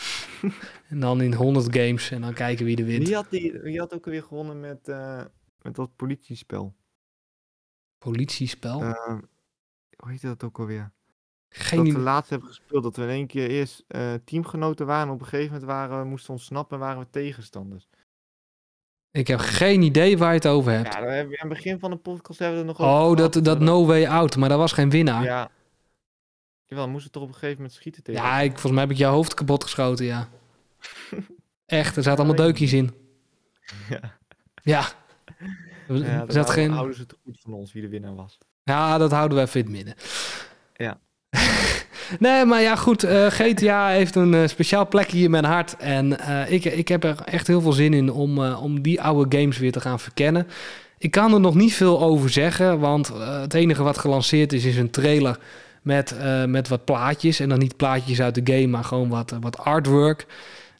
en 0.90 1.00
dan 1.00 1.20
in 1.20 1.34
100 1.34 1.76
games 1.76 2.10
en 2.10 2.20
dan 2.20 2.34
kijken 2.34 2.64
wie 2.64 2.76
er 2.76 2.84
wint. 2.84 3.06
Wie 3.06 3.14
had, 3.14 3.30
die, 3.30 3.52
wie 3.52 3.78
had 3.78 3.94
ook 3.94 4.04
weer 4.04 4.22
gewonnen 4.22 4.60
met, 4.60 4.88
eh, 4.88 5.24
met 5.62 5.74
dat 5.74 5.96
politiespel? 5.96 6.74
Politiespel? 7.98 8.82
Eh, 8.82 9.18
hoe 9.96 10.10
heet 10.10 10.22
dat 10.22 10.44
ook 10.44 10.58
alweer? 10.58 10.92
Geen 11.48 11.84
dat 11.84 11.94
we 11.94 12.00
laatst 12.00 12.30
hebben 12.30 12.48
gespeeld. 12.48 12.82
Dat 12.82 12.96
we 12.96 13.02
in 13.02 13.08
één 13.08 13.26
keer 13.26 13.48
eerst 13.48 13.84
eh, 13.88 14.14
teamgenoten 14.24 14.86
waren. 14.86 15.06
En 15.06 15.14
op 15.14 15.20
een 15.20 15.26
gegeven 15.26 15.52
moment 15.52 15.70
waren 15.70 16.00
we, 16.00 16.04
moesten 16.04 16.32
ontsnappen 16.32 16.76
en 16.76 16.82
waren 16.82 17.00
we 17.00 17.10
tegenstanders. 17.10 17.88
Ik 19.10 19.26
heb 19.26 19.38
geen 19.38 19.82
idee 19.82 20.18
waar 20.18 20.28
je 20.28 20.34
het 20.34 20.46
over 20.46 20.72
hebt. 20.72 20.94
Ja, 20.94 21.00
daar 21.00 21.10
hebben 21.10 21.32
we, 21.32 21.40
aan 21.40 21.48
het 21.48 21.56
begin 21.56 21.78
van 21.78 21.90
de 21.90 21.96
podcast 21.96 22.38
hebben 22.38 22.60
we 22.60 22.68
het 22.68 22.78
nog 22.78 22.88
over 22.88 23.10
oh, 23.10 23.16
dat, 23.16 23.44
dat 23.44 23.60
No 23.60 23.86
Way 23.86 24.06
Out, 24.06 24.36
maar 24.36 24.48
dat 24.48 24.58
was 24.58 24.72
geen 24.72 24.90
winnaar. 24.90 25.24
Ja, 25.24 25.50
Ja. 26.66 26.76
Jawel, 26.76 26.88
moesten 26.88 27.10
toch 27.12 27.22
op 27.22 27.28
een 27.28 27.34
gegeven 27.34 27.56
moment 27.56 27.74
schieten 27.74 28.02
tegen 28.02 28.40
ik, 28.40 28.50
volgens 28.50 28.72
mij 28.72 28.82
heb 28.82 28.90
ik 28.90 28.96
jouw 28.96 29.12
hoofd 29.12 29.34
kapot 29.34 29.62
geschoten, 29.62 30.04
ja. 30.04 30.28
Echt, 31.66 31.96
er 31.96 32.02
zaten 32.02 32.24
allemaal 32.24 32.44
deukjes 32.46 32.72
in. 32.72 32.90
Ja. 33.88 34.00
Ja, 34.62 34.86
Ja, 35.88 36.18
dan 36.18 36.26
dat 36.26 36.50
geen... 36.50 36.70
houden 36.70 36.96
ze 36.96 37.06
te 37.06 37.16
goed 37.24 37.40
van 37.40 37.52
ons 37.52 37.72
wie 37.72 37.82
de 37.82 37.88
winnaar 37.88 38.14
was. 38.14 38.38
Ja, 38.64 38.98
dat 38.98 39.10
houden 39.10 39.38
we 39.38 39.44
even 39.44 39.60
in 39.60 39.66
het 39.66 39.74
midden. 39.74 39.94
Ja. 40.76 40.98
nee, 42.18 42.44
maar 42.44 42.60
ja, 42.60 42.76
goed. 42.76 43.04
eh, 43.04 43.26
GTA 43.26 43.88
heeft 43.88 44.14
een 44.14 44.34
eh, 44.34 44.46
speciaal 44.48 44.88
plekje 44.88 45.18
in 45.18 45.30
mijn 45.30 45.44
hart. 45.44 45.76
En 45.76 46.18
eh, 46.18 46.52
ik, 46.52 46.64
ik 46.64 46.88
heb 46.88 47.04
er 47.04 47.20
echt 47.24 47.46
heel 47.46 47.60
veel 47.60 47.72
zin 47.72 47.94
in 47.94 48.10
om, 48.12 48.38
om 48.44 48.82
die 48.82 49.02
oude 49.02 49.38
games 49.38 49.58
weer 49.58 49.72
te 49.72 49.80
gaan 49.80 50.00
verkennen. 50.00 50.46
Ik 50.98 51.10
kan 51.10 51.32
er 51.34 51.40
nog 51.40 51.54
niet 51.54 51.74
veel 51.74 52.00
over 52.00 52.30
zeggen, 52.30 52.78
want 52.78 53.08
het 53.18 53.54
enige 53.54 53.82
wat 53.82 53.98
gelanceerd 53.98 54.52
is, 54.52 54.64
is 54.64 54.76
een 54.76 54.90
trailer 54.90 55.38
met, 55.84 56.16
eh, 56.16 56.44
met 56.44 56.68
wat 56.68 56.84
plaatjes. 56.84 57.40
En 57.40 57.48
dan 57.48 57.58
niet 57.58 57.76
plaatjes 57.76 58.20
uit 58.20 58.34
de 58.34 58.52
game, 58.54 58.66
maar 58.66 58.84
gewoon 58.84 59.08
wat, 59.08 59.36
wat 59.40 59.58
artwork. 59.58 60.26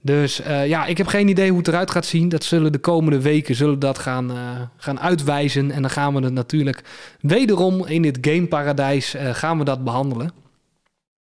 Dus 0.03 0.41
eh, 0.41 0.69
ja, 0.69 0.87
ik 0.87 0.99
heb 0.99 1.07
geen 1.07 1.29
idee 1.29 1.49
hoe 1.49 1.59
het 1.59 1.69
eruit 1.69 1.91
gaat 1.91 2.07
zien. 2.07 2.29
Dat 2.29 2.45
zullen 2.45 2.73
de 2.73 2.79
komende 2.79 3.21
weken 3.21 3.55
zullen 3.55 3.79
dat 3.79 3.99
gaan, 3.99 4.31
eh, 4.31 4.61
gaan 4.77 5.01
uitwijzen. 5.01 5.71
En 5.71 5.83
dan 5.83 5.91
gaan 5.91 6.15
we 6.15 6.21
het 6.21 6.33
natuurlijk 6.33 6.83
wederom 7.21 7.87
in 7.87 8.03
dit 8.03 8.19
gameparadijs 8.21 9.15
eh 9.15 9.35
gaan 9.35 9.59
we 9.59 9.65
dat 9.65 9.85
behandelen. 9.85 10.31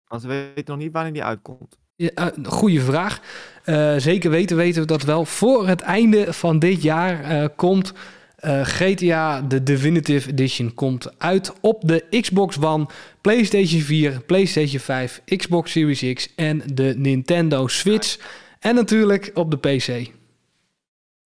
Want 0.08 0.22
we 0.22 0.28
weten 0.28 0.74
nog 0.74 0.76
niet 0.76 0.92
wanneer 0.92 1.12
die 1.12 1.24
uitkomt. 1.24 1.76
Ja, 1.96 2.10
eh, 2.14 2.26
goeie 2.42 2.80
vraag. 2.80 3.20
Eh, 3.64 3.94
zeker 3.96 4.30
weten 4.30 4.56
weten 4.56 4.80
we 4.80 4.86
dat 4.86 5.02
wel. 5.02 5.24
Voor 5.24 5.68
het 5.68 5.80
einde 5.80 6.32
van 6.32 6.58
dit 6.58 6.82
jaar 6.82 7.20
eh, 7.20 7.48
komt 7.56 7.92
eh, 8.36 8.60
GTA 8.64 9.40
de 9.40 9.62
Definitive 9.62 10.30
Edition 10.30 10.74
komt 10.74 11.18
uit 11.18 11.52
op 11.60 11.82
de 11.88 12.04
Xbox 12.20 12.58
One, 12.58 12.86
PlayStation 13.20 13.80
4, 13.80 14.20
PlayStation 14.20 14.80
5, 14.80 15.22
Xbox 15.36 15.72
Series 15.72 16.14
X 16.14 16.34
en 16.34 16.62
de 16.74 16.94
Nintendo 16.96 17.66
Switch. 17.66 18.18
En 18.58 18.74
natuurlijk 18.74 19.30
op 19.34 19.50
de 19.50 19.56
PC. 19.56 20.10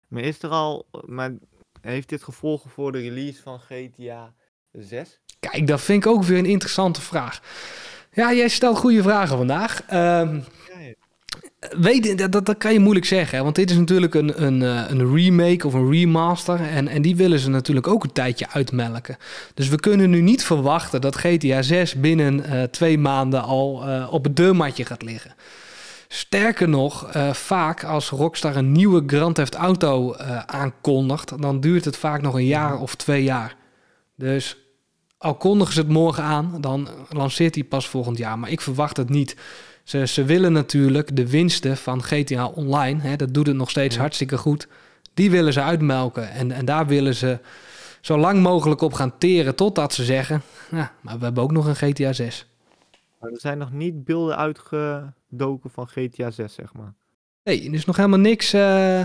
Maar 0.08 0.24
is 0.24 0.44
er 0.44 0.50
al... 0.50 0.86
Maar 1.06 1.32
heeft 1.82 2.10
dit 2.10 2.24
gevolgen 2.24 2.70
voor 2.70 2.92
de 2.92 3.00
release 3.00 3.42
van 3.42 3.60
GTA 3.60 4.34
6? 4.72 5.20
Kijk, 5.40 5.68
dat 5.68 5.82
vind 5.82 6.06
ik 6.06 6.12
ook 6.12 6.24
weer 6.24 6.38
een 6.38 6.46
interessante 6.46 7.02
vraag. 7.02 7.42
Ja, 8.12 8.34
jij 8.34 8.48
stelt 8.48 8.78
goede 8.78 9.02
vragen 9.02 9.38
vandaag. 9.38 9.84
Ehm, 9.88 10.40
Ja, 10.74 10.79
ja. 10.79 10.79
Weet, 11.60 12.32
dat, 12.32 12.46
dat, 12.46 12.58
kan 12.58 12.74
je 12.74 12.80
moeilijk 12.80 13.06
zeggen. 13.06 13.44
Want 13.44 13.56
dit 13.56 13.70
is 13.70 13.78
natuurlijk 13.78 14.14
een, 14.14 14.44
een, 14.44 14.62
eh, 14.62 14.90
een 14.90 15.16
remake 15.16 15.68
of 15.68 15.74
een 15.74 15.92
remaster. 15.92 16.62
En, 16.62 16.88
en 16.88 17.02
die 17.02 17.16
willen 17.16 17.40
ze 17.40 17.50
natuurlijk 17.50 17.88
ook 17.88 18.04
een 18.04 18.12
tijdje 18.12 18.50
uitmelken. 18.50 19.18
Dus 19.54 19.68
we 19.68 19.80
kunnen 19.80 20.10
nu 20.10 20.22
niet 20.22 20.44
verwachten 20.44 21.02
dat 21.02 21.16
GTA 21.16 21.62
6 21.62 21.96
binnen 21.96 22.44
eh, 22.44 22.64
twee 22.64 22.98
maanden 22.98 23.44
al 23.44 23.88
eh, 23.88 24.14
op 24.14 24.24
het 24.24 24.36
deurmatje 24.36 24.86
gaat 24.86 25.02
liggen. 25.02 25.36
Sterker 26.08 26.70
nog, 26.70 27.10
vaak 27.32 27.84
als 27.84 28.10
Rockstar 28.10 28.56
een 28.56 28.72
nieuwe 28.72 29.04
Grand 29.08 29.36
Theft 29.36 29.56
Auto 29.56 30.16
aankondigt, 30.46 31.42
dan 31.42 31.60
duurt 31.60 31.86
het 31.86 31.98
vaak 31.98 32.22
nog 32.22 32.34
een 32.34 32.46
jaar 32.46 32.80
of 32.80 32.96
twee 32.96 33.24
jaar. 33.24 33.56
Dus 34.16 34.58
al 35.18 35.36
kondigen 35.36 35.74
ze 35.74 35.80
het 35.80 35.90
morgen 35.90 36.24
aan, 36.24 36.58
dan 36.62 36.88
lanceert 37.10 37.56
hij 37.56 37.64
pas 37.64 37.88
volgend 37.88 38.18
jaar. 38.18 38.40
Maar 38.40 38.50
ik 38.50 38.62
verwacht 38.62 38.98
het 38.98 39.10
niet. 39.10 39.36
Ze, 39.90 40.08
ze 40.08 40.24
willen 40.24 40.52
natuurlijk 40.54 41.16
de 41.16 41.30
winsten 41.30 41.78
van 41.78 42.04
GTA 42.04 42.46
Online, 42.48 43.02
hè, 43.02 43.16
dat 43.16 43.34
doet 43.34 43.48
het 43.48 43.56
nog 43.56 43.70
steeds 43.70 43.96
Ja. 43.96 44.02
hartstikke 44.02 44.38
goed, 44.38 44.68
die 45.14 45.32
willen 45.32 45.54
ze 45.54 45.62
uitmelken. 45.62 46.32
En, 46.32 46.52
en 46.52 46.66
daar 46.66 46.88
willen 46.88 47.16
ze 47.16 47.40
zo 48.02 48.18
lang 48.18 48.42
mogelijk 48.42 48.82
op 48.82 48.94
gaan 48.94 49.18
teren 49.18 49.56
totdat 49.56 49.94
ze 49.94 50.04
zeggen, 50.04 50.42
ja, 50.72 50.92
maar 51.02 51.18
we 51.18 51.24
hebben 51.24 51.44
ook 51.44 51.52
nog 51.52 51.66
een 51.68 51.76
GTA 51.76 52.14
6. 52.14 52.48
Maar 53.20 53.32
er 53.32 53.40
zijn 53.40 53.58
nog 53.58 53.72
niet 53.72 54.04
beelden 54.06 54.38
uitgedoken 54.38 55.70
van 55.70 55.88
GTA 55.88 56.32
6, 56.32 56.54
zeg 56.54 56.74
maar. 56.74 56.94
Nee, 57.44 57.68
er 57.68 57.74
is 57.74 57.86
nog 57.86 57.96
helemaal 57.96 58.20
niks. 58.20 58.54
eh, 58.54 59.02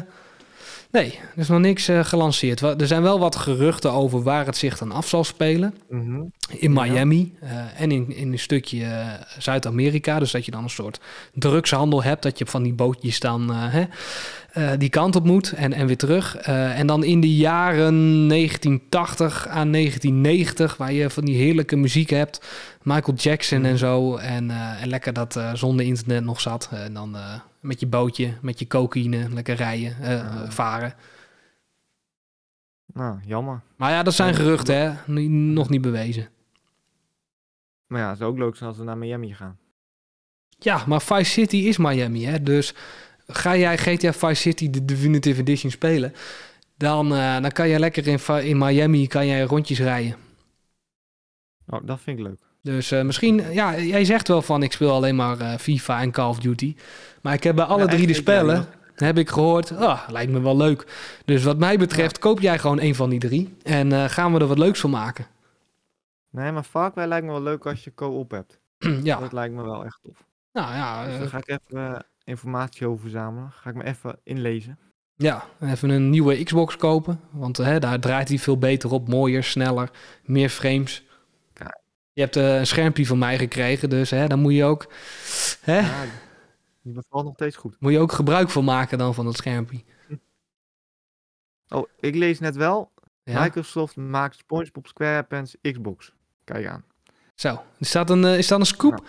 nee, 0.95 1.19
er 1.35 1.41
is 1.41 1.49
nog 1.49 1.61
niks 1.61 1.89
eh, 1.89 2.05
gelanceerd. 2.05 2.61
Er 2.61 2.87
zijn 2.87 3.03
wel 3.03 3.19
wat 3.19 3.37
geruchten 3.37 3.93
over 3.93 4.23
waar 4.23 4.47
het 4.47 4.57
zich 4.57 4.79
dan 4.79 4.93
af 4.93 5.09
zal 5.09 5.25
spelen. 5.25 5.75
Mhm. 5.89 6.21
In 6.49 6.73
Ja. 6.75 6.83
Miami 6.83 7.33
eh, 7.41 7.81
en 7.81 7.91
in, 7.91 8.17
in 8.17 8.33
een 8.33 8.39
stukje 8.39 8.85
eh, 8.85 9.07
Zuid-Amerika. 9.39 10.19
Dus 10.19 10.31
dat 10.31 10.45
je 10.45 10.51
dan 10.51 10.63
een 10.63 10.71
soort 10.71 11.01
drugshandel 11.33 12.03
hebt. 12.03 12.23
Dat 12.23 12.39
je 12.39 12.47
van 12.47 12.63
die 12.63 12.73
bootjes 12.73 13.21
dan 13.21 13.51
hè, 13.55 13.85
die 14.77 14.89
kant 14.89 15.17
op 15.17 15.25
moet 15.25 15.53
en, 15.53 15.73
en 15.73 15.87
weer 15.87 15.97
terug. 15.97 16.37
En 16.37 16.87
dan 16.87 17.05
in 17.05 17.21
de 17.21 17.37
jaren 17.37 18.29
1980 18.29 19.49
aan 19.49 19.73
1990, 19.73 20.77
waar 20.77 20.93
je 20.93 21.11
van 21.11 21.25
die 21.25 21.37
heerlijke 21.37 21.77
muziek 21.77 22.11
hebt. 22.11 22.41
Michael 22.85 23.17
Jackson 23.17 23.65
en 23.65 23.79
zo. 23.79 24.17
En, 24.17 24.51
eh, 24.51 24.83
en 24.83 24.89
lekker 24.89 25.13
dat 25.13 25.37
eh, 25.37 25.55
zonder 25.55 25.87
internet 25.87 26.25
nog 26.25 26.41
zat. 26.41 26.69
En 26.73 26.95
dan 26.95 27.17
eh, 27.17 27.41
met 27.61 27.81
je 27.81 27.87
bootje, 27.87 28.35
met 28.43 28.59
je 28.59 28.67
cocaïne, 28.67 29.29
lekker 29.29 29.55
rijden, 29.57 29.97
Ja. 30.01 30.51
varen. 30.51 30.95
Nou, 32.87 33.19
jammer. 33.27 33.61
Maar 33.77 33.91
ja, 33.91 34.03
dat 34.03 34.15
zijn 34.15 34.35
geruchten, 34.35 34.77
hè? 35.07 35.13
Nog 35.29 35.69
niet 35.69 35.81
bewezen. 35.81 36.29
Maar 37.87 38.01
ja, 38.01 38.09
het 38.09 38.19
zou 38.19 38.31
ook 38.31 38.39
leuk 38.39 38.59
als 38.61 38.77
we 38.77 38.85
naar 38.85 38.99
Miami 38.99 39.35
gaan. 39.35 39.59
Ja, 40.59 40.85
maar 40.87 41.03
Vice 41.03 41.31
City 41.31 41.57
is 41.57 41.77
Miami, 41.77 42.25
hè? 42.25 42.43
Dus 42.43 42.75
ga 43.27 43.57
jij 43.57 43.79
GTA 43.79 44.13
Vice 44.13 44.35
City 44.35 44.71
de 44.71 44.85
Definitive 44.85 45.41
Edition 45.41 45.71
spelen, 45.71 46.13
dan, 46.77 47.09
dan 47.09 47.51
kan 47.51 47.69
je 47.69 47.79
lekker 47.79 48.07
in, 48.07 48.45
in 48.45 48.59
Miami 48.59 49.07
kan 49.07 49.27
jij 49.27 49.43
rondjes 49.43 49.79
rijden. 49.79 50.17
Oh, 51.67 51.81
dat 51.87 52.01
vind 52.01 52.19
ik 52.19 52.25
leuk. 52.25 52.41
Dus 52.65 52.91
eh, 52.91 53.03
misschien, 53.03 53.53
ja, 53.53 53.79
jij 53.79 54.05
zegt 54.05 54.29
wel 54.29 54.43
van 54.43 54.63
ik 54.63 54.73
speel 54.73 54.91
alleen 54.91 55.17
maar 55.17 55.41
eh, 55.41 55.59
FIFA 55.59 56.01
en 56.01 56.11
Call 56.11 56.29
of 56.29 56.39
Duty. 56.39 56.77
Maar 57.23 57.35
ik 57.35 57.43
heb 57.43 57.57
bij 57.57 57.65
alle 57.65 57.83
Ja, 57.83 57.89
drie 57.89 58.07
de 58.07 58.15
spellen, 58.15 58.67
heb 58.95 59.19
ik 59.19 59.29
gehoord, 59.29 59.77
ah, 59.77 60.01
lijkt 60.09 60.33
me 60.33 60.41
wel 60.41 60.57
leuk. 60.57 60.87
Dus 61.25 61.43
wat 61.43 61.59
mij 61.59 61.79
betreft, 61.79 62.19
koop 62.19 62.41
jij 62.41 62.59
gewoon 62.59 62.81
een 62.81 62.95
van 62.95 63.11
die 63.11 63.19
drie 63.19 63.57
en 63.63 63.93
eh, 63.93 64.05
gaan 64.05 64.33
we 64.33 64.41
er 64.41 64.47
wat 64.47 64.59
leuks 64.59 64.81
van 64.81 64.91
maken. 64.91 65.27
Nee, 66.31 66.53
maar 66.53 66.63
Far 66.63 66.93
lijkt 66.95 67.27
me 67.27 67.33
wel 67.33 67.43
leuk 67.43 67.67
als 67.67 67.85
je 67.85 67.95
co-op 67.95 68.31
hebt. 68.31 68.61
ja, 69.03 69.19
Dat 69.21 69.33
lijkt 69.33 69.55
me 69.55 69.63
wel 69.63 69.85
echt 69.85 69.99
tof. 70.03 70.25
nou 70.53 70.75
ja, 70.75 71.05
Dus 71.07 71.19
daar 71.19 71.29
ga 71.29 71.39
ik 71.39 71.59
even 71.69 72.07
informatie 72.25 72.87
over 72.87 73.01
verzamelen. 73.01 73.51
Ga 73.51 73.71
ik 73.71 73.77
me 73.77 73.85
even 73.85 74.19
inlezen. 74.23 74.79
Ja, 75.17 75.45
even 75.61 75.91
een 75.91 76.11
nieuwe 76.11 76.43
Xbox 76.45 76.77
kopen. 76.77 77.21
Want 77.31 77.57
hè, 77.57 77.79
daar 77.79 78.01
draait 78.01 78.29
hij 78.29 78.39
veel 78.39 78.59
beter 78.59 78.93
op. 78.93 79.09
Mooier, 79.09 79.45
sneller, 79.45 79.91
meer 80.23 80.49
frames. 80.49 81.05
Je 82.15 82.21
hebt 82.21 82.37
eh, 82.37 82.59
een 82.59 82.67
schermpje 82.67 83.07
van 83.07 83.19
mij 83.19 83.39
gekregen, 83.39 83.91
dus 83.91 84.11
hè, 84.11 84.27
daar 84.27 84.39
moet 84.39 84.55
je, 84.55 84.65
ook, 84.65 84.93
hè, 85.61 85.79
Ja, 85.79 86.05
die 86.83 86.93
bevalt 86.93 87.25
nog 87.25 87.35
steeds 87.35 87.57
goed. 87.57 87.77
moet 87.79 87.93
je 87.93 87.99
ook 87.99 88.13
gebruik 88.13 88.51
van 88.51 88.65
maken 88.65 88.99
dan 88.99 89.15
van 89.15 89.25
dat 89.25 89.37
schermpje. 89.37 89.83
Oh, 91.69 91.89
ik 92.01 92.15
lees 92.15 92.41
net 92.41 92.57
wel. 92.57 92.93
Ja? 93.23 93.43
Microsoft 93.43 93.97
maakt 93.97 94.37
SpongeBob 94.37 94.87
SquarePants 94.87 95.57
Xbox. 95.61 96.13
Kijk 96.45 96.67
aan. 96.67 96.85
Zo, 97.35 97.63
is 97.79 97.93
dat 97.93 98.11
een, 98.11 98.25
eh, 98.25 98.39
is 98.39 98.49
dat 98.49 98.61
een 98.61 98.67
scoop? 98.67 99.07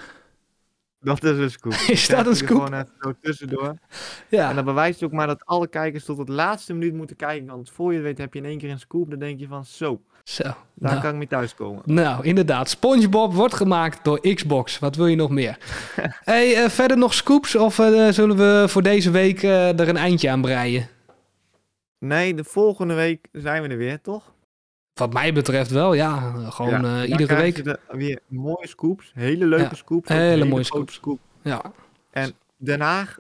Dat 1.00 1.24
is 1.24 1.38
een 1.38 1.52
scoop. 1.52 1.74
Is 1.88 2.08
dat 2.08 2.26
een 2.28 2.36
scoop? 2.36 2.50
Gewoon 2.64 2.74
even 2.74 2.94
zo 3.00 3.14
tussendoor. 3.22 3.78
Ja, 4.30 4.50
En 4.50 4.56
dat 4.56 4.66
bewijst 4.66 5.04
ook 5.04 5.12
maar 5.12 5.28
dat 5.28 5.46
alle 5.46 5.68
kijkers 5.68 6.06
tot 6.06 6.18
het 6.18 6.30
laatste 6.30 6.74
minuut 6.74 6.94
moeten 6.94 7.16
kijken. 7.16 7.48
Want 7.48 7.70
voor 7.70 7.92
je 7.92 7.98
het 7.98 8.06
weet 8.08 8.18
heb 8.18 8.34
je 8.34 8.40
in 8.40 8.46
één 8.46 8.58
keer 8.58 8.70
een 8.70 8.80
scoop. 8.80 9.10
Dan 9.10 9.20
denk 9.20 9.40
je 9.40 9.48
van 9.48 9.66
zo, 9.66 10.02
zo. 10.26 10.44
daar 10.44 10.56
Nou, 10.74 11.02
kan 11.02 11.10
ik 11.12 11.16
mee 11.18 11.28
thuiskomen. 11.28 11.82
nou, 11.86 12.24
inderdaad. 12.26 12.70
SpongeBob 12.70 13.34
wordt 13.34 13.54
gemaakt 13.54 14.04
door 14.04 14.34
Xbox. 14.34 14.80
Wat 14.80 14.96
wil 14.96 15.06
je 15.08 15.16
nog 15.16 15.30
meer? 15.30 15.58
hey, 16.24 16.64
eh, 16.64 16.70
verder 16.70 16.98
nog 16.98 17.14
scoops? 17.14 17.56
Of 17.56 17.80
eh, 17.80 18.08
zullen 18.10 18.38
we 18.38 18.66
voor 18.70 18.82
deze 18.84 19.12
week 19.12 19.44
eh, 19.44 19.80
er 19.80 19.90
een 19.90 19.98
eindje 19.98 20.30
aan 20.30 20.42
breien? 20.42 20.88
Nee, 22.00 22.34
de 22.34 22.44
volgende 22.44 22.94
week 22.94 23.28
zijn 23.32 23.62
we 23.62 23.68
er 23.68 23.78
weer, 23.78 24.02
toch? 24.02 24.34
Wat 24.94 25.14
mij 25.14 25.34
betreft 25.34 25.72
wel, 25.72 25.94
ja. 25.94 26.34
Gewoon 26.50 26.86
Ja, 26.86 27.06
iedere 27.06 27.36
week. 27.36 27.64
de- 27.64 27.80
weer 27.88 28.20
mooie 28.28 28.68
scoops. 28.68 29.12
Hele 29.16 29.46
leuke 29.46 29.64
Ja, 29.64 29.74
scoops. 29.76 30.10
hele 30.10 30.46
mooie 30.46 30.64
scoops. 30.64 30.94
scoop. 30.94 31.20
Ja, 31.42 31.62
Den 32.58 32.82
Haag, 32.82 33.18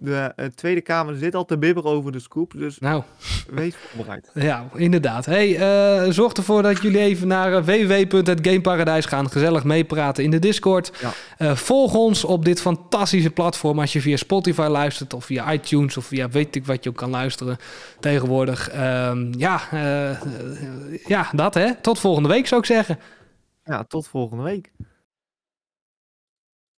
de 0.00 0.32
eh, 0.36 0.46
Tweede 0.46 0.80
Kamer 0.80 1.16
zit 1.16 1.34
al 1.34 1.44
te 1.44 1.58
bibberen 1.58 1.90
over 1.90 2.12
de 2.12 2.18
scoop. 2.18 2.52
Dus 2.56 2.78
nou, 2.78 3.02
wees 3.50 3.74
voorbereid. 3.76 4.30
ja, 4.50 4.68
inderdaad. 4.74 5.26
Hey, 5.26 5.56
eh, 5.56 6.10
zorg 6.12 6.32
ervoor 6.32 6.62
dat 6.62 6.82
jullie 6.82 7.00
even 7.00 7.28
naar 7.28 7.52
eh, 7.52 7.62
www.hetgameparadijs 7.62 9.06
gaan. 9.06 9.30
Gezellig 9.30 9.64
meepraten 9.64 10.24
in 10.24 10.30
de 10.30 10.38
Discord. 10.38 10.92
Ja. 11.38 11.54
Volg 11.54 11.94
ons 11.94 12.24
op 12.24 12.44
dit 12.44 12.60
fantastische 12.60 13.30
platform. 13.30 13.78
Als 13.80 13.92
je 13.92 14.00
via 14.00 14.16
Spotify 14.16 14.66
luistert 14.70 15.14
of 15.14 15.24
via 15.24 15.52
iTunes 15.52 15.96
of 15.96 16.04
via 16.04 16.28
weet 16.28 16.56
ik 16.56 16.66
wat 16.66 16.84
je 16.84 16.90
ook 16.90 16.96
kan 16.96 17.10
luisteren 17.10 17.56
tegenwoordig. 18.00 18.70
Ehm, 18.70 19.32
ja, 19.38 19.60
ja, 21.06 21.30
dat 21.32 21.54
hè. 21.54 21.74
Tot 21.74 21.98
volgende 21.98 22.28
week 22.28 22.46
zou 22.46 22.60
ik 22.60 22.66
zeggen. 22.66 22.98
Ja, 23.64 23.84
tot 23.84 24.08
volgende 24.08 24.42
week. 24.42 24.70